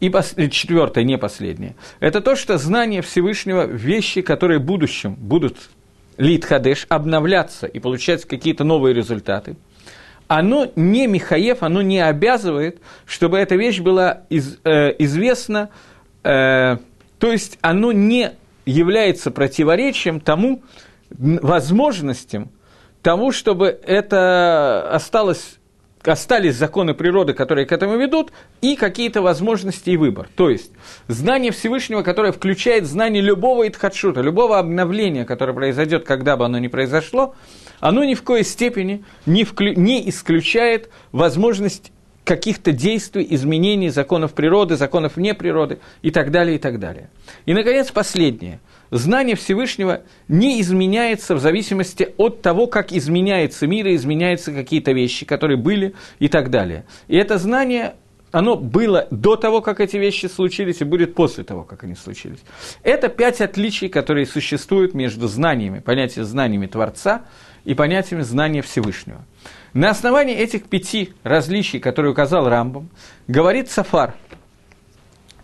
И 0.00 0.10
четвертое, 0.50 1.02
не 1.02 1.18
последнее, 1.18 1.74
это 1.98 2.20
то, 2.20 2.36
что 2.36 2.56
знание 2.56 3.02
Всевышнего, 3.02 3.66
вещи, 3.66 4.20
которые 4.20 4.60
в 4.60 4.64
будущем 4.64 5.14
будут 5.14 5.56
лид 6.18 6.44
хадеш, 6.44 6.86
обновляться 6.88 7.66
и 7.66 7.80
получать 7.80 8.24
какие-то 8.24 8.64
новые 8.64 8.94
результаты, 8.94 9.56
оно 10.28 10.70
не 10.76 11.06
Михаев, 11.06 11.62
оно 11.62 11.82
не 11.82 12.04
обязывает, 12.04 12.80
чтобы 13.06 13.38
эта 13.38 13.56
вещь 13.56 13.80
была 13.80 14.22
из, 14.28 14.58
э, 14.62 14.94
известна, 14.98 15.70
э, 16.22 16.76
то 17.18 17.32
есть 17.32 17.58
оно 17.60 17.92
не 17.92 18.32
является 18.64 19.30
противоречием 19.30 20.20
тому 20.20 20.62
возможностям, 21.10 22.50
тому, 23.02 23.32
чтобы 23.32 23.78
это 23.84 24.88
осталось 24.92 25.58
остались 26.04 26.54
законы 26.54 26.94
природы, 26.94 27.34
которые 27.34 27.66
к 27.66 27.72
этому 27.72 27.96
ведут, 27.96 28.32
и 28.60 28.76
какие-то 28.76 29.20
возможности 29.20 29.90
и 29.90 29.96
выбор. 29.96 30.28
То 30.36 30.48
есть 30.48 30.72
знание 31.06 31.52
Всевышнего, 31.52 32.02
которое 32.02 32.32
включает 32.32 32.86
знание 32.86 33.22
любого 33.22 33.68
итхадшута, 33.68 34.20
любого 34.20 34.58
обновления, 34.58 35.24
которое 35.24 35.52
произойдет, 35.52 36.04
когда 36.04 36.36
бы 36.36 36.44
оно 36.46 36.58
ни 36.58 36.68
произошло, 36.68 37.34
оно 37.80 38.04
ни 38.04 38.14
в 38.14 38.22
коей 38.22 38.44
степени 38.44 39.04
не, 39.26 39.44
вклю... 39.44 39.74
не 39.74 40.08
исключает 40.08 40.88
возможность 41.12 41.92
каких-то 42.28 42.72
действий, 42.72 43.26
изменений 43.30 43.88
законов 43.88 44.34
природы, 44.34 44.76
законов 44.76 45.16
вне 45.16 45.32
природы 45.32 45.78
и 46.02 46.10
так 46.10 46.30
далее, 46.30 46.56
и 46.56 46.58
так 46.58 46.78
далее. 46.78 47.08
И, 47.46 47.54
наконец, 47.54 47.90
последнее. 47.90 48.60
Знание 48.90 49.34
Всевышнего 49.34 50.02
не 50.28 50.60
изменяется 50.60 51.34
в 51.34 51.40
зависимости 51.40 52.12
от 52.18 52.42
того, 52.42 52.66
как 52.66 52.92
изменяется 52.92 53.66
мир 53.66 53.86
и 53.86 53.96
изменяются 53.96 54.52
какие-то 54.52 54.92
вещи, 54.92 55.24
которые 55.24 55.56
были 55.56 55.94
и 56.18 56.28
так 56.28 56.50
далее. 56.50 56.84
И 57.08 57.16
это 57.16 57.38
знание 57.38 57.94
оно 58.30 58.56
было 58.56 59.08
до 59.10 59.36
того, 59.36 59.62
как 59.62 59.80
эти 59.80 59.96
вещи 59.96 60.26
случились, 60.26 60.82
и 60.82 60.84
будет 60.84 61.14
после 61.14 61.44
того, 61.44 61.64
как 61.64 61.84
они 61.84 61.94
случились. 61.94 62.40
Это 62.82 63.08
пять 63.08 63.40
отличий, 63.40 63.88
которые 63.88 64.26
существуют 64.26 64.92
между 64.92 65.28
знаниями, 65.28 65.78
понятием 65.78 66.26
знаниями 66.26 66.66
Творца 66.66 67.24
и 67.68 67.74
понятием 67.74 68.22
знания 68.22 68.62
Всевышнего. 68.62 69.20
На 69.74 69.90
основании 69.90 70.34
этих 70.34 70.64
пяти 70.64 71.12
различий, 71.22 71.80
которые 71.80 72.12
указал 72.12 72.48
Рамбом, 72.48 72.88
говорит 73.26 73.70
Сафар. 73.70 74.14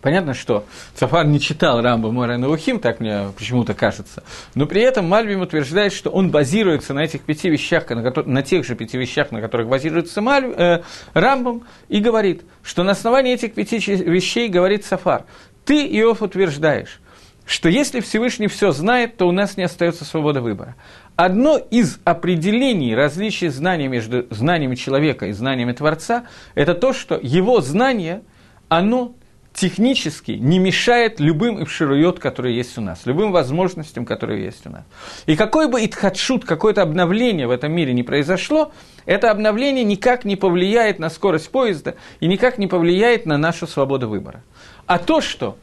Понятно, 0.01 0.33
что 0.33 0.65
Сафар 0.95 1.27
не 1.27 1.39
читал 1.39 1.83
Рамба 1.83 2.11
Мора 2.11 2.37
Наухим, 2.37 2.79
так 2.79 2.99
мне 2.99 3.27
почему-то 3.37 3.75
кажется, 3.75 4.23
но 4.55 4.65
при 4.65 4.81
этом 4.81 5.07
Мальбим 5.07 5.41
утверждает, 5.41 5.93
что 5.93 6.09
он 6.09 6.31
базируется 6.31 6.95
на 6.95 7.03
этих 7.03 7.21
пяти 7.21 7.47
вещах, 7.47 7.87
на, 7.91 8.01
на 8.01 8.41
тех 8.41 8.65
же 8.65 8.73
пяти 8.73 8.97
вещах, 8.97 9.31
на 9.31 9.39
которых 9.39 9.67
базируется 9.67 10.21
Маль, 10.21 10.45
э, 10.45 10.81
Рамбом, 11.13 11.63
и 11.89 11.99
говорит, 11.99 12.41
что 12.63 12.81
на 12.81 12.93
основании 12.93 13.35
этих 13.35 13.53
пяти 13.53 13.77
вещей 13.77 14.47
говорит 14.47 14.83
Сафар. 14.83 15.25
Ты, 15.63 15.85
Иов, 15.99 16.23
утверждаешь, 16.23 16.99
что 17.45 17.69
если 17.69 17.99
Всевышний 17.99 18.47
все 18.47 18.71
знает, 18.71 19.17
то 19.17 19.27
у 19.27 19.31
нас 19.31 19.55
не 19.57 19.63
остается 19.63 20.03
свобода 20.03 20.41
выбора. 20.41 20.75
Одно 21.15 21.57
из 21.57 21.99
определений 22.03 22.95
различия 22.95 23.51
знаний 23.51 23.87
между 23.87 24.25
знаниями 24.31 24.75
человека 24.75 25.27
и 25.27 25.31
знаниями 25.31 25.71
Творца– 25.71 26.25
это 26.55 26.73
то, 26.73 26.91
что 26.91 27.19
его 27.21 27.61
знание, 27.61 28.23
оно 28.67 29.15
технически 29.55 30.31
не 30.33 30.59
мешает 30.59 31.19
любым 31.19 31.63
ипширует, 31.63 32.19
которые 32.19 32.57
есть 32.57 32.77
у 32.77 32.81
нас, 32.81 33.05
любым 33.05 33.31
возможностям, 33.31 34.05
которые 34.05 34.43
есть 34.43 34.67
у 34.67 34.69
нас. 34.69 34.83
И 35.25 35.35
какой 35.35 35.69
бы 35.69 35.85
итхадшут, 35.85 36.43
какое-то 36.43 36.81
обновление 36.81 37.47
в 37.47 37.51
этом 37.51 37.71
мире 37.71 37.93
не 37.93 38.03
произошло, 38.03 38.73
это 39.05 39.31
обновление 39.31 39.85
никак 39.85 40.25
не 40.25 40.35
повлияет 40.35 40.99
на 40.99 41.09
скорость 41.09 41.49
поезда 41.49 41.95
и 42.19 42.27
никак 42.27 42.57
не 42.57 42.67
повлияет 42.67 43.25
на 43.25 43.37
нашу 43.37 43.65
свободу 43.65 44.09
выбора. 44.09 44.43
А 44.87 44.99
то, 44.99 45.21
что 45.21 45.57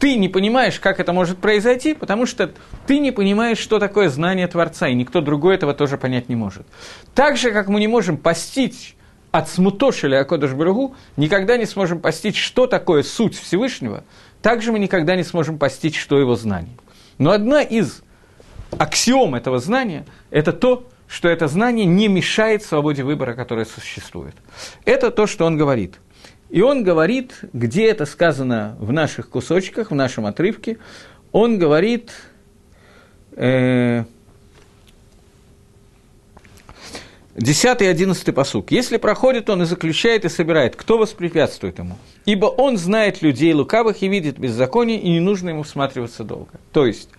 ты 0.00 0.16
не 0.16 0.30
понимаешь, 0.30 0.80
как 0.80 0.98
это 0.98 1.12
может 1.12 1.38
произойти, 1.38 1.92
потому 1.92 2.24
что 2.24 2.50
ты 2.86 2.98
не 2.98 3.12
понимаешь, 3.12 3.58
что 3.58 3.78
такое 3.78 4.08
знание 4.08 4.48
Творца, 4.48 4.88
и 4.88 4.94
никто 4.94 5.20
другой 5.20 5.56
этого 5.56 5.74
тоже 5.74 5.98
понять 5.98 6.30
не 6.30 6.36
может. 6.36 6.66
Так 7.14 7.36
же, 7.36 7.52
как 7.52 7.68
мы 7.68 7.78
не 7.80 7.86
можем 7.86 8.16
постичь 8.16 8.96
от 9.30 9.50
смутошили 9.50 10.14
Акодыш 10.14 10.52
Баругу, 10.52 10.96
никогда 11.18 11.58
не 11.58 11.66
сможем 11.66 12.00
постичь, 12.00 12.42
что 12.42 12.66
такое 12.66 13.02
суть 13.02 13.38
Всевышнего, 13.38 14.02
так 14.40 14.62
же 14.62 14.72
мы 14.72 14.78
никогда 14.78 15.16
не 15.16 15.22
сможем 15.22 15.58
постичь, 15.58 16.00
что 16.00 16.18
его 16.18 16.34
знание. 16.34 16.76
Но 17.18 17.30
одна 17.30 17.60
из 17.60 18.02
аксиом 18.78 19.34
этого 19.34 19.58
знания– 19.58 20.06
это 20.30 20.54
то, 20.54 20.88
что 21.08 21.28
это 21.28 21.46
знание 21.46 21.84
не 21.84 22.08
мешает 22.08 22.62
свободе 22.62 23.02
выбора, 23.02 23.34
которая 23.34 23.66
существует. 23.66 24.34
Это 24.86 25.10
то, 25.10 25.26
что 25.26 25.44
он 25.44 25.58
говорит– 25.58 25.96
и 26.50 26.62
он 26.62 26.82
говорит, 26.82 27.32
где 27.52 27.86
это 27.86 28.06
сказано 28.06 28.76
в 28.80 28.92
наших 28.92 29.28
кусочках, 29.28 29.92
в 29.92 29.94
нашем 29.94 30.26
отрывке, 30.26 30.78
он 31.30 31.58
говорит, 31.58 32.10
э, 33.36 34.04
10 37.36 37.82
и 37.82 37.86
11 37.86 38.34
посук. 38.34 38.72
«Если 38.72 38.96
проходит 38.96 39.48
он 39.48 39.62
и 39.62 39.64
заключает 39.64 40.24
и 40.24 40.28
собирает, 40.28 40.74
кто 40.74 40.98
воспрепятствует 40.98 41.78
ему? 41.78 41.96
Ибо 42.26 42.46
он 42.46 42.76
знает 42.76 43.22
людей 43.22 43.52
лукавых 43.52 44.02
и 44.02 44.08
видит 44.08 44.38
беззаконие, 44.38 45.00
и 45.00 45.08
не 45.08 45.20
нужно 45.20 45.50
ему 45.50 45.62
всматриваться 45.62 46.24
долго». 46.24 46.50
То 46.72 46.84
есть, 46.84 47.10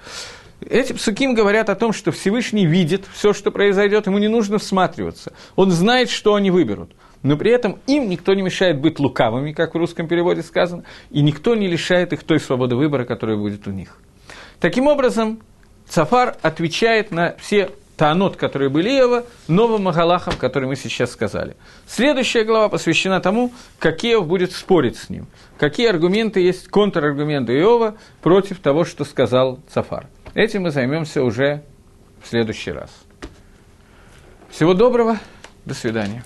эти 0.59 0.91
псуким 0.91 1.33
говорят 1.33 1.69
о 1.69 1.75
том, 1.75 1.93
что 1.93 2.11
Всевышний 2.11 2.65
видит 2.65 3.05
все, 3.13 3.31
что 3.31 3.49
произойдет, 3.49 4.07
ему 4.07 4.17
не 4.17 4.27
нужно 4.27 4.59
всматриваться. 4.59 5.31
Он 5.55 5.71
знает, 5.71 6.09
что 6.09 6.35
они 6.35 6.51
выберут 6.51 6.91
но 7.23 7.37
при 7.37 7.51
этом 7.51 7.79
им 7.87 8.09
никто 8.09 8.33
не 8.33 8.41
мешает 8.41 8.79
быть 8.79 8.99
лукавыми, 8.99 9.51
как 9.51 9.73
в 9.73 9.77
русском 9.77 10.07
переводе 10.07 10.41
сказано, 10.43 10.83
и 11.09 11.21
никто 11.21 11.55
не 11.55 11.67
лишает 11.67 12.13
их 12.13 12.23
той 12.23 12.39
свободы 12.39 12.75
выбора, 12.75 13.05
которая 13.05 13.37
будет 13.37 13.67
у 13.67 13.71
них. 13.71 13.97
Таким 14.59 14.87
образом, 14.87 15.41
Цафар 15.87 16.37
отвечает 16.41 17.11
на 17.11 17.35
все 17.37 17.71
таанот, 17.97 18.35
которые 18.35 18.69
были 18.69 18.89
Иова, 18.89 19.25
новым 19.47 19.87
Агалахом, 19.87 20.33
который 20.35 20.67
мы 20.67 20.75
сейчас 20.75 21.11
сказали. 21.11 21.55
Следующая 21.87 22.43
глава 22.43 22.69
посвящена 22.69 23.19
тому, 23.19 23.51
как 23.77 24.03
Иов 24.03 24.25
будет 24.27 24.53
спорить 24.53 24.97
с 24.97 25.09
ним. 25.09 25.27
Какие 25.59 25.87
аргументы 25.87 26.39
есть, 26.39 26.67
контраргументы 26.67 27.53
Иова 27.59 27.95
против 28.21 28.59
того, 28.59 28.85
что 28.85 29.05
сказал 29.05 29.59
Цафар. 29.71 30.07
Этим 30.33 30.63
мы 30.63 30.71
займемся 30.71 31.23
уже 31.23 31.63
в 32.23 32.27
следующий 32.27 32.71
раз. 32.71 32.89
Всего 34.49 34.73
доброго, 34.73 35.19
до 35.65 35.73
свидания. 35.73 36.23